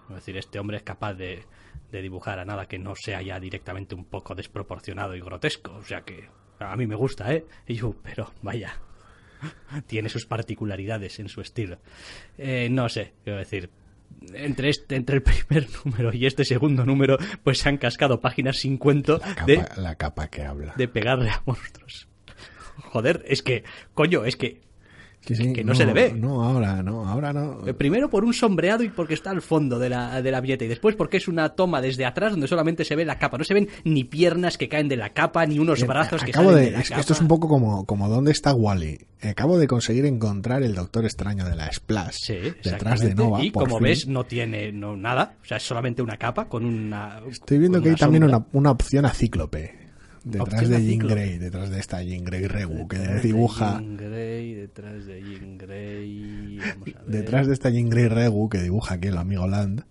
Es 0.08 0.16
decir, 0.16 0.36
este 0.36 0.58
hombre 0.58 0.78
es 0.78 0.82
capaz 0.82 1.14
de, 1.14 1.44
de 1.92 2.02
dibujar 2.02 2.38
a 2.38 2.44
nada 2.44 2.66
que 2.66 2.78
no 2.78 2.94
sea 2.96 3.22
ya 3.22 3.38
directamente 3.38 3.94
un 3.94 4.04
poco 4.04 4.34
desproporcionado 4.34 5.14
y 5.14 5.20
grotesco. 5.20 5.72
O 5.74 5.84
sea 5.84 6.02
que 6.02 6.28
a 6.58 6.74
mí 6.76 6.86
me 6.86 6.96
gusta, 6.96 7.32
¿eh? 7.32 7.44
Yu, 7.68 7.96
pero 8.02 8.32
vaya. 8.42 8.74
Tiene 9.86 10.09
sus 10.09 10.26
particularidades 10.26 11.18
en 11.18 11.28
su 11.28 11.41
estilo. 11.41 11.78
Eh, 12.38 12.68
no 12.70 12.88
sé, 12.88 13.12
quiero 13.24 13.38
decir. 13.38 13.70
Entre, 14.34 14.68
este, 14.68 14.97
entre 14.97 15.16
el 15.16 15.22
primer 15.47 15.68
número 15.84 16.12
y 16.12 16.26
este 16.26 16.45
segundo 16.45 16.84
número, 16.84 17.16
pues 17.43 17.59
se 17.59 17.68
han 17.68 17.78
cascado 17.78 18.20
páginas 18.20 18.59
sin 18.59 18.76
cuento 18.76 19.18
La 19.18 19.34
capa, 19.34 19.47
de, 19.47 19.64
la 19.76 19.95
capa 19.95 20.28
que 20.28 20.43
habla. 20.43 20.74
de 20.76 20.88
pegarle 20.88 21.30
a 21.30 21.43
monstruos. 21.47 22.09
Joder, 22.91 23.24
es 23.28 23.43
que, 23.43 23.64
coño, 23.95 24.24
es 24.24 24.36
que 24.36 24.61
Sí, 25.26 25.34
sí, 25.36 25.52
que 25.52 25.62
no 25.62 25.74
se 25.74 25.84
le 25.84 25.92
ve. 25.92 26.12
No, 26.14 26.42
ahora 26.42 26.82
no, 26.82 27.06
ahora 27.06 27.32
no. 27.32 27.66
Eh, 27.66 27.74
Primero 27.74 28.08
por 28.08 28.24
un 28.24 28.32
sombreado 28.32 28.82
y 28.82 28.88
porque 28.88 29.14
está 29.14 29.30
al 29.30 29.42
fondo 29.42 29.78
de 29.78 29.90
la, 29.90 30.22
de 30.22 30.30
la 30.30 30.40
viñeta. 30.40 30.64
Y 30.64 30.68
después 30.68 30.96
porque 30.96 31.18
es 31.18 31.28
una 31.28 31.50
toma 31.50 31.80
desde 31.82 32.06
atrás 32.06 32.32
donde 32.32 32.48
solamente 32.48 32.84
se 32.84 32.96
ve 32.96 33.04
la 33.04 33.18
capa. 33.18 33.36
No 33.36 33.44
se 33.44 33.52
ven 33.54 33.68
ni 33.84 34.04
piernas 34.04 34.56
que 34.56 34.68
caen 34.68 34.88
de 34.88 34.96
la 34.96 35.10
capa, 35.10 35.44
ni 35.46 35.58
unos 35.58 35.78
Bien, 35.78 35.88
brazos 35.88 36.24
que 36.24 36.32
salen 36.32 36.54
de, 36.54 36.60
de, 36.62 36.70
la 36.70 36.78
es 36.80 36.84
que 36.84 36.88
capa. 36.90 37.00
esto 37.00 37.12
es 37.12 37.20
un 37.20 37.28
poco 37.28 37.48
como, 37.48 37.84
como 37.84 38.08
¿dónde 38.08 38.32
está 38.32 38.54
Wally? 38.54 38.98
Acabo 39.22 39.58
de 39.58 39.66
conseguir 39.66 40.06
encontrar 40.06 40.62
el 40.62 40.74
Doctor 40.74 41.04
Extraño 41.04 41.44
de 41.44 41.54
la 41.54 41.70
Splash 41.70 42.16
Sí, 42.22 42.38
detrás 42.64 43.00
de. 43.00 43.14
Nova. 43.14 43.44
Y 43.44 43.50
como 43.50 43.76
fin. 43.76 43.84
ves, 43.84 44.06
no 44.06 44.24
tiene 44.24 44.72
no, 44.72 44.96
nada. 44.96 45.34
O 45.42 45.44
sea, 45.44 45.58
es 45.58 45.62
solamente 45.62 46.00
una 46.00 46.16
capa 46.16 46.46
con 46.48 46.64
una. 46.64 47.20
estoy 47.30 47.58
viendo 47.58 47.82
que 47.82 47.90
hay 47.90 47.96
también 47.96 48.24
una, 48.24 48.46
una 48.52 48.70
opción 48.70 49.04
a 49.04 49.10
Cíclope 49.10 49.80
detrás 50.24 50.68
de 50.68 50.84
Jean. 50.84 50.98
Grey, 50.98 51.38
detrás 51.38 51.70
de 51.70 51.78
esta 51.78 52.02
Jean 52.02 52.24
Grey 52.24 52.46
Regu 52.46 52.88
que 52.88 52.98
Detrás 52.98 53.22
de 53.22 53.28
dibuja 53.28 53.72
Jean 53.72 53.96
Grey, 53.96 54.54
detrás 54.54 55.06
de 55.06 55.22
Jean 55.22 55.58
Grey. 55.58 56.58
Vamos 56.58 56.88
a 56.96 57.02
ver. 57.02 57.06
detrás 57.06 57.46
de 57.46 57.52
esta 57.54 57.70
Jean 57.70 57.88
Grey 57.88 58.08
Regu 58.08 58.48
que 58.48 58.58
dibuja 58.58 58.94
aquí 58.94 59.08
el 59.08 59.18
amigo 59.18 59.46
Land. 59.46 59.84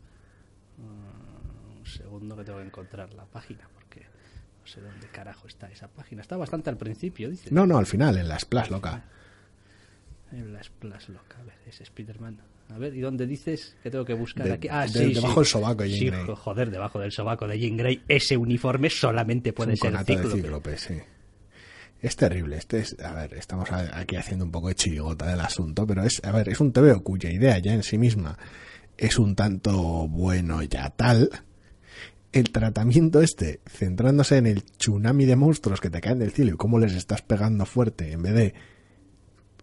Un 0.78 1.86
segundo 1.86 2.36
que 2.36 2.44
tengo 2.44 2.60
que 2.60 2.66
encontrar 2.66 3.14
la 3.14 3.26
página 3.26 3.68
porque 3.74 4.02
no 4.02 4.68
sé 4.68 4.82
dónde 4.82 5.08
carajo 5.08 5.48
está 5.48 5.70
esa 5.72 5.88
página. 5.88 6.22
Está 6.22 6.38
bastante 6.38 6.70
al 6.70 6.78
principio, 6.78 7.30
dice. 7.30 7.50
No, 7.52 7.66
no, 7.66 7.78
al 7.78 7.86
final 7.86 8.18
en 8.18 8.28
la 8.28 8.38
Splash 8.40 8.70
loca. 8.70 9.04
En 10.32 10.54
la 10.54 10.62
Splash 10.62 11.10
Loca, 11.10 11.40
a 11.40 11.44
ver, 11.44 11.56
es 11.68 11.82
Spider-Man. 11.82 12.40
A 12.74 12.78
ver, 12.78 12.96
¿y 12.96 13.00
dónde 13.02 13.26
dices 13.26 13.76
que 13.82 13.90
tengo 13.90 14.06
que 14.06 14.14
buscar 14.14 14.46
De- 14.46 14.54
aquí? 14.54 14.68
Ah, 14.70 14.84
de- 14.86 14.90
sí, 14.90 15.14
debajo 15.14 15.34
sí. 15.34 15.40
del 15.40 15.46
sobaco 15.48 15.84
de 15.84 15.90
Jean 15.90 16.00
Sí, 16.00 16.06
Grey. 16.10 16.26
jo- 16.26 16.36
joder, 16.36 16.70
debajo 16.72 17.00
del 17.00 17.12
sobaco 17.12 17.48
de 17.48 17.60
Jean 17.60 17.78
Grey. 17.78 18.04
Ese 18.08 18.38
uniforme 18.38 18.90
solamente 18.90 19.54
puede 19.54 19.72
un 19.72 19.78
ser 19.78 19.92
conato 19.92 20.12
de 20.14 20.18
Cíclope. 20.20 20.42
Cíclope, 20.42 20.78
sí. 20.78 20.94
Es 22.02 22.16
terrible. 22.16 22.58
Este 22.58 22.80
es, 22.80 22.96
a 23.04 23.14
ver, 23.14 23.34
estamos 23.34 23.70
aquí 23.72 24.16
haciendo 24.16 24.46
un 24.46 24.52
poco 24.52 24.70
de 24.70 24.76
chirigota 24.76 25.26
del 25.28 25.42
asunto, 25.42 25.86
pero 25.86 26.04
es, 26.04 26.22
a 26.24 26.32
ver, 26.32 26.48
es 26.50 26.60
un 26.62 26.72
TVO 26.72 27.04
cuya 27.04 27.32
idea 27.32 27.58
ya 27.60 27.74
en 27.74 27.84
sí 27.84 27.98
misma 27.98 28.38
es 28.98 29.18
un 29.20 29.36
tanto 29.36 30.08
bueno 30.08 30.62
ya 30.64 30.90
tal. 30.92 31.30
El 32.32 32.52
tratamiento 32.52 33.22
este, 33.22 33.60
centrándose 33.66 34.38
en 34.38 34.46
el 34.46 34.64
tsunami 34.64 35.26
de 35.26 35.36
monstruos 35.36 35.82
que 35.82 35.90
te 35.90 36.00
caen 36.00 36.20
del 36.20 36.32
cielo 36.32 36.52
y 36.54 36.58
cómo 36.58 36.78
les 36.80 36.94
estás 36.94 37.22
pegando 37.24 37.66
fuerte 37.66 38.12
en 38.12 38.22
vez 38.22 38.34
de 38.36 38.54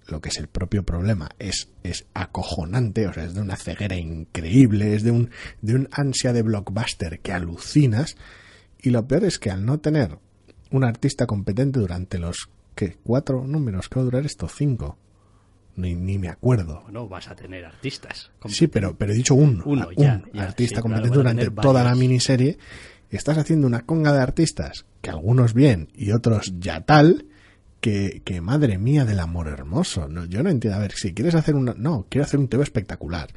lo 0.09 0.21
que 0.21 0.29
es 0.29 0.39
el 0.39 0.49
propio 0.49 0.85
problema, 0.85 1.29
es, 1.39 1.69
es 1.83 2.07
acojonante, 2.15 3.07
o 3.07 3.13
sea, 3.13 3.25
es 3.25 3.35
de 3.35 3.41
una 3.41 3.57
ceguera 3.57 3.97
increíble, 3.97 4.95
es 4.95 5.03
de 5.03 5.11
un, 5.11 5.31
de 5.63 5.75
un 5.75 5.89
ansia 5.93 6.33
de 6.33 6.43
blockbuster 6.43 7.21
que 7.21 7.33
alucinas. 7.33 8.17
Y 8.81 8.91
lo 8.91 9.07
peor 9.07 9.25
es 9.25 9.39
que 9.39 9.51
al 9.51 9.65
no 9.65 9.79
tener 9.79 10.19
un 10.71 10.85
artista 10.85 11.27
competente 11.27 11.81
durante 11.81 12.19
los 12.19 12.49
¿qué? 12.75 12.97
cuatro 13.03 13.47
números 13.47 13.89
que 13.89 13.97
va 13.97 14.03
a 14.03 14.05
durar 14.05 14.27
esto, 14.27 14.49
cinco. 14.49 14.99
Ni, 15.77 15.95
ni 15.95 16.19
me 16.19 16.29
acuerdo. 16.29 16.83
Bueno, 16.85 17.07
vas 17.07 17.29
a 17.29 17.35
tener 17.35 17.65
artistas. 17.65 18.31
Sí, 18.47 18.67
pero, 18.67 18.97
pero 18.97 19.13
he 19.13 19.17
dicho 19.17 19.35
un, 19.35 19.63
Uno, 19.65 19.89
un 19.89 19.95
ya, 19.95 20.23
ya, 20.33 20.45
artista 20.45 20.77
sí, 20.77 20.83
competente 20.83 21.11
claro, 21.11 21.35
durante 21.35 21.51
toda 21.51 21.85
la 21.85 21.95
miniserie. 21.95 22.57
Estás 23.11 23.37
haciendo 23.39 23.67
una 23.67 23.83
conga 23.83 24.13
de 24.13 24.21
artistas, 24.21 24.87
que 25.03 25.11
algunos 25.11 25.53
bien 25.53 25.89
y 25.95 26.13
otros 26.13 26.55
ya 26.59 26.81
tal, 26.81 27.27
que, 27.87 28.21
que 28.25 28.41
madre 28.41 28.79
mía 28.79 29.05
del 29.05 29.21
amor 29.21 29.47
hermoso. 29.47 30.09
No, 30.09 30.25
yo 30.25 30.43
no 30.43 30.51
entiendo. 30.51 30.77
A 30.77 30.81
ver, 30.81 30.91
si 30.91 31.15
quieres 31.15 31.37
hacer 31.37 31.55
una. 31.55 31.73
No, 31.79 32.05
quiero 32.11 32.25
hacer 32.25 32.41
un 32.41 32.49
TV 32.49 32.65
espectacular. 32.65 33.29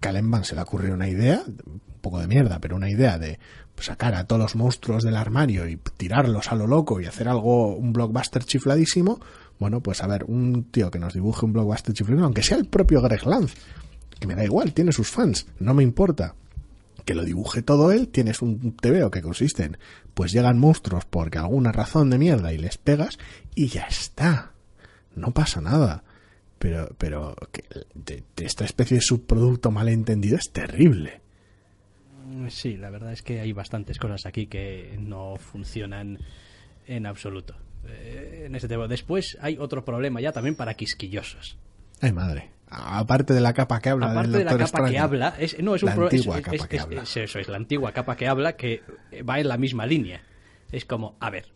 Calenban 0.00 0.44
se 0.44 0.54
le 0.54 0.62
ocurrió 0.62 0.94
una 0.94 1.10
idea, 1.10 1.42
un 1.46 1.82
poco 2.00 2.18
de 2.18 2.26
mierda, 2.26 2.58
pero 2.58 2.74
una 2.74 2.88
idea 2.88 3.18
de 3.18 3.38
sacar 3.76 4.14
a 4.14 4.24
todos 4.26 4.40
los 4.40 4.56
monstruos 4.56 5.04
del 5.04 5.14
armario 5.14 5.68
y 5.68 5.78
tirarlos 5.98 6.50
a 6.50 6.54
lo 6.54 6.66
loco 6.66 7.02
y 7.02 7.04
hacer 7.04 7.28
algo, 7.28 7.76
un 7.76 7.92
blockbuster 7.92 8.44
chifladísimo. 8.44 9.20
Bueno, 9.58 9.82
pues 9.82 10.02
a 10.02 10.06
ver, 10.06 10.24
un 10.24 10.70
tío 10.70 10.90
que 10.90 10.98
nos 10.98 11.12
dibuje 11.12 11.44
un 11.44 11.52
blockbuster 11.52 11.92
chifladísimo, 11.94 12.24
aunque 12.24 12.42
sea 12.42 12.56
el 12.56 12.64
propio 12.64 13.02
Greg 13.02 13.26
Lanz, 13.26 13.52
que 14.18 14.26
me 14.26 14.34
da 14.34 14.42
igual, 14.42 14.72
tiene 14.72 14.92
sus 14.92 15.10
fans, 15.10 15.48
no 15.58 15.74
me 15.74 15.82
importa. 15.82 16.34
Que 17.04 17.14
lo 17.14 17.24
dibuje 17.24 17.62
todo 17.62 17.92
él, 17.92 18.08
tienes 18.08 18.42
un 18.42 18.76
TVO 18.76 19.10
que 19.10 19.22
consiste 19.22 19.64
en, 19.64 19.78
pues 20.14 20.32
llegan 20.32 20.58
monstruos 20.58 21.04
porque 21.04 21.38
alguna 21.38 21.72
razón 21.72 22.10
de 22.10 22.18
mierda 22.18 22.52
y 22.52 22.58
les 22.58 22.78
pegas 22.78 23.18
y 23.54 23.68
ya 23.68 23.86
está. 23.86 24.52
No 25.14 25.32
pasa 25.32 25.60
nada. 25.60 26.04
Pero, 26.58 26.94
pero, 26.96 27.34
que 27.50 27.64
de, 27.94 28.22
esta 28.36 28.64
especie 28.64 28.98
de 28.98 29.00
subproducto 29.00 29.72
malentendido 29.72 30.36
es 30.36 30.50
terrible. 30.52 31.20
Mm, 32.26 32.48
Sí, 32.48 32.76
la 32.76 32.90
verdad 32.90 33.12
es 33.12 33.22
que 33.22 33.40
hay 33.40 33.52
bastantes 33.52 33.98
cosas 33.98 34.26
aquí 34.26 34.46
que 34.46 34.96
no 35.00 35.36
funcionan 35.36 36.18
en 36.86 37.06
absoluto. 37.06 37.56
Eh, 37.88 38.48
en. 38.48 38.88
Después 38.88 39.36
hay 39.40 39.56
otro 39.58 39.84
problema 39.84 40.20
ya 40.20 40.30
también 40.30 40.54
para 40.54 40.74
quisquillosos. 40.74 41.58
Ay, 42.02 42.12
madre. 42.12 42.50
Aparte 42.68 43.32
de 43.34 43.40
la 43.40 43.52
capa 43.54 43.80
que 43.80 43.90
habla 43.90 44.10
Aparte 44.10 44.30
de 44.38 44.44
la 44.44 44.56
capa 44.58 44.88
que 44.90 44.98
habla, 44.98 45.34
es, 45.38 45.58
no, 45.62 45.74
es 45.74 45.82
un 45.82 45.88
La 45.90 45.94
pro- 45.94 46.08
es- 46.08 46.14
antigua 46.14 46.36
es- 46.38 46.42
capa 46.44 46.56
es- 46.56 46.66
que 46.66 46.80
habla. 46.80 47.02
es 47.02 47.16
eso, 47.16 47.38
es 47.38 47.48
la 47.48 47.56
antigua 47.56 47.92
capa 47.92 48.16
que 48.16 48.26
habla 48.28 48.56
que 48.56 48.82
va 49.28 49.40
en 49.40 49.48
la 49.48 49.56
misma 49.58 49.86
línea. 49.86 50.22
Es 50.70 50.84
como, 50.86 51.16
a 51.20 51.28
ver, 51.30 51.46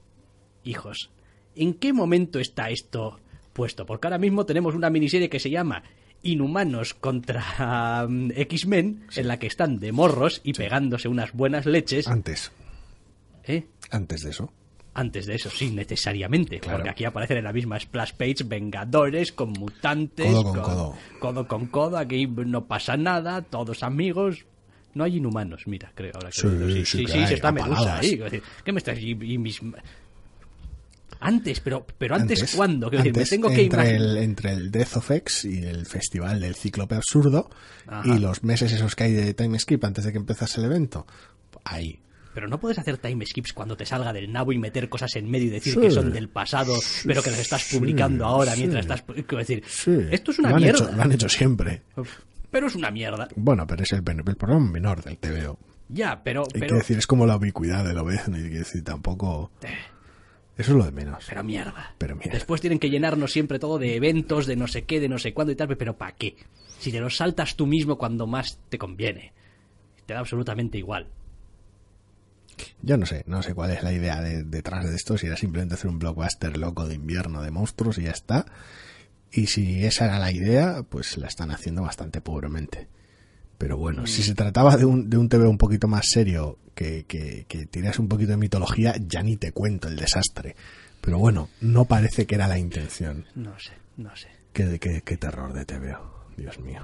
hijos, 0.63 1.11
¿en 1.55 1.75
qué 1.75 1.93
momento 1.93 2.39
está 2.39 2.69
esto 2.71 3.19
puesto? 3.55 3.87
Porque 3.87 4.07
ahora 4.07 4.19
mismo 4.19 4.45
tenemos 4.47 4.75
una 4.75 4.91
miniserie 4.91 5.31
que 5.31 5.41
se 5.41 5.49
llama 5.51 5.83
Inhumanos 6.23 6.93
contra 6.93 8.07
mm, 8.09 8.33
X-Men, 8.37 9.07
en 9.17 9.29
la 9.29 9.39
que 9.39 9.47
están 9.47 9.79
de 9.81 9.93
morros 9.93 10.43
y 10.45 10.53
pegándose 10.53 11.09
unas 11.09 11.33
buenas 11.33 11.65
leches. 11.67 12.09
Antes. 12.09 12.53
¿Eh? 13.45 13.67
Antes 13.91 14.23
de 14.23 14.31
eso. 14.31 14.53
Antes 14.99 15.27
de 15.27 15.35
eso, 15.35 15.51
sí, 15.51 15.71
necesariamente. 15.73 16.59
Claro. 16.59 16.79
Porque 16.79 16.89
aquí 16.89 17.05
aparecen 17.05 17.37
en 17.37 17.45
la 17.45 17.53
misma 17.53 17.79
splash 17.79 18.13
page 18.15 18.45
Vengadores 18.47 19.31
con 19.31 19.51
mutantes. 19.53 20.33
Codo 20.33 20.43
con 20.43 20.63
codo. 20.63 20.95
Codo 21.19 21.47
con 21.47 21.67
codo. 21.67 21.99
Aquí 21.99 22.27
no 22.27 22.65
pasa 22.65 22.97
nada, 22.97 23.43
todos 23.43 23.83
amigos. 23.83 24.47
No 24.95 25.05
hay 25.05 25.17
inhumanos, 25.17 25.67
mira, 25.67 25.93
creo. 25.95 26.13
Ahora 26.15 26.31
que 26.31 26.41
Sí, 26.41 26.47
lo 26.49 26.71
sí 26.71 26.85
sí, 26.87 27.07
sí, 27.07 27.27
se 27.27 27.35
está 27.35 27.53
Medusa 27.53 27.99
ahí. 27.99 28.19
¿Qué 28.65 28.73
me 28.73 28.79
estás.? 28.79 28.99
Y, 28.99 29.11
y 29.11 29.37
mis... 29.37 29.61
Antes, 31.21 31.61
pero, 31.61 31.87
pero 31.99 32.15
antes, 32.15 32.55
¿cuándo? 32.57 32.89
Quiero 32.89 33.03
antes, 33.05 33.15
decir, 33.15 33.39
me 33.39 33.43
tengo 33.43 33.55
que 33.55 33.65
entre, 33.65 33.91
imaginar. 33.91 34.17
el, 34.17 34.17
entre 34.17 34.53
el 34.53 34.71
Death 34.71 34.97
of 34.97 35.11
X 35.11 35.45
y 35.45 35.63
el 35.63 35.85
festival 35.85 36.41
del 36.41 36.55
Cíclope 36.55 36.95
Absurdo 36.95 37.51
Ajá. 37.87 38.03
y 38.15 38.19
los 38.19 38.43
meses 38.45 38.73
esos 38.73 38.95
que 38.97 39.05
hay 39.05 39.13
de 39.13 39.35
time 39.35 39.59
skip 39.59 39.85
antes 39.85 40.05
de 40.05 40.13
que 40.13 40.19
empezase 40.19 40.61
el 40.61 40.67
evento, 40.67 41.07
ahí. 41.65 42.01
Pero 42.37 42.49
no 42.49 42.61
puedes 42.61 42.79
hacer 42.79 42.99
time 42.99 43.25
skips 43.25 43.55
cuando 43.55 43.79
te 43.79 43.87
salga 43.87 44.13
del 44.13 44.31
nabo 44.31 44.53
y 44.53 44.59
meter 44.59 44.91
cosas 44.91 45.17
en 45.17 45.31
medio 45.31 45.47
y 45.47 45.51
decir 45.53 45.73
Sí. 45.73 45.81
que 45.81 45.91
son 45.91 46.13
del 46.13 46.29
pasado, 46.29 46.75
pero 47.07 47.23
que 47.23 47.31
las 47.31 47.39
estás 47.39 47.63
sí, 47.63 47.79
publicando 47.79 48.27
ahora 48.27 48.55
mientras 48.55 48.83
estás. 48.85 49.01
Quiero 49.03 49.39
decir, 49.39 49.65
esto 50.11 50.33
es 50.33 50.39
una 50.41 50.51
lo 50.51 50.57
mierda. 50.57 50.85
Hecho, 50.85 50.93
lo 50.95 51.03
han 51.03 51.13
hecho 51.13 51.29
siempre. 51.31 51.81
Pero 52.51 52.67
es 52.67 52.75
una 52.75 52.91
mierda. 52.91 53.27
Bueno, 53.37 53.67
pero 53.67 53.85
es 53.85 53.93
el, 53.93 54.03
el 54.07 54.37
problema 54.37 54.71
menor 54.71 55.03
del 55.03 55.17
TVO. 55.17 55.59
Ya, 55.89 56.23
pero. 56.23 56.43
Hay 56.43 56.61
pero 56.61 56.75
que 56.75 56.81
decir, 56.81 56.99
es 56.99 57.07
como 57.07 57.25
la 57.25 57.37
ubicuidad 57.39 57.87
de 57.87 57.95
lo 57.95 58.05
ves, 58.05 58.29
no 58.29 58.37
hay 58.37 58.51
que 58.51 58.59
decir 58.59 58.85
tampoco... 58.85 59.51
Eso 60.59 60.73
es 60.73 60.77
lo 60.77 60.85
de 60.85 60.93
menos. 60.93 61.25
Pero 61.27 61.43
mierda. 61.43 61.95
Pero 61.97 62.17
mierda. 62.17 62.35
Después 62.35 62.61
tienen 62.61 62.79
que 62.79 62.91
llenarnos 62.91 63.33
siempre 63.33 63.59
todo 63.59 63.79
de 63.79 63.97
eventos, 63.97 64.45
de 64.45 64.57
no 64.57 64.67
sé 64.67 64.85
qué, 64.85 65.01
de 65.01 65.09
no 65.09 65.17
sé 65.17 65.33
cuándo 65.33 65.53
y 65.53 65.57
tal, 65.57 65.75
pero 65.75 65.97
¿para 65.97 66.13
qué? 66.13 66.37
Si 66.81 66.93
te 66.93 67.01
los 67.01 67.17
saltas 67.17 67.57
tú 67.57 67.67
mismo 67.67 67.97
cuando 67.97 68.27
más 68.27 68.59
te 68.69 68.77
conviene. 68.77 69.33
Te 70.05 70.13
da 70.13 70.21
absolutamente 70.21 70.77
igual. 70.77 71.09
Yo 72.83 72.97
no 72.97 73.07
sé, 73.07 73.25
no 73.27 73.43
sé 73.43 73.55
cuál 73.55 73.71
es 73.71 73.83
la 73.83 73.93
idea 73.93 74.21
de- 74.23 74.45
detrás 74.45 74.89
de 74.89 74.95
esto, 74.95 75.19
si 75.19 75.27
era 75.27 75.37
simplemente 75.37 75.75
hacer 75.75 75.91
un 75.91 75.99
blockbuster 75.99 76.57
loco 76.57 76.87
de 76.89 76.95
invierno 76.95 77.43
de 77.43 77.51
monstruos 77.51 77.99
y 77.99 78.03
ya 78.05 78.11
está. 78.13 78.47
Y 79.33 79.47
si 79.49 79.85
esa 79.85 80.07
era 80.07 80.19
la 80.19 80.31
idea, 80.33 80.83
pues 80.89 81.19
la 81.19 81.27
están 81.27 81.51
haciendo 81.51 81.83
bastante 81.83 82.21
pobremente. 82.21 82.89
Pero 83.59 83.77
bueno, 83.77 84.07
si 84.07 84.23
se 84.23 84.35
trataba 84.35 84.77
de 84.77 84.85
un, 84.85 85.09
de 85.11 85.17
un 85.17 85.29
TV 85.29 85.47
un 85.47 85.59
poquito 85.59 85.89
más 85.89 86.07
serio, 86.11 86.59
que, 86.75 87.05
que, 87.07 87.47
que 87.49 87.65
tirase 87.67 88.01
un 88.03 88.09
poquito 88.09 88.33
de 88.33 88.37
mitología, 88.37 88.95
ya 89.01 89.23
ni 89.23 89.37
te 89.37 89.53
cuento 89.53 89.89
el 89.89 89.97
desastre. 89.97 90.55
Pero 91.01 91.19
bueno, 91.19 91.49
no 91.61 91.87
parece 91.87 92.27
que 92.27 92.35
era 92.35 92.49
la 92.49 92.59
intención. 92.59 93.25
No 93.35 93.59
sé, 93.59 93.73
no 93.97 94.15
sé. 94.15 94.29
Qué, 94.53 94.79
qué, 94.79 95.03
qué 95.03 95.17
terror 95.17 95.53
de 95.55 95.65
TVO, 95.65 96.27
Dios 96.37 96.59
mío. 96.61 96.83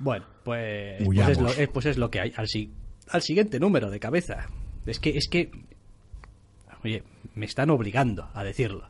Bueno, 0.00 0.26
pues, 0.44 1.02
pues, 1.26 1.28
es 1.32 1.38
lo, 1.40 1.62
eh, 1.62 1.68
pues 1.68 1.86
es 1.86 1.96
lo 1.98 2.10
que 2.10 2.20
hay. 2.20 2.32
Al, 2.36 2.48
si- 2.48 2.72
al 3.08 3.22
siguiente 3.22 3.60
número 3.60 3.90
de 3.90 4.00
cabeza. 4.00 4.46
Es 4.90 4.98
que, 5.00 5.16
es 5.16 5.28
que. 5.28 5.50
Oye, 6.84 7.02
me 7.34 7.46
están 7.46 7.70
obligando 7.70 8.28
a 8.34 8.42
decirlo. 8.44 8.88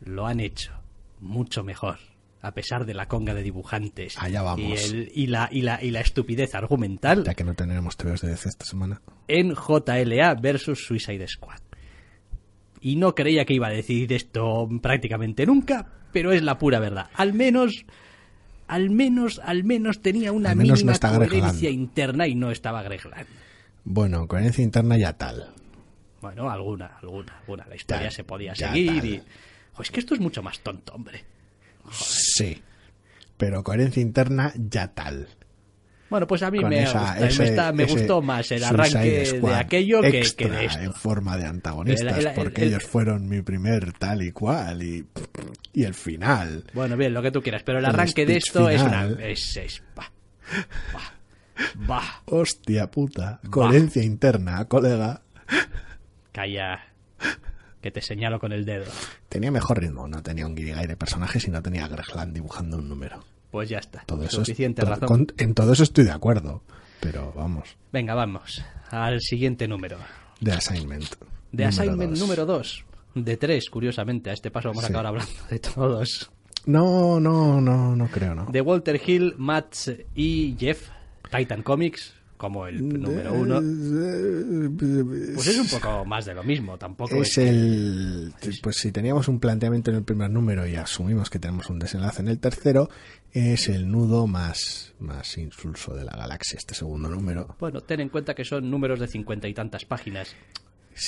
Lo 0.00 0.26
han 0.26 0.40
hecho 0.40 0.72
mucho 1.20 1.64
mejor. 1.64 1.98
A 2.40 2.52
pesar 2.52 2.86
de 2.86 2.94
la 2.94 3.08
conga 3.08 3.34
de 3.34 3.42
dibujantes. 3.42 4.16
Allá 4.18 4.42
vamos. 4.42 4.60
Y, 4.70 4.72
el- 4.94 5.12
y 5.12 5.26
la, 5.26 5.48
y, 5.50 5.62
la, 5.62 5.82
y 5.82 5.90
la 5.90 6.00
estupidez 6.00 6.54
argumental. 6.54 7.24
Ya 7.24 7.34
que 7.34 7.42
no 7.42 7.54
tendremos 7.54 7.96
TVOs 7.96 8.20
de 8.20 8.28
DC 8.28 8.48
esta 8.48 8.64
semana. 8.64 9.02
en 9.26 9.54
JLA 9.54 10.34
versus 10.34 10.86
Suicide 10.86 11.26
Squad. 11.26 11.58
Y 12.80 12.94
no 12.94 13.16
creía 13.16 13.44
que 13.44 13.54
iba 13.54 13.66
a 13.66 13.70
decir 13.70 14.12
esto 14.12 14.68
prácticamente 14.80 15.44
nunca, 15.46 15.88
pero 16.12 16.30
es 16.30 16.42
la 16.42 16.58
pura 16.58 16.78
verdad. 16.78 17.10
Al 17.14 17.34
menos, 17.34 17.84
al 18.68 18.88
menos, 18.90 19.40
al 19.44 19.64
menos 19.64 20.00
tenía 20.00 20.30
una 20.30 20.50
Al 20.50 20.56
menos 20.56 20.84
no 20.84 20.92
mínima 20.92 21.18
coherencia 21.18 21.70
interna 21.70 22.28
y 22.28 22.36
no 22.36 22.52
estaba 22.52 22.84
Greg 22.84 23.04
Land. 23.04 23.26
Bueno, 23.90 24.28
coherencia 24.28 24.62
interna 24.62 24.98
ya 24.98 25.14
tal. 25.14 25.48
Bueno, 26.20 26.50
alguna, 26.50 26.98
alguna, 27.00 27.38
alguna. 27.40 27.66
La 27.68 27.74
historia 27.76 28.10
se 28.10 28.22
podía 28.24 28.54
seguir 28.54 29.04
y... 29.04 29.22
Es 29.80 29.90
que 29.90 30.00
esto 30.00 30.14
es 30.14 30.20
mucho 30.20 30.42
más 30.42 30.58
tonto, 30.60 30.92
hombre. 30.92 31.24
Sí. 31.92 32.60
Pero 33.36 33.62
coherencia 33.62 34.02
interna 34.02 34.52
ya 34.56 34.88
tal. 34.88 35.28
Bueno, 36.10 36.26
pues 36.26 36.42
a 36.42 36.50
mí 36.50 36.62
me, 36.64 36.82
esa- 36.82 36.98
gusta- 37.00 37.20
me 37.20 37.26
ese- 37.28 37.44
está- 37.44 37.72
me 37.72 37.82
ese 37.84 37.92
gustó 37.92 38.20
más 38.22 38.50
el 38.50 38.64
arranque 38.64 39.40
de 39.40 39.54
aquello 39.54 40.00
que, 40.02 40.22
que 40.36 40.48
de 40.48 40.64
esto. 40.64 40.80
en 40.80 40.92
forma 40.94 41.36
de 41.36 41.46
antagonistas 41.46 42.18
El- 42.18 42.26
el- 42.28 42.34
porque 42.34 42.62
el- 42.62 42.68
ellos 42.68 42.84
fueron 42.84 43.28
mi 43.28 43.40
primer 43.42 43.92
tal 43.92 44.22
y 44.22 44.32
cual 44.32 44.82
y, 44.82 45.06
y 45.74 45.84
el 45.84 45.94
final 45.94 46.64
Bueno, 46.74 46.96
bien, 46.96 47.12
lo 47.14 47.22
que 47.22 47.30
tú 47.30 47.40
quieras, 47.42 47.62
pero 47.62 47.78
el 47.78 47.84
arranque 47.84 48.26
de 48.26 48.36
esto 48.38 48.68
es 48.70 48.82
una... 48.82 49.04
Es, 49.20 49.56
es, 49.58 49.82
bah, 49.94 50.10
bah, 50.94 51.12
bah. 51.74 52.22
hostia 52.26 52.90
puta 52.90 53.40
coherencia 53.50 54.02
interna 54.02 54.64
colega 54.66 55.22
Calla. 56.32 56.80
Que 57.80 57.90
te 57.90 58.00
señalo 58.02 58.38
con 58.40 58.52
el 58.52 58.64
dedo. 58.64 58.84
tenía 59.28 59.50
mejor 59.50 59.80
ritmo 59.80 60.08
no 60.08 60.22
tenía 60.22 60.46
un 60.46 60.54
guirigay 60.54 60.86
de 60.86 60.96
personajes 60.96 61.46
y 61.46 61.50
no 61.50 61.62
tenía 61.62 61.84
a 61.84 61.88
Greg 61.88 62.06
dibujando 62.32 62.76
un 62.78 62.88
número 62.88 63.22
Pues 63.50 63.68
ya 63.68 63.78
está. 63.78 64.02
todo 64.06 64.22
eso 64.24 64.40
es- 64.42 64.46
Suficiente 64.48 64.82
razón. 64.84 65.06
con- 65.08 65.26
en 65.38 65.54
todo 65.54 65.72
eso 65.72 65.82
estoy 65.84 66.04
de 66.04 66.10
acuerdo 66.12 66.62
pero 67.00 67.32
vamos 67.36 67.76
Venga, 67.92 68.14
vamos. 68.14 68.62
Al 68.90 69.20
siguiente 69.20 69.68
número. 69.68 69.98
de 70.40 70.52
assignment 70.52 71.04
De 71.52 71.64
Assignment 71.64 72.10
dos. 72.10 72.18
número 72.20 72.44
2. 72.46 72.84
De 73.14 73.36
3, 73.38 73.70
curiosamente. 73.70 74.28
A 74.30 74.34
este 74.34 74.50
paso 74.50 74.68
vamos 74.68 74.84
a 74.84 74.88
Sí. 74.88 74.92
acabar 74.92 75.06
hablando 75.06 75.32
de 75.50 75.58
todos. 75.58 76.30
no 76.66 77.18
no 77.20 77.58
no 77.60 77.96
no 77.96 78.08
creo 78.08 78.34
no 78.34 78.44
De 78.52 78.60
Walter 78.60 79.00
Hill, 79.04 79.34
Matt 79.38 79.74
y 80.14 80.54
Jeff. 80.58 80.90
Titan 81.30 81.62
Comics. 81.62 82.14
Como 82.36 82.68
el 82.68 82.88
número 82.88 83.32
uno. 83.34 83.56
Pues 85.34 85.46
es 85.48 85.58
un 85.58 85.66
poco 85.68 86.04
más 86.04 86.24
de 86.24 86.34
lo 86.34 86.44
mismo. 86.44 86.78
Tampoco 86.78 87.16
es, 87.22 87.36
el. 87.38 88.32
Pues 88.62 88.76
si 88.76 88.92
teníamos 88.92 89.26
un 89.26 89.40
planteamiento 89.40 89.90
en 89.90 89.96
el 89.96 90.04
primer 90.04 90.30
número 90.30 90.64
y 90.64 90.76
asumimos 90.76 91.30
que 91.30 91.40
tenemos 91.40 91.68
un 91.68 91.80
desenlace 91.80 92.22
en 92.22 92.28
el 92.28 92.38
tercero, 92.38 92.88
es 93.32 93.68
el 93.68 93.90
nudo 93.90 94.28
más, 94.28 94.94
más 95.00 95.36
insulso 95.36 95.94
de 95.94 96.04
la 96.04 96.12
galaxia, 96.12 96.58
este 96.58 96.74
segundo 96.74 97.08
número. 97.08 97.56
Bueno, 97.58 97.80
ten 97.80 97.98
en 98.00 98.08
cuenta 98.08 98.34
que 98.34 98.44
son 98.44 98.70
números 98.70 99.00
de 99.00 99.08
cincuenta 99.08 99.48
y 99.48 99.54
tantas 99.54 99.84
páginas. 99.84 100.36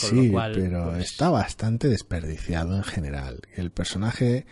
Con 0.01 0.11
Sí, 0.11 0.27
lo 0.27 0.33
cual, 0.33 0.53
pero 0.55 0.91
pues- 0.91 1.05
está 1.05 1.31
bastante 1.31 1.87
desperdiciado 1.89 2.77
en 2.77 2.83
general. 2.85 3.41
El 3.55 3.71
personaje 3.71 4.47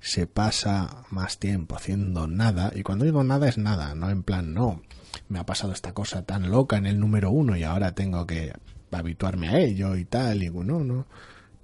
se 0.00 0.26
pasa 0.26 1.04
más 1.10 1.38
tiempo 1.38 1.74
haciendo 1.74 2.26
nada, 2.28 2.70
y 2.74 2.82
cuando 2.82 3.04
digo 3.06 3.24
nada 3.24 3.48
es 3.48 3.58
nada, 3.58 3.94
no 3.94 4.10
en 4.10 4.22
plan, 4.22 4.54
no, 4.54 4.82
me 5.28 5.38
ha 5.38 5.46
pasado 5.46 5.72
esta 5.72 5.92
cosa 5.92 6.22
tan 6.22 6.50
loca 6.50 6.76
en 6.76 6.86
el 6.86 6.98
número 6.98 7.30
uno 7.30 7.56
y 7.56 7.64
ahora 7.64 7.94
tengo 7.94 8.26
que 8.26 8.52
habituarme 8.90 9.48
a 9.48 9.58
ello 9.58 9.96
y 9.96 10.04
tal, 10.04 10.42
y 10.42 10.50
no, 10.50 10.84
no, 10.84 11.06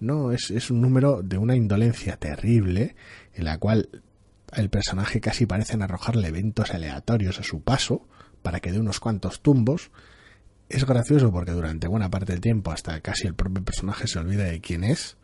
no, 0.01 0.33
es, 0.33 0.51
es 0.51 0.71
un 0.71 0.81
número 0.81 1.23
de 1.23 1.39
una 1.39 1.57
indolencia 1.57 2.17
terrible 2.17 2.95
en 3.35 3.45
la 3.45 3.59
cual 3.59 3.89
el 4.53 4.71
personaje 4.71 5.21
casi 5.21 5.47
parecen 5.47 5.83
arrojarle 5.83 6.29
eventos 6.29 6.73
aleatorios 6.73 7.39
a 7.41 7.43
su 7.43 7.63
paso 7.63 8.07
para 8.43 8.61
que 8.61 8.73
dé 8.73 8.79
unos 8.79 9.01
cuantos 9.01 9.41
tumbos. 9.41 9.91
Es 10.69 10.85
gracioso 10.87 11.33
porque 11.33 11.53
durante 11.53 11.89
buena 11.89 12.11
parte 12.11 12.33
del 12.33 12.41
tiempo 12.41 12.71
hasta 12.71 13.01
casi 13.01 13.27
el 13.27 13.35
propio 13.35 13.65
personaje 13.65 14.07
se 14.07 14.19
olvida 14.19 14.45
de 14.45 14.61
quién 14.61 14.85
es, 14.85 15.17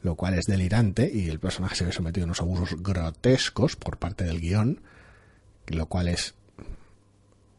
lo 0.00 0.16
cual 0.16 0.34
es 0.34 0.44
delirante 0.46 1.10
y 1.12 1.28
el 1.28 1.40
personaje 1.40 1.76
se 1.76 1.84
ve 1.84 1.92
sometido 1.92 2.24
a 2.24 2.26
unos 2.26 2.40
abusos 2.40 2.82
grotescos 2.82 3.76
por 3.76 3.98
parte 3.98 4.24
del 4.24 4.40
guion, 4.40 4.80
lo 5.68 5.86
cual 5.86 6.08
es 6.08 6.34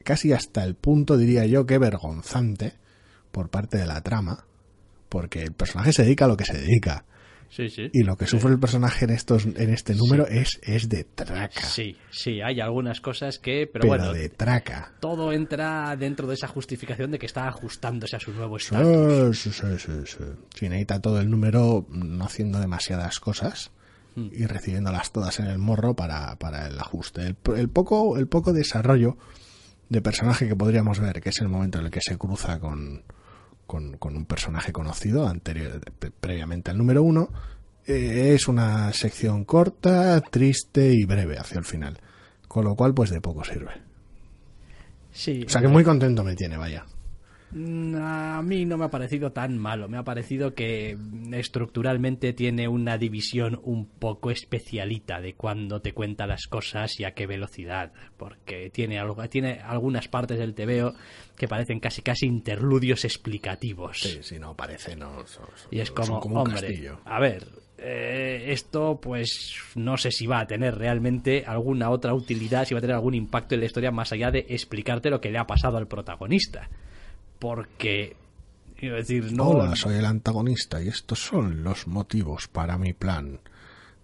casi 0.04 0.34
hasta 0.34 0.64
el 0.64 0.76
punto, 0.76 1.18
diría 1.18 1.46
yo, 1.46 1.66
que 1.66 1.78
vergonzante 1.78 2.74
por 3.32 3.50
parte 3.50 3.78
de 3.78 3.86
la 3.86 4.02
trama, 4.02 4.46
porque 5.10 5.42
el 5.44 5.54
personaje 5.54 5.94
se 5.94 6.04
dedica 6.04 6.26
a 6.26 6.28
lo 6.28 6.38
que 6.38 6.46
se 6.46 6.58
dedica 6.58 7.06
Sí, 7.50 7.70
sí. 7.70 7.88
y 7.94 8.02
lo 8.02 8.18
que 8.18 8.26
sufre 8.26 8.50
el 8.52 8.60
personaje 8.60 9.06
en 9.06 9.12
estos 9.12 9.46
en 9.46 9.70
este 9.72 9.94
número 9.94 10.26
es 10.28 10.60
es 10.64 10.90
de 10.90 11.04
traca, 11.04 11.62
Sí, 11.62 11.96
sí, 12.10 12.42
hay 12.42 12.60
algunas 12.60 13.00
cosas 13.00 13.38
que, 13.38 13.70
pero, 13.72 13.84
pero 13.84 13.88
bueno, 13.90 14.12
de 14.14 14.30
traca. 14.30 14.94
todo 15.00 15.32
entra 15.32 15.96
dentro 15.96 16.26
de 16.28 16.34
esa 16.34 16.48
justificación 16.48 17.12
de 17.12 17.20
que 17.20 17.28
está 17.28 17.48
ajustándose 17.48 18.16
a 18.16 18.20
su 18.20 18.32
nuevo 18.34 18.58
estatus. 18.58 19.38
Sí, 19.38 19.52
sí, 19.52 20.68
necesita 20.68 21.00
todo 21.00 21.20
el 21.22 21.30
número 21.30 21.86
no 21.90 22.26
haciendo 22.26 22.60
demasiadas 22.60 23.20
cosas 23.20 23.72
Hmm. 24.16 24.28
y 24.32 24.46
recibiéndolas 24.46 25.12
todas 25.12 25.40
en 25.40 25.48
el 25.48 25.58
morro 25.58 25.96
para, 25.96 26.36
para 26.38 26.68
el 26.68 26.80
ajuste. 26.80 27.22
El, 27.26 27.36
el 27.56 27.68
poco, 27.70 28.16
el 28.20 28.28
poco 28.28 28.54
desarrollo 28.54 29.18
de 29.94 30.02
personaje 30.02 30.48
que 30.48 30.56
podríamos 30.56 31.00
ver, 31.00 31.22
que 31.22 31.30
es 31.30 31.40
el 31.40 31.48
momento 31.48 31.80
en 31.80 31.86
el 31.86 31.92
que 31.92 32.02
se 32.02 32.18
cruza 32.18 32.60
con, 32.60 33.04
con, 33.66 33.98
con 33.98 34.16
un 34.18 34.26
personaje 34.26 34.74
conocido 34.74 35.28
anterior, 35.28 35.80
pre- 36.00 36.12
previamente 36.12 36.72
al 36.72 36.78
número 36.78 37.04
uno, 37.04 37.30
eh, 37.86 38.34
es 38.36 38.48
una 38.48 38.92
sección 38.94 39.46
corta, 39.46 40.20
triste 40.22 40.92
y 40.94 41.06
breve 41.06 41.38
hacia 41.38 41.60
el 41.60 41.66
final. 41.66 42.00
Con 42.48 42.66
lo 42.66 42.76
cual, 42.76 42.94
pues 42.94 43.10
de 43.10 43.22
poco 43.22 43.44
sirve. 43.44 43.72
Sí, 45.12 45.44
O 45.46 45.50
sea 45.50 45.62
que 45.62 45.68
muy 45.68 45.84
contento 45.84 46.24
me 46.24 46.36
tiene, 46.36 46.58
vaya. 46.58 46.86
Mm, 47.54 47.96
A 47.96 48.42
mí 48.42 48.66
no 48.66 48.78
me 48.78 48.86
ha 48.86 48.90
parecido 48.90 49.32
tan 49.32 49.58
malo. 49.58 49.88
Me 49.88 49.98
ha 49.98 50.04
parecido 50.04 50.54
que 50.54 50.98
mm, 50.98 51.34
estructuralmente 51.36 52.34
tiene 52.34 52.68
una 52.68 52.98
división 52.98 53.60
un 53.64 53.88
poco 53.88 54.32
especialita 54.32 55.22
de 55.22 55.36
cuando 55.36 55.82
te 55.82 55.94
cuenta 55.94 56.26
las 56.28 56.48
cosas 56.48 57.00
y 57.00 57.04
a 57.06 57.14
qué 57.14 57.28
velocidad. 57.28 57.92
Porque 58.18 58.70
tiene, 58.70 59.00
algo, 59.00 59.28
tiene 59.30 59.60
algunas 59.64 60.08
partes 60.08 60.38
del 60.40 60.54
TVO 60.54 60.94
que 61.38 61.48
parecen 61.48 61.80
casi 61.80 62.02
casi 62.02 62.26
interludios 62.26 63.06
explicativos. 63.06 64.00
Sí, 64.00 64.20
sí, 64.22 64.40
no, 64.40 64.56
parece, 64.56 64.96
no. 64.96 65.26
son- 65.28 65.46
Y 65.72 65.80
es 65.80 65.92
como, 65.92 66.20
un 66.22 66.38
hombre, 66.38 66.54
castillo. 66.62 67.00
a 67.06 67.20
ver, 67.20 67.48
eh, 67.78 68.46
esto 68.50 69.00
pues 69.02 69.56
no 69.76 69.98
sé 69.98 70.12
si 70.12 70.26
va 70.28 70.40
a 70.40 70.48
tener 70.48 70.76
realmente 70.78 71.44
alguna 71.46 71.90
otra 71.90 72.14
utilidad, 72.14 72.66
si 72.66 72.74
va 72.74 72.78
a 72.80 72.82
tener 72.82 72.96
algún 72.96 73.14
impacto 73.16 73.56
en 73.56 73.62
la 73.62 73.66
historia 73.68 73.92
más 73.92 74.12
allá 74.12 74.32
de 74.32 74.46
explicarte 74.50 75.10
lo 75.10 75.20
que 75.22 75.32
le 75.32 75.38
ha 75.40 75.46
pasado 75.48 75.78
al 75.78 75.88
protagonista. 75.88 76.70
Porque, 77.40 78.16
quiero 78.76 78.96
decir, 78.96 79.32
no... 79.34 79.50
Hola, 79.50 79.76
soy 79.76 79.96
el 79.96 80.06
antagonista 80.06 80.82
y 80.82 80.88
estos 80.88 81.20
son 81.20 81.64
los 81.64 81.88
motivos 81.88 82.48
para 82.48 82.78
mi 82.78 82.94
plan. 82.94 83.40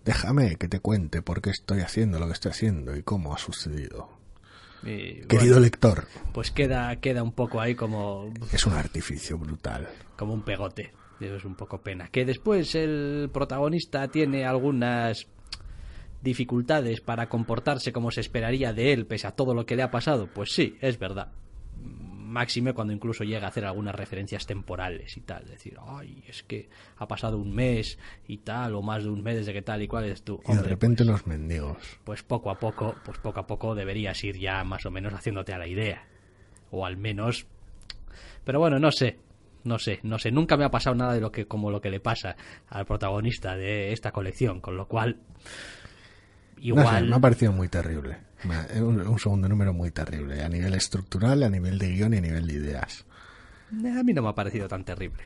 Déjame 0.05 0.55
que 0.55 0.67
te 0.67 0.79
cuente 0.79 1.21
por 1.21 1.41
qué 1.41 1.49
estoy 1.49 1.81
haciendo 1.81 2.19
lo 2.19 2.27
que 2.27 2.33
estoy 2.33 2.51
haciendo 2.51 2.95
y 2.95 3.03
cómo 3.03 3.33
ha 3.33 3.37
sucedido. 3.37 4.09
y, 4.83 5.21
Querido 5.27 5.55
bueno, 5.55 5.59
lector, 5.59 6.07
pues 6.33 6.51
queda, 6.51 6.95
queda 6.97 7.21
un 7.23 7.33
poco 7.33 7.59
ahí 7.61 7.75
como, 7.75 8.33
es 8.51 8.65
un 8.65 8.73
artificio 8.73 9.37
brutal. 9.37 9.87
como 10.15 10.33
un 10.33 10.43
pegote. 10.43 10.93
Eso 11.19 11.35
es 11.35 11.45
un 11.45 11.55
poco 11.55 11.81
pena. 11.81 12.07
Que 12.07 12.25
después 12.25 12.75
el 12.75 13.29
protagonista 13.33 14.07
tiene 14.07 14.45
algunas 14.45 15.27
dificultades 16.21 17.01
para 17.01 17.27
comportarse 17.27 17.91
como 17.91 18.11
se 18.11 18.21
esperaría 18.21 18.73
de 18.73 18.93
él 18.93 19.05
pese 19.05 19.27
a 19.27 19.31
todo 19.31 19.53
lo 19.53 19.65
que 19.65 19.75
le 19.75 19.83
ha 19.83 19.91
pasado. 19.91 20.29
Pues 20.33 20.53
sí, 20.53 20.77
es 20.81 20.97
verdad. 20.97 21.31
Máxime 22.29 22.73
cuando 22.73 22.93
incluso 22.93 23.23
llega 23.23 23.45
a 23.45 23.49
hacer 23.49 23.65
algunas 23.65 23.95
referencias 23.95 24.45
temporales 24.45 25.17
y 25.17 25.21
tal. 25.21 25.45
Decir, 25.45 25.77
ay, 25.85 26.23
es 26.27 26.43
que 26.43 26.69
ha 26.97 27.07
pasado 27.07 27.37
un 27.37 27.53
mes 27.53 27.97
y 28.27 28.37
tal, 28.37 28.75
o 28.75 28.81
más 28.81 29.03
de 29.03 29.09
un 29.09 29.23
mes 29.23 29.37
desde 29.37 29.53
que 29.53 29.61
tal 29.61 29.81
y 29.81 29.87
cual 29.87 30.05
es 30.05 30.23
tú. 30.23 30.41
Y 30.47 30.55
de 30.55 30.61
repente 30.61 31.03
pues, 31.03 31.09
los 31.09 31.27
mendigos. 31.27 31.99
pues 32.03 32.23
poco 32.23 32.51
a 32.51 32.59
poco, 32.59 32.95
pues 33.03 33.17
poco 33.17 33.39
a 33.39 33.47
poco 33.47 33.75
deberías 33.75 34.23
ir 34.23 34.37
ya 34.37 34.63
más 34.63 34.85
o 34.85 34.91
menos 34.91 35.13
haciéndote 35.13 35.53
a 35.53 35.57
la 35.57 35.67
idea. 35.67 36.07
O 36.71 36.85
al 36.85 36.97
menos. 36.97 37.47
Pero 38.45 38.59
bueno, 38.59 38.79
no 38.79 38.91
sé. 38.91 39.19
No 39.63 39.77
sé, 39.77 39.99
no 40.03 40.17
sé, 40.17 40.31
nunca 40.31 40.55
me 40.55 40.63
ha 40.63 40.71
pasado 40.71 40.95
nada 40.95 41.13
de 41.13 41.19
lo 41.19 41.33
que 41.33 41.45
como 41.45 41.69
lo 41.69 41.81
que 41.81 41.89
le 41.89 41.99
pasa 41.99 42.37
al 42.69 42.85
protagonista 42.85 43.57
de 43.57 43.91
esta 43.91 44.13
colección, 44.13 44.61
con 44.61 44.77
lo 44.77 44.87
cual 44.87 45.17
No 46.59 46.75
sé, 46.75 46.81
igual 46.81 47.09
me 47.09 47.15
ha 47.15 47.19
parecido 47.19 47.51
muy 47.51 47.67
terrible. 47.69 48.17
Es 48.73 48.79
un, 48.81 49.01
un 49.01 49.19
segundo 49.19 49.49
número 49.49 49.73
muy 49.73 49.91
terrible. 49.91 50.43
A 50.43 50.49
nivel 50.49 50.73
estructural, 50.75 51.43
a 51.43 51.49
nivel 51.49 51.77
de 51.77 51.89
guion 51.89 52.13
y 52.13 52.17
a 52.17 52.21
nivel 52.21 52.47
de 52.47 52.53
ideas. 52.53 53.05
a 53.71 54.03
mí 54.03 54.13
no 54.13 54.21
me 54.21 54.29
ha 54.29 54.35
parecido 54.35 54.67
tan 54.67 54.83
terrible. 54.85 55.23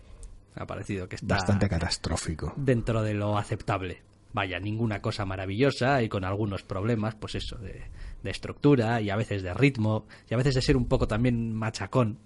Me 0.55 0.63
ha 0.63 0.65
parecido 0.67 1.07
que 1.07 1.15
está 1.15 1.35
Bastante 1.35 1.67
catastrófico. 1.69 2.53
dentro 2.57 3.01
de 3.03 3.13
lo 3.13 3.37
aceptable. 3.37 4.01
Vaya, 4.33 4.59
ninguna 4.59 4.99
cosa 4.99 5.25
maravillosa 5.25 6.01
y 6.01 6.09
con 6.09 6.23
algunos 6.25 6.63
problemas, 6.63 7.13
pues 7.15 7.35
eso, 7.35 7.55
de, 7.57 7.83
de 8.23 8.31
estructura 8.31 8.99
y 8.99 9.11
a 9.11 9.15
veces 9.15 9.43
de 9.43 9.53
ritmo 9.53 10.05
y 10.27 10.33
a 10.33 10.37
veces 10.37 10.55
de 10.55 10.61
ser 10.63 10.75
un 10.75 10.85
poco 10.85 11.07
también 11.07 11.53
machacón. 11.53 12.17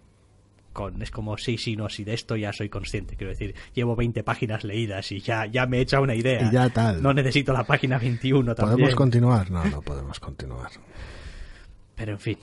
Con, 0.77 1.01
es 1.01 1.09
como, 1.09 1.39
sí, 1.39 1.57
sí, 1.57 1.75
no, 1.75 1.89
sí, 1.89 2.03
de 2.03 2.13
esto 2.13 2.35
ya 2.35 2.53
soy 2.53 2.69
consciente. 2.69 3.15
Quiero 3.15 3.31
decir, 3.31 3.55
llevo 3.73 3.95
20 3.95 4.21
páginas 4.23 4.63
leídas 4.63 5.11
y 5.11 5.19
ya, 5.21 5.47
ya 5.47 5.65
me 5.65 5.79
he 5.79 5.81
hecho 5.81 5.99
una 5.99 6.13
idea. 6.13 6.47
Y 6.47 6.51
ya 6.51 6.69
tal. 6.69 7.01
No 7.01 7.15
necesito 7.15 7.51
la 7.51 7.63
página 7.63 7.97
21 7.97 8.53
también. 8.53 8.75
¿Podemos 8.75 8.95
continuar? 8.95 9.49
No, 9.49 9.65
no 9.65 9.81
podemos 9.81 10.19
continuar. 10.19 10.69
Pero 11.95 12.11
en 12.11 12.19
fin. 12.19 12.37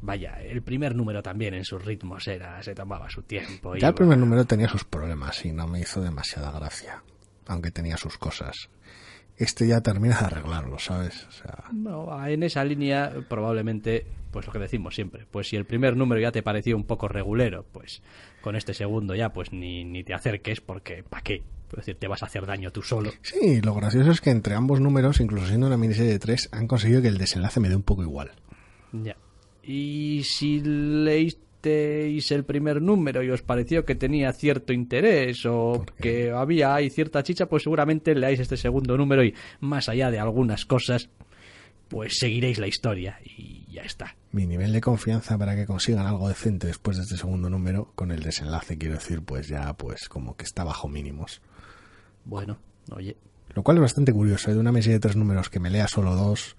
Vaya, 0.00 0.40
el 0.40 0.62
primer 0.62 0.96
número 0.96 1.22
también 1.22 1.52
en 1.52 1.66
sus 1.66 1.84
ritmos 1.84 2.26
era, 2.26 2.62
se 2.62 2.74
tomaba 2.74 3.10
su 3.10 3.20
tiempo. 3.22 3.76
Ya 3.76 3.88
el 3.88 3.94
primer 3.94 4.16
número 4.16 4.46
tenía 4.46 4.68
sus 4.68 4.84
problemas 4.84 5.44
y 5.44 5.52
no 5.52 5.68
me 5.68 5.80
hizo 5.80 6.00
demasiada 6.00 6.50
gracia. 6.52 7.02
Aunque 7.48 7.70
tenía 7.70 7.98
sus 7.98 8.16
cosas. 8.16 8.70
Este 9.36 9.68
ya 9.68 9.82
termina 9.82 10.18
de 10.18 10.24
arreglarlo, 10.24 10.78
¿sabes? 10.78 11.26
O 11.28 11.32
sea, 11.32 11.64
No, 11.70 12.26
en 12.26 12.42
esa 12.44 12.64
línea 12.64 13.12
probablemente, 13.28 14.06
pues 14.36 14.46
lo 14.46 14.52
que 14.52 14.58
decimos 14.58 14.94
siempre, 14.94 15.24
pues 15.30 15.48
si 15.48 15.56
el 15.56 15.64
primer 15.64 15.96
número 15.96 16.20
ya 16.20 16.30
te 16.30 16.42
pareció 16.42 16.76
un 16.76 16.84
poco 16.84 17.08
regulero, 17.08 17.64
pues 17.72 18.02
con 18.42 18.54
este 18.54 18.74
segundo 18.74 19.14
ya 19.14 19.32
pues 19.32 19.50
ni, 19.50 19.82
ni 19.82 20.04
te 20.04 20.12
acerques 20.12 20.60
porque 20.60 21.02
¿para 21.02 21.22
qué? 21.22 21.36
Es 21.70 21.76
decir, 21.76 21.96
te 21.96 22.06
vas 22.06 22.22
a 22.22 22.26
hacer 22.26 22.44
daño 22.44 22.70
tú 22.70 22.82
solo. 22.82 23.12
sí, 23.22 23.62
lo 23.62 23.72
gracioso 23.72 24.10
es 24.10 24.20
que 24.20 24.28
entre 24.28 24.54
ambos 24.54 24.78
números, 24.78 25.20
incluso 25.20 25.46
siendo 25.46 25.68
una 25.68 25.78
miniserie 25.78 26.12
de 26.12 26.18
tres, 26.18 26.50
han 26.52 26.66
conseguido 26.66 27.00
que 27.00 27.08
el 27.08 27.16
desenlace 27.16 27.60
me 27.60 27.70
dé 27.70 27.76
un 27.76 27.82
poco 27.82 28.02
igual. 28.02 28.32
Ya. 28.92 29.16
Y 29.62 30.20
si 30.24 30.60
leísteis 30.60 32.30
el 32.30 32.44
primer 32.44 32.82
número 32.82 33.22
y 33.22 33.30
os 33.30 33.40
pareció 33.40 33.86
que 33.86 33.94
tenía 33.94 34.34
cierto 34.34 34.74
interés 34.74 35.46
o 35.46 35.86
que 35.98 36.30
había 36.30 36.74
ahí 36.74 36.90
cierta 36.90 37.22
chicha, 37.22 37.46
pues 37.46 37.62
seguramente 37.62 38.14
leáis 38.14 38.40
este 38.40 38.58
segundo 38.58 38.98
número 38.98 39.24
y 39.24 39.32
más 39.60 39.88
allá 39.88 40.10
de 40.10 40.18
algunas 40.18 40.66
cosas, 40.66 41.08
pues 41.88 42.18
seguiréis 42.18 42.58
la 42.58 42.66
historia 42.66 43.18
y 43.24 43.55
ya 43.76 43.82
está. 43.82 44.16
Mi 44.32 44.46
nivel 44.46 44.72
de 44.72 44.80
confianza 44.80 45.36
para 45.38 45.54
que 45.54 45.66
consigan 45.66 46.06
algo 46.06 46.28
decente 46.28 46.66
después 46.66 46.96
de 46.96 47.04
este 47.04 47.16
segundo 47.16 47.48
número, 47.50 47.92
con 47.94 48.10
el 48.10 48.22
desenlace, 48.22 48.76
quiero 48.78 48.94
decir, 48.94 49.22
pues 49.22 49.48
ya, 49.48 49.72
pues 49.74 50.08
como 50.08 50.36
que 50.36 50.44
está 50.44 50.64
bajo 50.64 50.88
mínimos. 50.88 51.40
Bueno, 52.24 52.58
oye, 52.90 53.16
Lo 53.54 53.62
cual 53.62 53.76
es 53.78 53.82
bastante 53.82 54.12
curioso, 54.12 54.50
¿eh? 54.50 54.54
de 54.54 54.60
una 54.60 54.72
miniserie 54.72 54.94
de 54.96 55.00
tres 55.00 55.16
números 55.16 55.48
que 55.48 55.60
me 55.60 55.70
lea 55.70 55.86
solo 55.88 56.14
dos, 56.16 56.56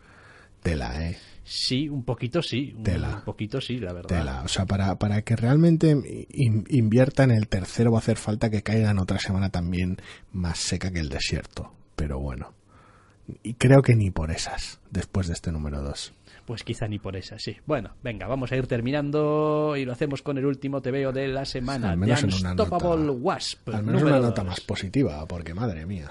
tela, 0.64 1.04
¿eh? 1.08 1.18
Sí, 1.44 1.88
un 1.88 2.04
poquito 2.04 2.42
sí. 2.42 2.74
Un 2.76 2.84
Tela. 2.84 3.22
poquito 3.24 3.62
sí, 3.62 3.80
la 3.80 3.94
verdad. 3.94 4.10
Tela. 4.10 4.42
O 4.44 4.48
sea, 4.50 4.66
para, 4.66 4.96
para 5.00 5.22
que 5.22 5.36
realmente 5.38 5.92
in- 6.30 6.66
invierta 6.70 7.24
en 7.24 7.32
el 7.32 7.48
tercero 7.48 7.92
va 7.92 8.00
a 8.00 8.02
hacer 8.02 8.18
falta 8.18 8.50
que 8.50 8.64
caiga 8.64 8.92
en 8.92 9.00
otra 9.00 9.18
semana 9.18 9.50
también 9.50 9.98
más 10.34 10.58
seca 10.60 10.92
que 10.92 11.00
el 11.00 11.08
desierto. 11.08 11.72
Pero 11.96 12.20
bueno. 12.20 12.54
Y 13.44 13.54
creo 13.54 13.82
que 13.82 13.96
ni 13.96 14.12
por 14.12 14.30
esas, 14.32 14.80
después 14.92 15.28
de 15.28 15.34
este 15.34 15.52
número 15.54 15.82
2. 15.82 16.14
Pues 16.48 16.64
quizá 16.64 16.88
ni 16.88 16.98
por 16.98 17.18
esa, 17.18 17.38
sí. 17.38 17.58
Bueno, 17.66 17.92
venga, 18.02 18.26
vamos 18.26 18.52
a 18.54 18.56
ir 18.56 18.66
terminando 18.68 19.76
y 19.76 19.84
lo 19.84 19.92
hacemos 19.92 20.22
con 20.22 20.38
el 20.38 20.46
último 20.46 20.82
TVO 20.82 21.12
de 21.12 21.28
la 21.28 21.44
semana. 21.44 21.92
Al 21.92 21.98
menos 21.98 22.22
The 22.22 22.28
en 22.28 22.34
una 22.34 22.52
Unstoppable 22.52 23.04
nota- 23.06 23.12
Wasp. 23.20 23.70
Al 23.70 23.84
menos 23.84 24.02
una 24.02 24.20
nota 24.20 24.44
más 24.46 24.62
positiva, 24.62 25.28
porque 25.28 25.54
madre 25.54 25.86
mía. 25.86 26.10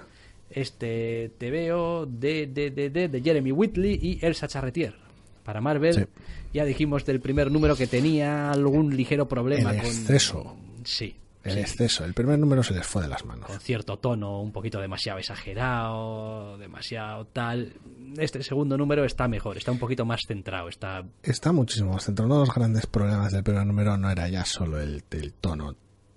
Este 0.51 1.32
TVO 1.39 2.07
de, 2.07 2.47
de, 2.49 2.70
de, 2.70 2.91
de, 2.91 3.09
de 3.09 3.20
Jeremy 3.22 3.51
Whitley 3.51 3.99
y 4.01 4.18
Elsa 4.24 4.47
Charretier. 4.47 4.95
Para 5.43 5.61
Marvel, 5.62 5.95
Sí. 5.95 6.05
ya 6.53 6.64
dijimos 6.64 7.07
del 7.07 7.20
primer 7.20 7.51
número 7.51 7.74
que 7.74 7.87
tenía 7.87 8.51
algún 8.51 8.95
ligero 8.97 9.26
problema 9.26 9.70
El 9.70 9.78
con... 9.78 9.87
exceso. 9.87 10.57
Sí. 10.84 11.16
El 11.47 11.55
sí. 11.55 11.61
exceso. 11.61 12.05
El 12.05 12.14
primer 12.14 12.38
número 12.38 12.62
se 12.62 12.74
les 12.74 12.86
fue 12.86 13.03
de 13.03 13.09
las 13.09 13.24
manos. 13.24 13.47
con 13.47 13.61
cierto 13.61 13.99
tono 13.99 14.40
un 14.40 14.53
poquito 14.53 14.80
demasiado 14.80 15.18
exagerado, 15.18 16.59
demasiado 16.59 17.26
tal. 17.26 17.74
Este 18.18 18.42
segundo 18.42 18.76
número 18.76 19.05
está 19.05 19.28
mejor, 19.28 19.57
está 19.57 19.70
un 19.72 19.78
poquito 19.78 20.05
más 20.05 20.22
centrado, 20.26 20.68
está 20.68 21.05
Está 21.22 21.53
muchísimo 21.53 21.92
más 21.92 22.05
centrado. 22.05 22.26
Uno 22.26 22.40
de 22.40 22.47
los 22.47 22.55
grandes 22.55 22.86
problemas 22.86 23.32
del 23.32 23.42
primer 23.42 23.66
número 23.66 23.97
no 23.97 24.11
era 24.11 24.28
ya 24.28 24.44
solo 24.44 24.80
el, 24.80 25.05
el 25.11 25.32
tono 25.34 25.76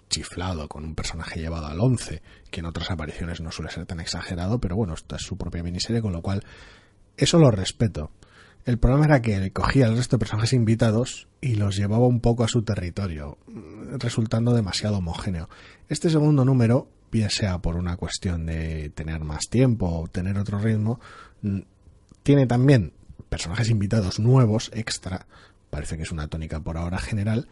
chiflado 0.10 0.68
con 0.68 0.84
un 0.84 0.96
personaje 0.96 1.40
llevado 1.40 1.68
al 1.68 1.80
11, 1.80 2.22
que 2.50 2.60
en 2.60 2.66
otras 2.66 2.90
apariciones 2.92 3.42
no 3.42 3.52
suele 3.52 3.72
ser 3.72 3.86
tan 3.86 4.00
exagerado, 4.00 4.60
pero 4.60 4.76
bueno, 4.76 4.96
esta 4.96 5.18
es 5.18 5.22
su 5.22 5.38
propia 5.38 5.64
miniserie, 5.64 6.02
con 6.02 6.14
lo 6.14 6.22
cual 6.22 6.44
eso 7.16 7.38
lo 7.38 7.52
respeto. 7.52 8.12
El 8.66 8.78
problema 8.78 9.06
era 9.06 9.22
que 9.22 9.52
cogía 9.52 9.88
al 9.88 9.98
resto 9.98 10.18
de 10.18 10.20
personajes 10.20 10.54
invitados 10.54 11.28
y 11.42 11.56
los 11.56 11.76
llevaba 11.76 12.08
un 12.08 12.20
poco 12.20 12.44
a 12.44 12.48
su 12.48 12.62
territorio, 12.64 13.38
resultando 13.98 14.54
demasiado 14.54 14.98
homogéneo. 14.98 15.50
Este 15.88 16.10
segundo 16.10 16.46
número, 16.46 16.88
bien 17.12 17.30
sea 17.30 17.60
por 17.60 17.76
una 17.76 17.98
cuestión 17.98 18.46
de 18.46 18.92
tener 18.94 19.22
más 19.22 19.50
tiempo 19.50 19.88
o 19.88 20.08
tener 20.08 20.38
otro 20.38 20.60
ritmo, 20.60 21.00
tiene 22.24 22.46
también 22.46 22.94
personajes 23.30 23.70
invitados 23.70 24.20
nuevos, 24.20 24.72
extra, 24.74 25.26
parece 25.70 25.98
que 25.98 26.04
es 26.04 26.12
una 26.12 26.28
tónica 26.28 26.60
por 26.60 26.78
ahora 26.78 27.00
general, 27.00 27.48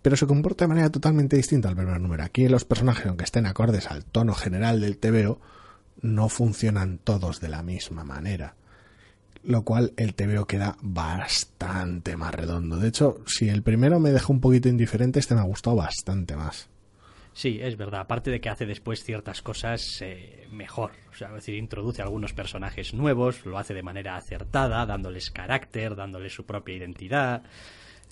pero 0.00 0.16
se 0.16 0.26
comporta 0.26 0.64
de 0.64 0.68
manera 0.68 0.90
totalmente 0.90 1.36
distinta 1.36 1.68
al 1.68 1.76
primer 1.76 2.00
número. 2.00 2.22
Aquí 2.22 2.48
los 2.48 2.64
personajes, 2.64 3.06
aunque 3.06 3.24
estén 3.24 3.46
acordes 3.46 3.90
al 3.90 4.04
tono 4.04 4.34
general 4.34 4.80
del 4.80 4.98
TVO, 4.98 5.40
no 6.02 6.28
funcionan 6.28 6.98
todos 6.98 7.40
de 7.40 7.48
la 7.48 7.62
misma 7.62 8.04
manera. 8.04 8.54
Lo 9.46 9.62
cual 9.62 9.92
el 9.96 10.14
TVO 10.14 10.46
queda 10.46 10.76
bastante 10.80 12.16
más 12.16 12.34
redondo. 12.34 12.76
De 12.78 12.88
hecho, 12.88 13.20
si 13.26 13.48
el 13.48 13.62
primero 13.62 14.00
me 14.00 14.10
dejó 14.10 14.32
un 14.32 14.40
poquito 14.40 14.68
indiferente, 14.68 15.18
este 15.20 15.34
me 15.34 15.40
ha 15.40 15.44
gustado 15.44 15.76
bastante 15.76 16.34
más. 16.36 16.68
Sí, 17.34 17.58
es 17.60 17.76
verdad. 17.76 18.00
Aparte 18.00 18.30
de 18.30 18.40
que 18.40 18.48
hace 18.48 18.64
después 18.64 19.02
ciertas 19.02 19.42
cosas 19.42 19.98
eh, 20.02 20.46
mejor. 20.52 20.92
O 21.12 21.16
sea, 21.16 21.28
es 21.28 21.34
decir, 21.34 21.56
introduce 21.56 22.00
algunos 22.00 22.32
personajes 22.32 22.94
nuevos, 22.94 23.44
lo 23.44 23.58
hace 23.58 23.74
de 23.74 23.82
manera 23.82 24.16
acertada, 24.16 24.86
dándoles 24.86 25.30
carácter, 25.30 25.96
dándoles 25.96 26.32
su 26.32 26.46
propia 26.46 26.76
identidad. 26.76 27.42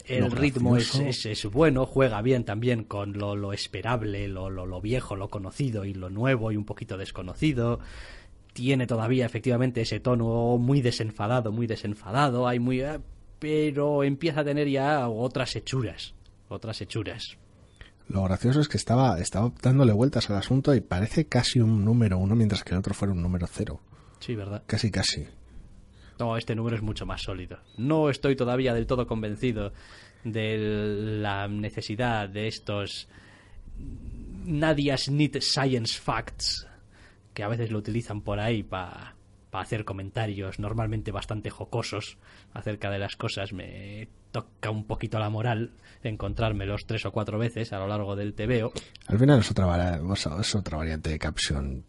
El 0.05 0.25
Lo 0.25 0.31
ritmo 0.31 0.77
es, 0.77 0.95
es- 0.97 1.27
es 1.27 1.45
bueno, 1.47 1.87
juega 1.87 2.21
bien 2.23 2.45
también 2.45 2.83
con 2.83 3.13
lo, 3.17 3.37
lo 3.37 3.53
esperable, 3.53 4.27
lo, 4.27 4.51
lo, 4.51 4.67
lo 4.67 4.81
viejo, 4.81 5.15
lo 5.15 5.29
conocido 5.29 5.85
y 5.85 5.95
lo 5.95 6.11
nuevo 6.11 6.51
y 6.51 6.57
un 6.57 6.65
poquito 6.65 6.99
desconocido. 6.99 7.79
Tiene 8.53 8.87
todavía 8.87 9.27
efectivamente 9.27 9.81
ese 9.81 10.01
tono 10.01 10.59
muy 10.59 10.83
desenfadado, 10.83 11.53
muy 11.53 11.67
desenfadado, 11.67 12.47
hay 12.47 12.59
muy... 12.59 12.83
eh, 12.83 13.01
pero 13.39 14.05
empieza 14.05 14.41
a 14.41 14.45
tener 14.45 14.69
ya 14.69 15.09
otras 15.09 15.57
hechuras 15.57 16.15
otras 16.53 16.81
hechuras. 16.81 17.37
Lo 18.09 18.25
gracioso 18.25 18.61
es 18.61 18.69
que 18.69 18.77
estaba, 18.77 19.19
estaba 19.21 19.53
dándole 19.63 19.93
vueltas 19.93 20.29
al 20.31 20.37
asunto 20.37 20.75
y 20.75 20.81
parece 20.81 21.27
casi 21.27 21.61
un 21.61 21.85
número 21.85 22.19
uno 22.19 22.35
mientras 22.35 22.63
que 22.63 22.75
el 22.75 22.79
otro 22.79 22.95
fuera 22.95 23.13
un 23.13 23.23
número 23.23 23.47
cero. 23.47 23.81
Sí, 24.21 24.35
¿verdad? 24.35 24.63
Casi, 24.67 24.91
casi. 24.91 25.27
No, 26.19 26.37
este 26.37 26.55
número 26.55 26.77
es 26.77 26.83
mucho 26.83 27.07
más 27.07 27.23
sólido. 27.23 27.59
No 27.79 28.11
estoy 28.11 28.37
todavía 28.37 28.75
del 28.75 28.87
todo 28.87 29.07
convencido 29.07 29.73
de 30.25 30.59
la 31.21 31.49
necesidad 31.49 32.29
de 32.29 32.49
estos 32.49 33.09
Nadia's 34.45 35.09
Need 35.09 35.41
Science 35.41 35.99
Facts 35.99 36.67
que 37.35 37.43
a 37.43 37.49
veces 37.49 37.71
lo 37.71 37.79
utilizan 37.79 38.21
por 38.23 38.41
ahí 38.41 38.63
para 38.63 39.15
hacer 39.53 39.85
comentarios 39.85 40.59
normalmente 40.59 41.13
bastante 41.13 41.51
jocosos 41.51 42.17
acerca 42.55 42.91
de 42.91 42.99
las 42.99 43.17
cosas. 43.17 43.53
Me 43.53 44.09
toca 44.31 44.71
un 44.71 44.85
poquito 44.85 45.19
la 45.19 45.31
moral 45.31 45.73
encontrármelos 46.03 46.87
tres 46.87 47.05
o 47.07 47.13
cuatro 47.13 47.39
veces 47.39 47.73
a 47.73 47.79
lo 47.79 47.87
largo 47.87 48.17
del 48.17 48.35
TVO. 48.35 48.73
Al 49.07 49.19
final 49.19 49.41
es 49.41 49.51
otra, 49.51 50.01
es 50.41 50.55
otra 50.55 50.79
variante 50.79 51.11
de 51.11 51.19
caption 51.19 51.85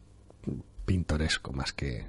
pintoresco 0.85 1.53
más 1.53 1.71
que 1.71 2.05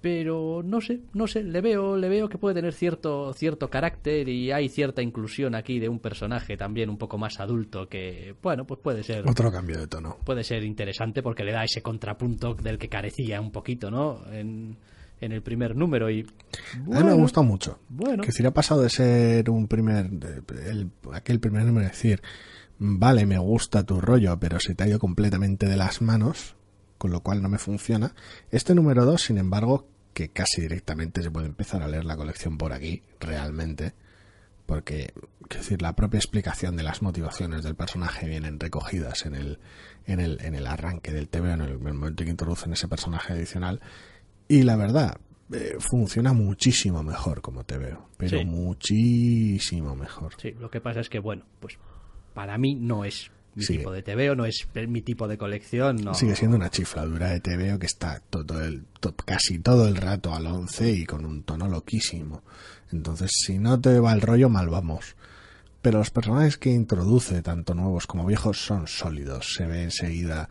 pero 0.00 0.62
no 0.64 0.80
sé, 0.80 1.00
no 1.12 1.26
sé, 1.26 1.42
le 1.42 1.60
veo, 1.60 1.96
le 1.96 2.08
veo 2.08 2.28
que 2.28 2.38
puede 2.38 2.54
tener 2.54 2.72
cierto, 2.72 3.32
cierto 3.32 3.68
carácter 3.68 4.28
y 4.28 4.52
hay 4.52 4.68
cierta 4.68 5.02
inclusión 5.02 5.56
aquí 5.56 5.80
de 5.80 5.88
un 5.88 5.98
personaje 5.98 6.56
también 6.56 6.88
un 6.88 6.98
poco 6.98 7.18
más 7.18 7.40
adulto 7.40 7.88
que, 7.88 8.34
bueno, 8.40 8.64
pues 8.64 8.78
puede 8.80 9.02
ser 9.02 9.28
otro 9.28 9.50
cambio 9.50 9.78
de 9.78 9.88
tono. 9.88 10.18
Puede 10.24 10.44
ser 10.44 10.62
interesante 10.62 11.22
porque 11.22 11.42
le 11.42 11.52
da 11.52 11.64
ese 11.64 11.82
contrapunto 11.82 12.54
del 12.54 12.78
que 12.78 12.88
carecía 12.88 13.40
un 13.40 13.50
poquito, 13.50 13.90
¿no? 13.90 14.20
En, 14.30 14.76
en 15.20 15.32
el 15.32 15.42
primer 15.42 15.74
número 15.74 16.08
y 16.10 16.24
a 16.92 17.00
mí 17.00 17.04
me 17.04 17.14
gustó 17.14 17.42
mucho. 17.42 17.80
Bueno, 17.88 18.22
que 18.22 18.30
si 18.30 18.46
ha 18.46 18.52
pasado 18.52 18.82
de 18.82 18.90
ser 18.90 19.50
un 19.50 19.66
primer, 19.66 20.10
el, 20.64 20.90
aquel 21.12 21.40
primer 21.40 21.64
número 21.64 21.88
decir, 21.88 22.22
vale, 22.78 23.26
me 23.26 23.38
gusta 23.38 23.82
tu 23.82 24.00
rollo, 24.00 24.38
pero 24.38 24.60
se 24.60 24.76
te 24.76 24.84
ha 24.84 24.88
ido 24.88 25.00
completamente 25.00 25.66
de 25.66 25.76
las 25.76 26.02
manos 26.02 26.54
con 26.98 27.12
lo 27.12 27.20
cual 27.20 27.40
no 27.42 27.48
me 27.48 27.58
funciona. 27.58 28.14
Este 28.50 28.74
número 28.74 29.04
2, 29.04 29.22
sin 29.22 29.38
embargo, 29.38 29.86
que 30.12 30.28
casi 30.30 30.60
directamente 30.60 31.22
se 31.22 31.30
puede 31.30 31.46
empezar 31.46 31.82
a 31.82 31.88
leer 31.88 32.04
la 32.04 32.16
colección 32.16 32.58
por 32.58 32.72
aquí, 32.72 33.02
realmente, 33.20 33.94
porque, 34.66 35.12
quiero 35.48 35.62
decir, 35.62 35.80
la 35.80 35.94
propia 35.94 36.18
explicación 36.18 36.76
de 36.76 36.82
las 36.82 37.00
motivaciones 37.00 37.62
del 37.62 37.74
personaje 37.74 38.28
vienen 38.28 38.60
recogidas 38.60 39.24
en 39.24 39.34
el, 39.34 39.60
en 40.04 40.20
el, 40.20 40.40
en 40.42 40.54
el 40.54 40.66
arranque 40.66 41.12
del 41.12 41.28
TV, 41.28 41.52
en 41.52 41.60
el, 41.60 41.78
momento 41.78 42.22
en 42.22 42.26
que 42.26 42.30
introducen 42.30 42.72
ese 42.72 42.88
personaje 42.88 43.32
adicional, 43.32 43.80
y 44.48 44.64
la 44.64 44.76
verdad, 44.76 45.20
eh, 45.52 45.76
funciona 45.78 46.32
muchísimo 46.32 47.02
mejor 47.02 47.40
como 47.40 47.64
te 47.64 47.78
veo, 47.78 48.08
pero 48.16 48.44
muchísimo 48.44 49.94
mejor. 49.94 50.34
Sí, 50.36 50.50
lo 50.58 50.70
que 50.70 50.80
pasa 50.80 51.00
es 51.00 51.08
que, 51.08 51.20
bueno, 51.20 51.44
pues 51.60 51.78
para 52.34 52.58
mí 52.58 52.74
no 52.74 53.04
es 53.04 53.30
mi 53.58 53.66
tipo 53.66 53.92
de 53.92 54.02
TVO, 54.02 54.34
no 54.34 54.46
es 54.46 54.68
mi 54.88 55.02
tipo 55.02 55.26
de 55.28 55.36
colección. 55.36 55.96
No. 55.96 56.14
Sigue 56.14 56.36
siendo 56.36 56.56
una 56.56 56.70
chifladura 56.70 57.30
de 57.30 57.40
TVO 57.40 57.78
que 57.78 57.86
está 57.86 58.22
todo 58.30 58.62
el, 58.62 58.84
casi 59.24 59.58
todo 59.58 59.88
el 59.88 59.96
rato 59.96 60.34
al 60.34 60.46
11 60.46 60.92
y 60.92 61.04
con 61.04 61.24
un 61.24 61.42
tono 61.42 61.68
loquísimo. 61.68 62.42
Entonces, 62.92 63.32
si 63.34 63.58
no 63.58 63.80
te 63.80 63.98
va 63.98 64.12
el 64.12 64.20
rollo, 64.20 64.48
mal 64.48 64.68
vamos. 64.68 65.16
Pero 65.82 65.98
los 65.98 66.10
personajes 66.10 66.56
que 66.56 66.70
introduce, 66.70 67.42
tanto 67.42 67.74
nuevos 67.74 68.06
como 68.06 68.26
viejos, 68.26 68.58
son 68.58 68.86
sólidos. 68.86 69.54
Se 69.56 69.66
ve 69.66 69.82
enseguida 69.82 70.48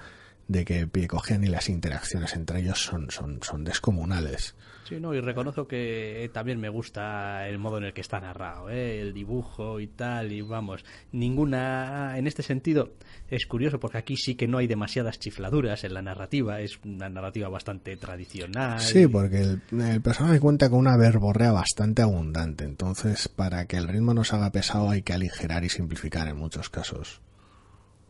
de 0.47 0.65
que 0.65 0.87
pie 0.87 1.07
cogen 1.07 1.43
y 1.43 1.47
las 1.47 1.69
interacciones 1.69 2.35
entre 2.35 2.59
ellos 2.59 2.81
son, 2.81 3.11
son, 3.11 3.39
son 3.41 3.63
descomunales. 3.63 4.55
Sí, 4.87 5.01
no, 5.01 5.13
y 5.13 5.19
reconozco 5.19 5.67
que 5.67 6.29
también 6.33 6.61
me 6.61 6.69
gusta 6.69 7.45
el 7.49 7.57
modo 7.57 7.77
en 7.77 7.83
el 7.83 7.93
que 7.93 7.99
está 7.99 8.21
narrado, 8.21 8.69
¿eh? 8.69 9.01
el 9.01 9.13
dibujo 9.13 9.81
y 9.81 9.87
tal, 9.87 10.31
y 10.31 10.41
vamos, 10.41 10.85
ninguna, 11.11 12.17
en 12.17 12.25
este 12.25 12.41
sentido, 12.41 12.93
es 13.29 13.45
curioso 13.47 13.81
porque 13.81 13.97
aquí 13.97 14.15
sí 14.15 14.35
que 14.35 14.47
no 14.47 14.59
hay 14.59 14.67
demasiadas 14.67 15.19
chifladuras 15.19 15.83
en 15.83 15.93
la 15.93 16.01
narrativa, 16.01 16.61
es 16.61 16.79
una 16.85 17.09
narrativa 17.09 17.49
bastante 17.49 17.97
tradicional. 17.97 18.79
Sí, 18.79 19.07
porque 19.07 19.41
el, 19.41 19.61
el 19.77 20.01
personaje 20.01 20.39
cuenta 20.39 20.69
con 20.69 20.79
una 20.79 20.95
verborrea 20.95 21.51
bastante 21.51 22.01
abundante, 22.01 22.63
entonces 22.63 23.27
para 23.27 23.65
que 23.65 23.75
el 23.75 23.89
ritmo 23.89 24.13
no 24.13 24.23
se 24.23 24.37
haga 24.37 24.53
pesado 24.53 24.89
hay 24.89 25.01
que 25.01 25.11
aligerar 25.11 25.65
y 25.65 25.69
simplificar 25.69 26.29
en 26.29 26.37
muchos 26.37 26.69
casos. 26.69 27.19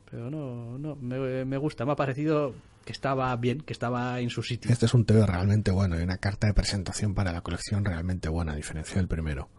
Pero 0.09 0.29
no, 0.29 0.77
no, 0.77 0.95
me, 0.95 1.45
me 1.45 1.57
gusta, 1.57 1.85
me 1.85 1.91
ha 1.91 1.95
parecido 1.95 2.53
que 2.85 2.93
estaba 2.93 3.35
bien, 3.35 3.61
que 3.61 3.73
estaba 3.73 4.19
en 4.21 4.29
su 4.29 4.41
sitio. 4.41 4.71
Este 4.71 4.85
es 4.85 4.93
un 4.93 5.03
TV 5.03 5.25
realmente 5.25 5.71
bueno 5.71 5.99
y 5.99 6.03
una 6.03 6.17
carta 6.17 6.47
de 6.47 6.53
presentación 6.53 7.13
para 7.13 7.33
la 7.33 7.41
colección 7.41 7.83
realmente 7.83 8.29
buena, 8.29 8.53
a 8.53 8.55
diferencia 8.55 8.95
del 8.95 9.09
primero, 9.09 9.49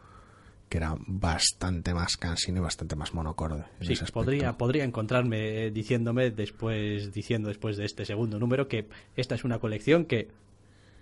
que 0.71 0.79
era 0.79 0.97
bastante 1.07 1.93
más 1.93 2.17
cansino 2.17 2.59
y 2.59 2.63
bastante 2.63 2.97
más 2.97 3.13
monocorde. 3.13 3.65
Sí, 3.83 3.95
podría, 4.13 4.57
podría 4.57 4.85
encontrarme 4.85 5.71
diciéndome 5.71 6.31
después, 6.31 7.13
diciendo 7.13 7.49
después 7.49 7.77
de 7.77 7.85
este 7.85 8.07
segundo 8.07 8.39
número 8.39 8.67
que 8.67 8.89
esta 9.15 9.35
es 9.35 9.45
una 9.45 9.59
colección 9.59 10.07
que 10.07 10.29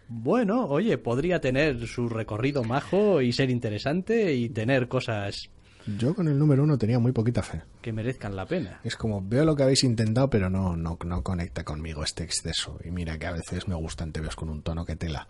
bueno, 0.09 0.66
oye, 0.66 0.99
podría 0.99 1.40
tener 1.40 1.86
su 1.86 2.09
recorrido 2.09 2.62
majo 2.62 3.20
y 3.20 3.32
ser 3.32 3.51
interesante 3.51 4.34
y 4.34 4.49
tener 4.49 4.86
cosas 4.88 5.51
yo 5.87 6.14
con 6.14 6.28
el 6.28 6.39
número 6.39 6.64
uno 6.64 6.78
tenía 6.78 6.99
muy 6.99 7.12
poquita 7.12 7.43
fe. 7.43 7.62
Que 7.80 7.93
merezcan 7.93 8.34
la 8.34 8.47
pena. 8.47 8.80
Es 8.82 8.97
como, 8.97 9.22
veo 9.22 9.45
lo 9.45 9.55
que 9.55 9.62
habéis 9.62 9.84
intentado, 9.84 10.28
pero 10.28 10.51
no, 10.51 10.76
no, 10.76 10.99
no 11.05 11.22
conecta 11.22 11.64
conmigo 11.64 12.03
este 12.03 12.24
exceso. 12.24 12.78
Y 12.84 12.91
mira 12.91 13.18
que 13.18 13.26
a 13.26 13.32
veces 13.32 13.68
me 13.68 13.74
gustan 13.74 14.12
TVs 14.12 14.37
con 14.37 14.49
un 14.49 14.62
tono 14.62 14.84
que 14.84 14.97
tela. 14.97 15.28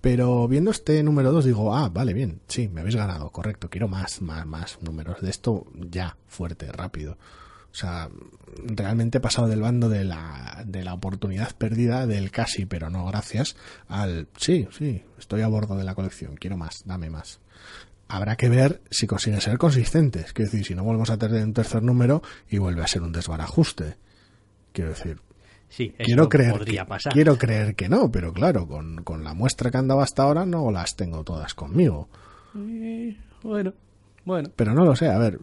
Pero 0.00 0.46
viendo 0.46 0.70
este 0.70 1.02
número 1.02 1.32
dos 1.32 1.44
digo, 1.44 1.74
ah, 1.74 1.88
vale, 1.88 2.12
bien, 2.12 2.40
sí, 2.46 2.68
me 2.68 2.82
habéis 2.82 2.94
ganado, 2.94 3.30
correcto, 3.30 3.68
quiero 3.68 3.88
más, 3.88 4.22
más, 4.22 4.46
más 4.46 4.78
números 4.80 5.20
de 5.20 5.30
esto 5.30 5.66
ya, 5.74 6.16
fuerte, 6.28 6.70
rápido. 6.70 7.18
O 7.72 7.74
sea, 7.74 8.08
realmente 8.64 9.18
he 9.18 9.20
pasado 9.20 9.48
del 9.48 9.60
bando 9.60 9.88
de 9.88 10.04
la, 10.04 10.62
de 10.64 10.84
la 10.84 10.94
oportunidad 10.94 11.52
perdida, 11.56 12.06
del 12.06 12.30
casi, 12.30 12.64
pero 12.64 12.90
no 12.90 13.06
gracias, 13.06 13.56
al 13.88 14.28
sí, 14.36 14.68
sí, 14.70 15.02
estoy 15.18 15.42
a 15.42 15.48
bordo 15.48 15.76
de 15.76 15.84
la 15.84 15.96
colección, 15.96 16.36
quiero 16.36 16.56
más, 16.56 16.84
dame 16.86 17.10
más 17.10 17.40
habrá 18.08 18.36
que 18.36 18.48
ver 18.48 18.80
si 18.90 19.06
consiguen 19.06 19.40
ser 19.40 19.58
consistentes. 19.58 20.32
Quiero 20.32 20.50
decir, 20.50 20.66
si 20.66 20.74
no 20.74 20.82
volvemos 20.82 21.10
a 21.10 21.18
tener 21.18 21.44
un 21.44 21.52
tercer 21.52 21.82
número 21.82 22.22
y 22.48 22.58
vuelve 22.58 22.82
a 22.82 22.86
ser 22.86 23.02
un 23.02 23.12
desbarajuste. 23.12 23.96
Quiero 24.72 24.90
decir, 24.90 25.20
sí, 25.68 25.94
quiero 25.98 26.28
creer 26.28 26.64
que, 26.64 26.84
pasar. 26.84 27.12
Quiero 27.12 27.36
creer 27.36 27.74
que 27.74 27.88
no, 27.88 28.10
pero 28.10 28.32
claro, 28.32 28.66
con, 28.66 29.04
con 29.04 29.24
la 29.24 29.34
muestra 29.34 29.70
que 29.70 29.76
han 29.76 29.88
dado 29.88 30.00
hasta 30.00 30.22
ahora 30.22 30.46
no 30.46 30.70
las 30.70 30.96
tengo 30.96 31.22
todas 31.22 31.54
conmigo. 31.54 32.08
bueno, 33.42 33.74
bueno. 34.24 34.50
Pero 34.56 34.74
no 34.74 34.84
lo 34.84 34.96
sé, 34.96 35.08
a 35.08 35.18
ver. 35.18 35.38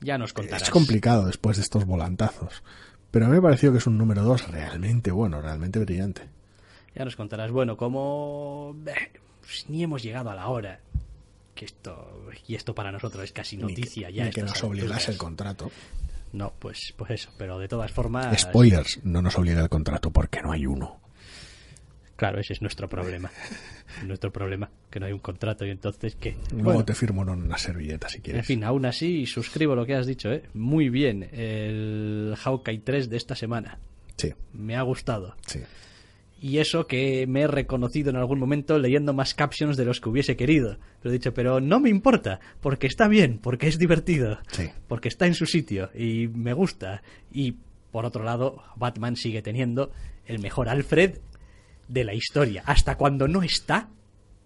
Ya 0.00 0.18
nos 0.18 0.32
contarás. 0.32 0.62
Es 0.62 0.70
complicado 0.70 1.26
después 1.26 1.56
de 1.56 1.62
estos 1.62 1.84
volantazos. 1.84 2.62
Pero 3.10 3.26
a 3.26 3.28
mí 3.28 3.36
me 3.36 3.42
pareció 3.42 3.72
que 3.72 3.78
es 3.78 3.86
un 3.86 3.96
número 3.96 4.22
2 4.22 4.50
realmente 4.50 5.10
bueno, 5.10 5.40
realmente 5.40 5.78
brillante. 5.78 6.28
Ya 6.94 7.04
nos 7.04 7.16
contarás. 7.16 7.50
Bueno, 7.50 7.76
como 7.76 8.76
pues 9.48 9.64
ni 9.68 9.82
hemos 9.82 10.02
llegado 10.02 10.28
a 10.28 10.34
la 10.34 10.48
hora 10.48 10.80
que 11.58 11.64
esto 11.64 12.22
y 12.46 12.54
esto 12.54 12.72
para 12.72 12.92
nosotros 12.92 13.24
es 13.24 13.32
casi 13.32 13.56
noticia 13.56 14.10
ya 14.10 14.26
ni 14.26 14.30
que 14.30 14.42
nos 14.42 14.62
obligase 14.62 15.10
el 15.10 15.18
contrato. 15.18 15.72
No 16.32 16.52
pues 16.56 16.94
pues 16.96 17.10
eso 17.10 17.30
pero 17.36 17.58
de 17.58 17.66
todas 17.66 17.90
formas 17.90 18.40
spoilers 18.40 19.00
no 19.02 19.20
nos 19.22 19.36
obliga 19.36 19.60
el 19.60 19.68
contrato 19.68 20.12
porque 20.12 20.40
no 20.40 20.52
hay 20.52 20.66
uno. 20.66 21.00
Claro 22.14 22.40
ese 22.40 22.52
es 22.52 22.62
nuestro 22.62 22.88
problema. 22.88 23.30
Nuestro 24.04 24.30
problema 24.30 24.70
que 24.90 25.00
no 25.00 25.06
hay 25.06 25.12
un 25.12 25.18
contrato 25.18 25.64
y 25.64 25.70
entonces 25.70 26.14
que 26.14 26.36
luego 26.52 26.84
te 26.84 26.94
firmo 26.94 27.22
una 27.22 27.58
servilleta 27.58 28.08
si 28.08 28.20
quieres. 28.20 28.40
En 28.40 28.44
fin 28.44 28.62
aún 28.62 28.86
así 28.86 29.26
suscribo 29.26 29.74
lo 29.74 29.84
que 29.84 29.94
has 29.94 30.06
dicho 30.06 30.30
¿eh? 30.30 30.44
muy 30.54 30.90
bien 30.90 31.28
el 31.32 32.34
Hawkeye 32.38 32.80
3 32.80 33.10
de 33.10 33.16
esta 33.16 33.34
semana. 33.34 33.78
Sí. 34.16 34.32
Me 34.52 34.76
ha 34.76 34.82
gustado. 34.82 35.34
Sí 35.46 35.60
y 36.40 36.58
eso 36.58 36.86
que 36.86 37.26
me 37.26 37.42
he 37.42 37.46
reconocido 37.46 38.10
en 38.10 38.16
algún 38.16 38.38
momento 38.38 38.78
leyendo 38.78 39.12
más 39.12 39.34
captions 39.34 39.76
de 39.76 39.84
los 39.84 40.00
que 40.00 40.08
hubiese 40.08 40.36
querido. 40.36 40.78
Pero 41.00 41.10
he 41.10 41.18
dicho, 41.18 41.34
pero 41.34 41.60
no 41.60 41.80
me 41.80 41.90
importa, 41.90 42.40
porque 42.60 42.86
está 42.86 43.08
bien, 43.08 43.38
porque 43.38 43.68
es 43.68 43.78
divertido, 43.78 44.38
porque 44.86 45.08
está 45.08 45.26
en 45.26 45.34
su 45.34 45.46
sitio 45.46 45.90
y 45.94 46.28
me 46.28 46.52
gusta. 46.52 47.02
Y 47.32 47.56
por 47.90 48.04
otro 48.04 48.22
lado, 48.22 48.62
Batman 48.76 49.16
sigue 49.16 49.42
teniendo 49.42 49.90
el 50.26 50.38
mejor 50.38 50.68
Alfred 50.68 51.18
de 51.88 52.04
la 52.04 52.14
historia. 52.14 52.62
Hasta 52.66 52.96
cuando 52.96 53.26
no 53.26 53.42
está, 53.42 53.88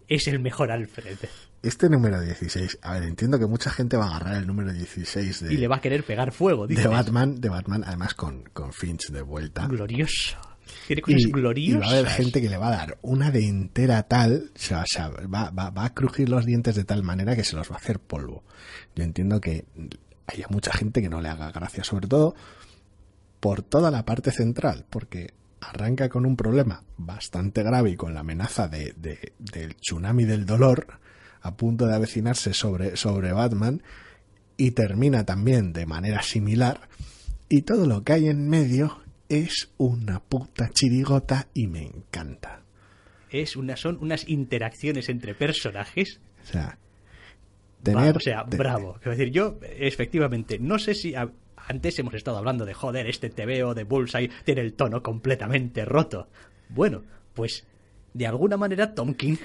es 0.09 0.29
el 0.29 0.41
mejor 0.41 0.71
Alfred. 0.71 1.19
Este 1.63 1.89
número 1.89 2.21
16, 2.21 2.79
a 2.83 2.95
ver, 2.95 3.05
entiendo 3.05 3.39
que 3.39 3.47
mucha 3.47 3.71
gente 3.71 3.97
va 3.97 4.07
a 4.07 4.17
agarrar 4.17 4.37
el 4.37 4.47
número 4.49 4.73
16 4.73 5.45
de... 5.45 5.55
Y 5.55 5.59
le 5.59 5.69
va 5.69 5.77
a 5.77 5.81
querer 5.81 6.05
pegar 6.05 6.33
fuego, 6.33 6.67
De 6.67 6.89
Batman, 6.89 7.41
de 7.41 7.49
Batman, 7.49 7.85
además 7.87 8.15
con, 8.15 8.43
con 8.53 8.73
Finch 8.73 9.11
de 9.11 9.23
vuelta. 9.23 9.69
Glorioso 9.69 10.52
y, 10.89 11.73
va 11.75 11.87
a 11.87 11.91
haber 11.91 12.07
gente 12.07 12.41
que 12.41 12.49
le 12.49 12.57
va 12.57 12.69
a 12.69 12.77
dar 12.77 12.99
una 13.03 13.31
dentera 13.31 14.03
tal, 14.05 14.51
o 14.55 14.59
sea, 14.59 14.85
va, 15.33 15.51
va, 15.51 15.85
a 15.85 15.95
crujir 15.95 16.29
los 16.29 16.45
dientes 16.45 16.75
de 16.75 16.85
tal 16.85 17.03
manera 17.03 17.37
que 17.37 17.45
se 17.45 17.57
los 17.57 17.71
va 17.71 17.75
a 17.75 17.79
hacer 17.79 18.01
polvo. 18.01 18.45
Yo 18.95 19.05
entiendo 19.05 19.41
que 19.41 19.65
haya 20.27 20.47
mucha 20.51 20.73
gente 20.73 21.03
que 21.03 21.09
no 21.09 21.21
le 21.21 21.29
haga 21.29 21.51
gracia, 21.53 21.85
sobre 21.85 22.09
todo 22.09 22.35
por 23.41 23.63
toda 23.63 23.91
la 23.91 24.05
parte 24.05 24.31
central, 24.31 24.87
porque 24.89 25.35
arranca 25.61 26.09
con 26.09 26.27
un 26.27 26.37
problema 26.37 26.85
bastante 26.97 27.63
grave 27.63 27.91
y 27.91 27.97
con 27.97 28.15
la 28.15 28.21
amenaza 28.21 28.69
de, 28.69 28.95
del 28.97 29.77
tsunami 29.77 30.25
del 30.25 30.45
dolor 30.45 30.99
a 31.41 31.57
punto 31.57 31.87
de 31.87 31.95
avecinarse 31.95 32.55
sobre, 32.55 32.97
sobre 32.97 33.33
Batman 33.33 33.83
y 34.57 34.73
termina 34.73 35.25
también 35.25 35.73
de 35.73 35.87
manera 35.87 36.23
similar 36.23 36.89
y 37.49 37.63
todo 37.63 37.87
lo 37.87 38.05
que 38.05 38.13
hay 38.13 38.29
en 38.29 38.49
medio 38.49 39.03
es 39.41 39.71
una 39.79 40.21
puta 40.21 40.71
chirigota 40.71 41.49
y 41.55 41.67
me 41.67 41.83
encanta. 41.85 42.63
Es 43.31 43.57
una, 43.57 43.77
son 43.77 43.99
unas 44.01 44.29
interacciones 44.29 45.09
entre 45.09 45.35
personajes. 45.35 46.21
O 46.43 46.47
sea, 46.47 46.67
Va, 46.67 47.83
tener... 47.83 48.17
o 48.17 48.21
sea, 48.21 48.43
bravo. 48.45 48.95
Quiero 49.03 49.17
decir, 49.17 49.33
yo, 49.33 49.59
efectivamente, 49.63 50.59
no 50.59 50.79
sé 50.79 50.95
si 50.95 51.15
a- 51.15 51.33
antes 51.57 51.99
hemos 51.99 52.15
estado 52.15 52.37
hablando 52.39 52.65
de 52.65 52.75
joder, 52.75 53.07
este 53.07 53.31
TVO 53.31 53.75
de 53.75 53.85
Bullseye 53.85 54.31
tiene 54.45 54.61
el 54.61 54.75
tono 54.75 55.03
completamente 55.03 55.85
roto. 55.85 56.29
Bueno, 56.69 57.03
pues 57.35 57.67
de 58.15 58.27
alguna 58.27 58.57
manera 58.57 58.95
Tom 58.95 59.15
King 59.15 59.37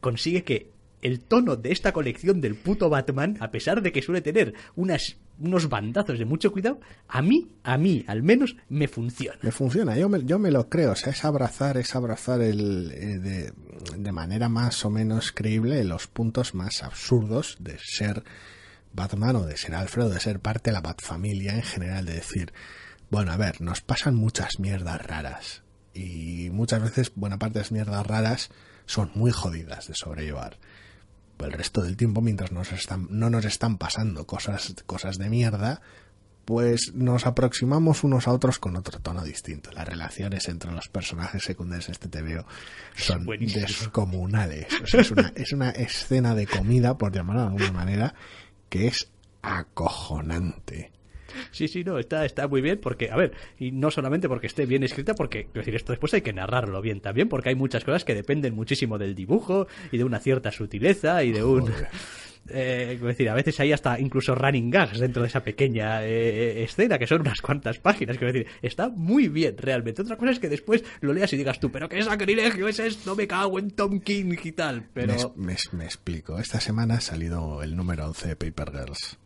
consigue 0.00 0.42
que 0.42 0.70
el 1.02 1.20
tono 1.20 1.56
de 1.56 1.72
esta 1.72 1.92
colección 1.92 2.40
del 2.40 2.54
puto 2.54 2.88
Batman, 2.88 3.36
a 3.40 3.50
pesar 3.50 3.82
de 3.82 3.92
que 3.92 4.02
suele 4.02 4.20
tener 4.20 4.54
unas, 4.76 5.16
unos 5.38 5.68
bandazos 5.68 6.18
de 6.18 6.24
mucho 6.24 6.52
cuidado, 6.52 6.80
a 7.08 7.22
mí, 7.22 7.50
a 7.62 7.78
mí 7.78 8.04
al 8.06 8.22
menos, 8.22 8.56
me 8.68 8.88
funciona. 8.88 9.38
Me 9.42 9.52
funciona, 9.52 9.96
yo 9.96 10.08
me, 10.08 10.24
yo 10.24 10.38
me 10.38 10.50
lo 10.50 10.68
creo, 10.68 10.92
o 10.92 10.96
sea, 10.96 11.12
es 11.12 11.24
abrazar, 11.24 11.76
es 11.76 11.94
abrazar 11.94 12.40
el, 12.40 12.90
eh, 12.92 13.18
de, 13.18 13.52
de 13.96 14.12
manera 14.12 14.48
más 14.48 14.84
o 14.84 14.90
menos 14.90 15.32
creíble 15.32 15.82
los 15.84 16.06
puntos 16.06 16.54
más 16.54 16.82
absurdos 16.82 17.56
de 17.60 17.78
ser 17.78 18.24
Batman 18.92 19.36
o 19.36 19.46
de 19.46 19.56
ser 19.56 19.74
Alfred 19.74 20.06
o 20.06 20.10
de 20.10 20.20
ser 20.20 20.40
parte 20.40 20.70
de 20.70 20.74
la 20.74 20.80
Batfamilia 20.80 21.54
en 21.54 21.62
general, 21.62 22.06
de 22.06 22.14
decir, 22.14 22.52
bueno, 23.10 23.32
a 23.32 23.36
ver, 23.36 23.60
nos 23.60 23.80
pasan 23.80 24.14
muchas 24.14 24.58
mierdas 24.58 25.04
raras 25.04 25.62
y 25.94 26.50
muchas 26.50 26.82
veces 26.82 27.12
buena 27.14 27.38
parte 27.38 27.58
de 27.58 27.64
las 27.64 27.72
mierdas 27.72 28.06
raras 28.06 28.50
son 28.86 29.10
muy 29.14 29.30
jodidas 29.30 29.88
de 29.88 29.94
sobrellevar. 29.94 30.58
El 31.46 31.52
resto 31.52 31.82
del 31.82 31.96
tiempo, 31.96 32.20
mientras 32.20 32.52
nos 32.52 32.72
están, 32.72 33.06
no 33.10 33.30
nos 33.30 33.44
están 33.44 33.78
pasando 33.78 34.26
cosas, 34.26 34.74
cosas 34.86 35.18
de 35.18 35.28
mierda, 35.28 35.80
pues 36.44 36.94
nos 36.94 37.26
aproximamos 37.26 38.02
unos 38.02 38.26
a 38.26 38.32
otros 38.32 38.58
con 38.58 38.76
otro 38.76 38.98
tono 38.98 39.22
distinto. 39.22 39.70
Las 39.72 39.86
relaciones 39.86 40.48
entre 40.48 40.72
los 40.72 40.88
personajes 40.88 41.44
secundarios 41.44 41.86
de 41.86 41.92
este 41.92 42.08
TVO 42.08 42.44
son 42.96 43.24
buenísimo. 43.24 43.66
descomunales. 43.66 44.66
O 44.82 44.86
sea, 44.86 45.00
es, 45.00 45.10
una, 45.10 45.32
es 45.36 45.52
una 45.52 45.70
escena 45.70 46.34
de 46.34 46.46
comida, 46.46 46.98
por 46.98 47.12
llamarlo 47.12 47.42
de 47.42 47.48
alguna 47.48 47.72
manera, 47.72 48.14
que 48.68 48.88
es 48.88 49.08
acojonante. 49.42 50.90
Sí, 51.50 51.68
sí, 51.68 51.84
no, 51.84 51.98
está, 51.98 52.24
está 52.24 52.48
muy 52.48 52.60
bien 52.60 52.78
porque, 52.80 53.10
a 53.10 53.16
ver, 53.16 53.32
y 53.58 53.72
no 53.72 53.90
solamente 53.90 54.28
porque 54.28 54.46
esté 54.46 54.66
bien 54.66 54.82
escrita, 54.82 55.14
porque, 55.14 55.44
quiero 55.44 55.60
decir, 55.60 55.74
esto 55.76 55.92
después 55.92 56.12
hay 56.14 56.22
que 56.22 56.32
narrarlo 56.32 56.80
bien 56.80 57.00
también, 57.00 57.28
porque 57.28 57.50
hay 57.50 57.54
muchas 57.54 57.84
cosas 57.84 58.04
que 58.04 58.14
dependen 58.14 58.54
muchísimo 58.54 58.98
del 58.98 59.14
dibujo 59.14 59.66
y 59.92 59.98
de 59.98 60.04
una 60.04 60.18
cierta 60.20 60.50
sutileza 60.52 61.22
y 61.24 61.32
de 61.32 61.44
un... 61.44 61.62
Joder. 61.62 61.88
Eh, 62.48 62.86
quiero 62.92 63.08
decir, 63.08 63.28
a 63.28 63.34
veces 63.34 63.60
hay 63.60 63.70
hasta 63.72 64.00
incluso 64.00 64.34
running 64.34 64.70
gags 64.70 64.98
dentro 64.98 65.20
de 65.22 65.28
esa 65.28 65.44
pequeña 65.44 66.02
eh, 66.04 66.64
escena, 66.64 66.98
que 66.98 67.06
son 67.06 67.20
unas 67.20 67.42
cuantas 67.42 67.78
páginas, 67.78 68.16
quiero 68.16 68.32
decir, 68.32 68.48
está 68.62 68.88
muy 68.88 69.28
bien 69.28 69.56
realmente. 69.58 70.00
Otra 70.02 70.16
cosa 70.16 70.32
es 70.32 70.38
que 70.40 70.48
después 70.48 70.82
lo 71.02 71.12
leas 71.12 71.30
y 71.34 71.36
digas 71.36 71.60
tú, 71.60 71.70
pero 71.70 71.88
qué 71.88 72.02
sacrilegio 72.02 72.66
es 72.66 72.78
esto, 72.80 73.14
me 73.14 73.28
cago 73.28 73.58
en 73.58 73.70
Tom 73.72 74.00
King 74.00 74.34
y 74.42 74.52
tal, 74.52 74.88
pero... 74.94 75.34
Me, 75.36 75.52
me- 75.52 75.56
me 75.72 75.84
explico. 75.84 76.38
Esta 76.38 76.60
semana 76.60 76.94
ha 76.94 77.00
salido 77.00 77.62
el 77.62 77.76
número 77.76 78.06
11 78.06 78.28
de 78.28 78.36
Paper 78.36 78.70
Girls. 78.72 79.18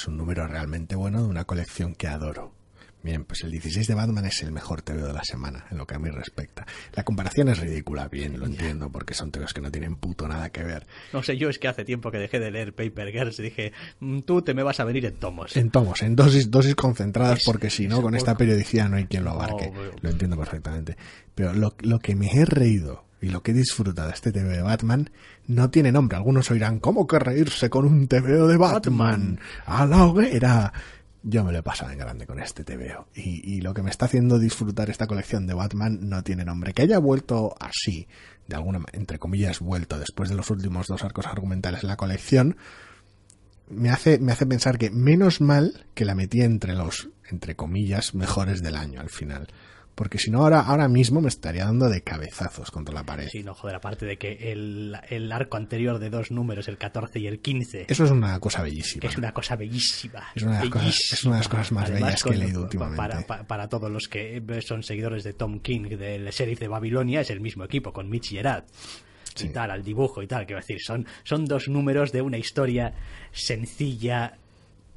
Es 0.00 0.08
un 0.08 0.16
número 0.16 0.46
realmente 0.46 0.96
bueno 0.96 1.22
de 1.22 1.28
una 1.28 1.44
colección 1.44 1.94
que 1.94 2.06
adoro. 2.08 2.54
Bien, 3.02 3.24
pues 3.24 3.42
el 3.44 3.50
16 3.50 3.86
de 3.86 3.94
Batman 3.94 4.24
es 4.24 4.42
el 4.42 4.50
mejor 4.50 4.80
TVO 4.80 5.06
de 5.06 5.12
la 5.12 5.24
semana, 5.24 5.66
en 5.70 5.76
lo 5.76 5.86
que 5.86 5.94
a 5.94 5.98
mí 5.98 6.08
respecta. 6.08 6.66
La 6.94 7.02
comparación 7.04 7.48
es 7.50 7.58
ridícula, 7.58 8.08
bien, 8.08 8.40
lo 8.40 8.46
entiendo, 8.46 8.90
porque 8.90 9.12
son 9.12 9.30
TVOs 9.30 9.52
que 9.52 9.60
no 9.60 9.70
tienen 9.70 9.96
puto 9.96 10.26
nada 10.26 10.48
que 10.48 10.62
ver. 10.64 10.86
No 11.12 11.22
sé, 11.22 11.36
yo 11.36 11.50
es 11.50 11.58
que 11.58 11.68
hace 11.68 11.84
tiempo 11.84 12.10
que 12.10 12.16
dejé 12.16 12.40
de 12.40 12.50
leer 12.50 12.74
Paper 12.74 13.12
Girls 13.12 13.38
y 13.40 13.42
dije, 13.42 13.72
"Mm, 14.00 14.20
tú 14.20 14.40
te 14.40 14.54
me 14.54 14.62
vas 14.62 14.80
a 14.80 14.84
venir 14.84 15.04
en 15.04 15.16
tomos. 15.16 15.54
En 15.54 15.70
tomos, 15.70 16.00
en 16.00 16.16
dosis, 16.16 16.50
dosis 16.50 16.74
concentradas, 16.74 17.40
Es- 17.40 17.44
porque 17.44 17.68
si 17.68 17.86
no, 17.86 18.00
con 18.00 18.14
esta 18.14 18.38
periodicidad 18.38 18.88
no 18.88 18.96
hay 18.96 19.04
quien 19.04 19.24
lo 19.24 19.32
abarque. 19.32 19.70
No, 19.70 19.80
Lo 20.00 20.08
entiendo 20.08 20.38
perfectamente. 20.38 20.96
Pero 21.34 21.52
lo, 21.52 21.74
lo 21.80 21.98
que 21.98 22.14
me 22.14 22.30
he 22.32 22.46
reído 22.46 23.04
y 23.20 23.28
lo 23.28 23.42
que 23.42 23.50
he 23.50 23.54
disfrutado 23.54 24.08
de 24.08 24.14
este 24.14 24.32
TVO 24.32 24.50
de 24.50 24.62
Batman 24.62 25.10
no 25.46 25.70
tiene 25.70 25.92
nombre. 25.92 26.16
Algunos 26.16 26.50
oirán, 26.50 26.78
¿cómo 26.80 27.06
que 27.06 27.18
reírse 27.18 27.68
con 27.68 27.84
un 27.84 28.08
TVO 28.08 28.48
de 28.48 28.56
Batman? 28.56 29.38
A 29.66 29.86
la 29.86 30.04
hoguera. 30.04 30.72
Yo 31.22 31.44
me 31.44 31.52
lo 31.52 31.58
he 31.58 31.62
pasado 31.62 31.90
en 31.90 31.98
grande 31.98 32.26
con 32.26 32.40
este 32.40 32.64
TVO. 32.64 33.08
Y, 33.14 33.56
y 33.56 33.60
lo 33.60 33.74
que 33.74 33.82
me 33.82 33.90
está 33.90 34.06
haciendo 34.06 34.38
disfrutar 34.38 34.88
esta 34.88 35.06
colección 35.06 35.46
de 35.46 35.54
Batman 35.54 35.98
no 36.08 36.22
tiene 36.22 36.44
nombre. 36.44 36.72
Que 36.72 36.82
haya 36.82 36.98
vuelto 36.98 37.54
así, 37.60 38.08
de 38.46 38.56
alguna 38.56 38.80
entre 38.92 39.18
comillas, 39.18 39.60
vuelto 39.60 39.98
después 39.98 40.30
de 40.30 40.36
los 40.36 40.48
últimos 40.50 40.86
dos 40.86 41.04
arcos 41.04 41.26
argumentales 41.26 41.82
en 41.82 41.88
la 41.88 41.96
colección, 41.96 42.56
me 43.68 43.90
hace, 43.90 44.18
me 44.18 44.32
hace 44.32 44.46
pensar 44.46 44.78
que 44.78 44.90
menos 44.90 45.40
mal 45.40 45.86
que 45.94 46.04
la 46.04 46.14
metí 46.14 46.40
entre 46.40 46.74
los, 46.74 47.10
entre 47.30 47.54
comillas, 47.54 48.14
mejores 48.14 48.62
del 48.62 48.76
año 48.76 49.00
al 49.00 49.10
final. 49.10 49.48
Porque 50.00 50.16
si 50.18 50.30
no, 50.30 50.38
ahora, 50.40 50.60
ahora 50.60 50.88
mismo 50.88 51.20
me 51.20 51.28
estaría 51.28 51.66
dando 51.66 51.90
de 51.90 52.00
cabezazos 52.00 52.70
contra 52.70 52.94
la 52.94 53.04
pared. 53.04 53.28
Sí, 53.30 53.42
no, 53.42 53.52
joder, 53.52 53.76
aparte 53.76 54.06
de 54.06 54.16
que 54.16 54.50
el, 54.50 54.96
el 55.10 55.30
arco 55.30 55.58
anterior 55.58 55.98
de 55.98 56.08
dos 56.08 56.30
números, 56.30 56.68
el 56.68 56.78
14 56.78 57.18
y 57.18 57.26
el 57.26 57.40
15, 57.40 57.84
Eso 57.86 58.04
es 58.06 58.10
una 58.10 58.40
cosa 58.40 58.62
bellísima. 58.62 59.06
es 59.06 59.18
una 59.18 59.32
cosa 59.34 59.56
bellísima. 59.56 60.28
Es 60.34 60.42
una 60.42 60.52
de 60.58 60.64
las 60.64 60.70
cosas- 60.70 61.12
es 61.12 61.24
una 61.24 61.34
de 61.34 61.40
las 61.40 61.48
cosas 61.48 61.72
más 61.72 61.90
Además, 61.90 62.08
bellas 62.08 62.22
que 62.22 62.30
he 62.30 62.36
leído 62.38 62.62
últimamente. 62.62 62.96
Para, 62.96 63.20
pa- 63.26 63.42
para 63.46 63.68
todos 63.68 63.90
los 63.90 64.08
que 64.08 64.42
son 64.66 64.82
seguidores 64.82 65.22
de 65.22 65.34
Tom 65.34 65.60
King, 65.60 65.82
del 65.98 66.30
sheriff 66.30 66.58
de 66.60 66.68
Babilonia, 66.68 67.20
es 67.20 67.28
el 67.28 67.40
mismo 67.40 67.64
equipo, 67.64 67.92
con 67.92 68.08
Mitch 68.08 68.30
Gerard. 68.30 68.64
Sí. 69.34 69.48
Y 69.48 69.50
tal, 69.50 69.70
al 69.70 69.84
dibujo 69.84 70.22
y 70.22 70.26
tal, 70.26 70.46
quiero 70.46 70.60
decir, 70.62 70.78
son, 70.80 71.06
son 71.24 71.44
dos 71.44 71.68
números 71.68 72.10
de 72.10 72.22
una 72.22 72.38
historia 72.38 72.94
sencilla, 73.32 74.32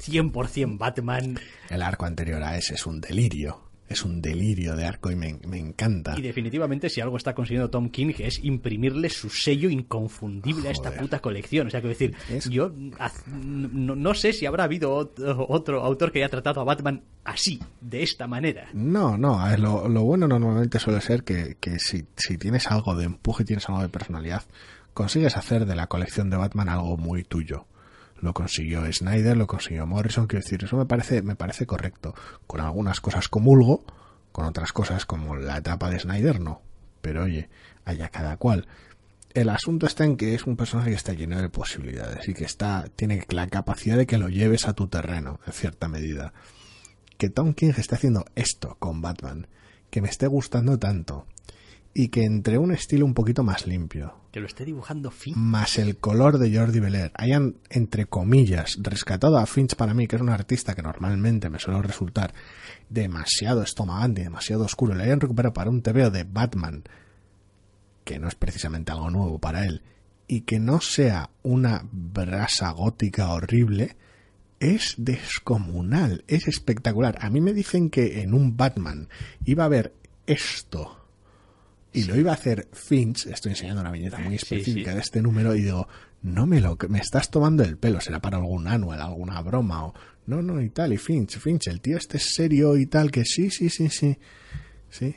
100% 0.01 0.77
Batman, 0.77 1.37
El 1.69 1.81
arco 1.81 2.05
anterior 2.05 2.41
a 2.41 2.57
ese 2.57 2.75
es 2.75 2.85
un 2.85 3.01
delirio. 3.01 3.61
Es 3.93 4.03
un 4.03 4.21
delirio 4.21 4.75
de 4.75 4.85
arco 4.85 5.11
y 5.11 5.15
me, 5.15 5.39
me 5.47 5.59
encanta. 5.59 6.15
Y 6.17 6.21
definitivamente, 6.21 6.89
si 6.89 6.99
algo 7.01 7.17
está 7.17 7.33
consiguiendo 7.35 7.69
Tom 7.69 7.89
King, 7.89 8.13
es 8.19 8.43
imprimirle 8.43 9.09
su 9.09 9.29
sello 9.29 9.69
inconfundible 9.69 10.67
a 10.69 10.71
esta 10.71 10.91
puta 10.91 11.19
colección. 11.19 11.67
O 11.67 11.69
sea, 11.69 11.79
quiero 11.79 11.89
decir, 11.97 12.15
Es- 12.29 12.49
yo 12.49 12.71
no, 13.27 13.95
no 13.95 14.13
sé 14.13 14.33
si 14.33 14.45
habrá 14.45 14.63
habido 14.65 14.93
otro, 14.93 15.45
otro 15.47 15.81
autor 15.83 16.11
que 16.11 16.19
haya 16.19 16.29
tratado 16.29 16.61
a 16.61 16.63
Batman 16.63 17.03
así, 17.23 17.59
de 17.81 18.03
esta 18.03 18.27
manera. 18.27 18.67
No, 18.73 19.17
no, 19.17 19.39
a 19.39 19.49
ver, 19.49 19.59
lo, 19.59 19.87
lo 19.87 20.03
bueno 20.03 20.27
normalmente 20.27 20.79
suele 20.79 21.01
ser 21.01 21.23
que, 21.23 21.57
que 21.59 21.79
si, 21.79 22.05
si 22.17 22.37
tienes 22.37 22.69
algo 22.71 22.95
de 22.95 23.05
empuje, 23.05 23.43
tienes 23.45 23.67
algo 23.69 23.81
de 23.81 23.89
personalidad, 23.89 24.43
consigues 24.93 25.37
hacer 25.37 25.65
de 25.65 25.75
la 25.75 25.87
colección 25.87 26.29
de 26.29 26.37
Batman 26.37 26.69
algo 26.69 26.97
muy 26.97 27.23
tuyo. 27.23 27.65
Lo 28.21 28.33
consiguió 28.33 28.91
Snyder, 28.91 29.35
lo 29.35 29.47
consiguió 29.47 29.85
Morrison, 29.85 30.27
quiero 30.27 30.43
decir, 30.43 30.63
eso 30.63 30.77
me 30.77 30.85
parece, 30.85 31.21
me 31.21 31.35
parece 31.35 31.65
correcto. 31.65 32.13
Con 32.47 32.61
algunas 32.61 33.01
cosas 33.01 33.27
comulgo, 33.27 33.83
con 34.31 34.45
otras 34.45 34.71
cosas 34.71 35.05
como 35.05 35.35
la 35.35 35.57
etapa 35.57 35.89
de 35.89 35.99
Snyder 35.99 36.39
no. 36.39 36.61
Pero 37.01 37.23
oye, 37.23 37.49
haya 37.85 38.09
cada 38.09 38.37
cual. 38.37 38.67
El 39.33 39.49
asunto 39.49 39.87
está 39.87 40.05
en 40.05 40.15
que 40.15 40.35
es 40.35 40.45
un 40.45 40.55
personaje 40.55 40.91
que 40.91 40.95
está 40.95 41.13
lleno 41.13 41.41
de 41.41 41.49
posibilidades 41.49 42.27
y 42.29 42.33
que 42.33 42.45
está, 42.45 42.85
tiene 42.95 43.25
la 43.29 43.47
capacidad 43.47 43.97
de 43.97 44.05
que 44.05 44.19
lo 44.19 44.29
lleves 44.29 44.67
a 44.67 44.73
tu 44.73 44.87
terreno, 44.87 45.39
en 45.45 45.53
cierta 45.53 45.87
medida 45.87 46.33
que 47.23 47.29
Tom 47.29 47.53
King 47.53 47.71
esté 47.77 47.95
haciendo 47.95 48.25
esto 48.35 48.75
con 48.79 49.01
Batman, 49.01 49.47
que 49.89 50.01
me 50.01 50.09
esté 50.09 50.27
gustando 50.27 50.77
tanto, 50.77 51.25
y 51.93 52.09
que 52.09 52.25
entre 52.25 52.57
un 52.57 52.73
estilo 52.73 53.05
un 53.05 53.13
poquito 53.13 53.43
más 53.43 53.67
limpio, 53.67 54.15
Que 54.33 54.39
lo 54.39 54.47
esté 54.47 54.65
dibujando 54.65 55.11
fin. 55.11 55.35
más 55.37 55.77
el 55.77 55.97
color 55.97 56.39
de 56.39 56.57
Jordi 56.57 56.79
Belair, 56.79 57.11
hayan, 57.13 57.57
entre 57.69 58.07
comillas, 58.07 58.79
rescatado 58.81 59.37
a 59.37 59.45
Finch 59.45 59.75
para 59.75 59.93
mí, 59.93 60.07
que 60.07 60.15
es 60.15 60.23
un 60.23 60.29
artista 60.29 60.73
que 60.73 60.81
normalmente 60.81 61.51
me 61.51 61.59
suele 61.59 61.83
resultar 61.83 62.33
demasiado 62.89 63.61
estomagante, 63.61 64.23
demasiado 64.23 64.65
oscuro, 64.65 64.95
le 64.95 65.03
hayan 65.03 65.19
recuperado 65.19 65.53
para 65.53 65.69
un 65.69 65.83
TVO 65.83 66.09
de 66.09 66.23
Batman, 66.23 66.83
que 68.03 68.17
no 68.17 68.27
es 68.27 68.33
precisamente 68.33 68.91
algo 68.91 69.11
nuevo 69.11 69.37
para 69.37 69.67
él, 69.67 69.83
y 70.27 70.41
que 70.41 70.59
no 70.59 70.81
sea 70.81 71.29
una 71.43 71.85
brasa 71.91 72.71
gótica 72.71 73.31
horrible, 73.31 73.95
es 74.59 74.95
descomunal, 74.97 76.23
es 76.27 76.47
espectacular. 76.47 77.19
A 77.21 77.29
mí 77.29 77.39
me 77.39 77.53
dicen 77.53 77.91
que 77.91 78.21
en 78.21 78.33
un 78.33 78.57
Batman 78.57 79.09
iba 79.45 79.61
a 79.61 79.67
haber 79.67 79.93
esto 80.25 81.02
y 81.93 82.03
lo 82.05 82.15
iba 82.17 82.31
a 82.31 82.35
hacer 82.35 82.67
Finch, 82.73 83.27
estoy 83.27 83.51
enseñando 83.51 83.81
una 83.81 83.91
viñeta 83.91 84.17
muy 84.19 84.37
Sí, 84.37 84.55
específica 84.55 84.91
sí. 84.91 84.95
de 84.95 85.01
este 85.01 85.21
número 85.21 85.55
y 85.55 85.61
digo, 85.63 85.87
no 86.23 86.45
me 86.45 86.59
lo, 86.59 86.77
me 86.89 86.99
estás 86.99 87.29
tomando 87.29 87.63
el 87.63 87.77
pelo, 87.77 88.01
será 88.01 88.19
para 88.19 88.37
algún 88.37 88.67
anual, 88.67 89.01
alguna 89.01 89.41
broma 89.41 89.85
o 89.85 89.93
no, 90.25 90.41
no 90.41 90.61
y 90.61 90.69
tal, 90.69 90.93
y 90.93 90.97
Finch, 90.97 91.37
Finch, 91.39 91.67
el 91.67 91.81
tío 91.81 91.97
este 91.97 92.17
es 92.17 92.33
serio 92.33 92.77
y 92.77 92.85
tal, 92.85 93.11
que 93.11 93.25
sí, 93.25 93.49
sí, 93.51 93.69
sí, 93.69 93.89
sí, 93.89 94.17
sí, 94.89 95.15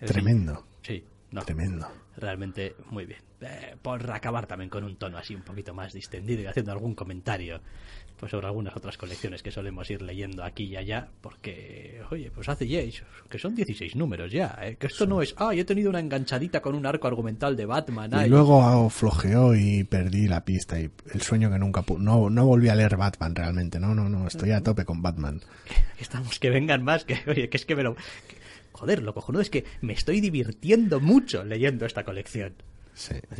El 0.00 0.08
tremendo, 0.08 0.66
Sí, 0.82 1.04
no. 1.30 1.42
tremendo. 1.44 1.88
realmente 2.16 2.74
muy 2.90 3.06
bien. 3.06 3.20
Eh, 3.44 3.74
por 3.82 4.08
acabar 4.12 4.46
también 4.46 4.70
con 4.70 4.84
un 4.84 4.94
tono 4.96 5.18
así 5.18 5.34
un 5.34 5.42
poquito 5.42 5.74
más 5.74 5.92
distendido 5.92 6.42
y 6.42 6.46
haciendo 6.46 6.70
algún 6.70 6.94
comentario 6.94 7.60
pues 8.22 8.30
sobre 8.30 8.46
algunas 8.46 8.76
otras 8.76 8.96
colecciones 8.96 9.42
que 9.42 9.50
solemos 9.50 9.90
ir 9.90 10.00
leyendo 10.00 10.44
aquí 10.44 10.66
y 10.66 10.76
allá, 10.76 11.08
porque, 11.20 12.02
oye, 12.08 12.30
pues 12.30 12.48
hace 12.48 12.68
ya, 12.68 12.78
que 13.28 13.36
son 13.36 13.56
16 13.56 13.96
números 13.96 14.30
ya, 14.30 14.56
¿eh? 14.62 14.76
que 14.78 14.86
esto 14.86 15.08
no 15.08 15.22
es, 15.22 15.34
ah, 15.38 15.52
yo 15.52 15.62
he 15.62 15.64
tenido 15.64 15.90
una 15.90 15.98
enganchadita 15.98 16.62
con 16.62 16.76
un 16.76 16.86
arco 16.86 17.08
argumental 17.08 17.56
de 17.56 17.66
Batman. 17.66 18.12
Y 18.24 18.28
luego 18.28 18.88
flojeó 18.90 19.56
y 19.56 19.82
perdí 19.82 20.28
la 20.28 20.44
pista 20.44 20.78
y 20.78 20.88
el 21.12 21.20
sueño 21.20 21.50
que 21.50 21.58
nunca 21.58 21.84
no 21.98 22.30
no 22.30 22.46
volví 22.46 22.68
a 22.68 22.76
leer 22.76 22.96
Batman 22.96 23.34
realmente, 23.34 23.80
no, 23.80 23.92
no, 23.92 24.08
no, 24.08 24.28
estoy 24.28 24.52
a 24.52 24.60
tope 24.60 24.84
con 24.84 25.02
Batman. 25.02 25.40
Estamos 25.98 26.38
que 26.38 26.50
vengan 26.50 26.84
más, 26.84 27.04
que, 27.04 27.18
oye, 27.26 27.48
que 27.48 27.56
es 27.56 27.66
que 27.66 27.74
me 27.74 27.82
lo... 27.82 27.96
joder, 28.70 29.02
lo 29.02 29.14
cojonudo 29.14 29.42
es 29.42 29.50
que 29.50 29.64
me 29.80 29.94
estoy 29.94 30.20
divirtiendo 30.20 31.00
mucho 31.00 31.42
leyendo 31.42 31.86
esta 31.86 32.04
colección. 32.04 32.54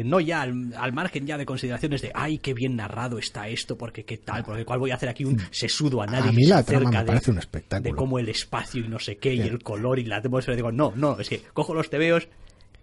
No 0.05 0.20
ya 0.20 0.42
al, 0.42 0.92
margen 0.92 1.26
ya 1.26 1.36
de 1.36 1.44
consideraciones 1.46 2.03
de 2.03 2.11
ay 2.14 2.38
qué 2.38 2.55
bien 2.55 2.76
narrado 2.76 3.18
está 3.18 3.48
esto 3.48 3.76
porque 3.76 4.05
qué 4.05 4.18
tal 4.18 4.44
porque 4.44 4.64
cuál 4.64 4.78
voy 4.78 4.90
a 4.90 4.94
hacer 4.94 5.09
aquí 5.09 5.24
un 5.24 5.38
sesudo 5.50 6.03
análisis 6.03 6.30
a 6.30 6.32
mí 6.32 6.46
la 6.46 6.62
trama 6.62 6.90
me 6.90 7.05
parece 7.05 7.30
un 7.30 7.38
espectáculo. 7.38 7.90
de 7.90 7.96
cómo 7.96 8.18
el 8.18 8.28
espacio 8.28 8.84
y 8.84 8.88
no 8.88 8.98
sé 8.98 9.18
qué 9.18 9.34
y 9.34 9.40
el 9.40 9.62
color 9.62 9.98
y 9.98 10.05
la 10.05 10.16
atmósfera 10.16 10.57
digo 10.57 10.72
no 10.72 10.92
no 10.96 11.18
es 11.20 11.28
que 11.28 11.42
cojo 11.53 11.74
los 11.74 11.90
tebeos 11.90 12.28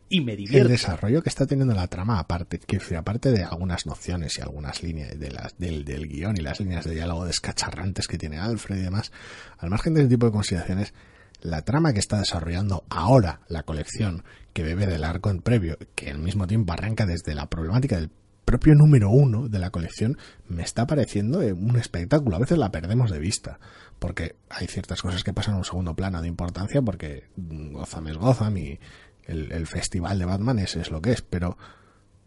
y 0.09 0.21
me 0.21 0.35
divierto. 0.35 0.65
El 0.65 0.71
desarrollo 0.71 1.21
que 1.21 1.29
está 1.29 1.45
teniendo 1.45 1.73
la 1.73 1.87
trama, 1.87 2.19
aparte, 2.19 2.59
que 2.59 2.79
aparte 2.95 3.31
de 3.31 3.43
algunas 3.43 3.85
nociones 3.85 4.37
y 4.37 4.41
algunas 4.41 4.81
líneas 4.81 5.17
de 5.19 5.31
las, 5.31 5.57
del, 5.57 5.85
del 5.85 6.07
guion 6.07 6.35
y 6.35 6.41
las 6.41 6.59
líneas 6.59 6.85
de 6.85 6.95
diálogo 6.95 7.25
descacharrantes 7.25 8.07
que 8.07 8.17
tiene 8.17 8.39
Alfred 8.39 8.77
y 8.77 8.81
demás, 8.81 9.11
al 9.59 9.69
margen 9.69 9.93
de 9.93 10.01
ese 10.01 10.09
tipo 10.09 10.25
de 10.25 10.31
consideraciones, 10.31 10.93
la 11.41 11.61
trama 11.61 11.93
que 11.93 11.99
está 11.99 12.19
desarrollando 12.19 12.83
ahora 12.89 13.41
la 13.47 13.63
colección, 13.63 14.23
que 14.59 14.65
bebe 14.65 14.87
del 14.87 15.05
arco 15.05 15.29
en 15.29 15.39
previo, 15.39 15.77
que 15.95 16.09
al 16.09 16.19
mismo 16.19 16.45
tiempo 16.45 16.73
arranca 16.73 17.05
desde 17.05 17.33
la 17.33 17.49
problemática 17.49 17.95
del 17.95 18.11
propio 18.43 18.75
número 18.75 19.09
uno 19.09 19.47
de 19.47 19.57
la 19.57 19.69
colección, 19.69 20.17
me 20.49 20.63
está 20.63 20.85
pareciendo 20.85 21.39
un 21.39 21.77
espectáculo. 21.77 22.35
A 22.35 22.39
veces 22.39 22.57
la 22.57 22.69
perdemos 22.69 23.09
de 23.09 23.19
vista, 23.19 23.57
porque 23.99 24.35
hay 24.49 24.67
ciertas 24.67 25.01
cosas 25.01 25.23
que 25.23 25.31
pasan 25.31 25.53
a 25.53 25.59
un 25.59 25.63
segundo 25.63 25.95
plano 25.95 26.21
de 26.21 26.27
importancia, 26.27 26.81
porque 26.81 27.29
Gotham 27.37 28.07
es 28.07 28.17
Gotham 28.17 28.57
y 28.57 28.79
el, 29.27 29.65
festival 29.65 30.19
de 30.19 30.25
Batman 30.25 30.59
es, 30.59 30.75
es 30.75 30.91
lo 30.91 31.01
que 31.01 31.13
es, 31.13 31.21
pero 31.21 31.57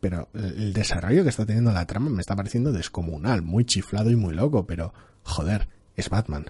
pero 0.00 0.30
el 0.32 0.72
desarrollo 0.72 1.22
que 1.22 1.28
está 1.28 1.44
teniendo 1.44 1.70
la 1.70 1.86
trama 1.86 2.08
me 2.08 2.22
está 2.22 2.34
pareciendo 2.34 2.72
descomunal, 2.72 3.42
muy 3.42 3.66
chiflado 3.66 4.10
y 4.10 4.16
muy 4.16 4.34
loco, 4.34 4.66
pero 4.66 4.94
joder, 5.22 5.68
es 5.96 6.08
Batman. 6.08 6.46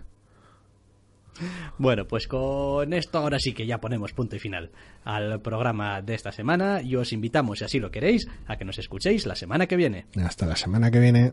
Bueno, 1.78 2.06
pues 2.06 2.26
con 2.26 2.92
esto 2.92 3.18
ahora 3.18 3.38
sí 3.38 3.52
que 3.52 3.66
ya 3.66 3.78
ponemos 3.78 4.12
punto 4.12 4.36
y 4.36 4.38
final 4.38 4.70
al 5.04 5.40
programa 5.40 6.02
de 6.02 6.14
esta 6.14 6.32
semana 6.32 6.82
y 6.82 6.96
os 6.96 7.12
invitamos, 7.12 7.58
si 7.58 7.64
así 7.64 7.78
lo 7.78 7.90
queréis, 7.90 8.28
a 8.46 8.56
que 8.56 8.64
nos 8.64 8.78
escuchéis 8.78 9.26
la 9.26 9.34
semana 9.34 9.66
que 9.66 9.76
viene. 9.76 10.06
Hasta 10.24 10.46
la 10.46 10.56
semana 10.56 10.90
que 10.90 11.00
viene. 11.00 11.32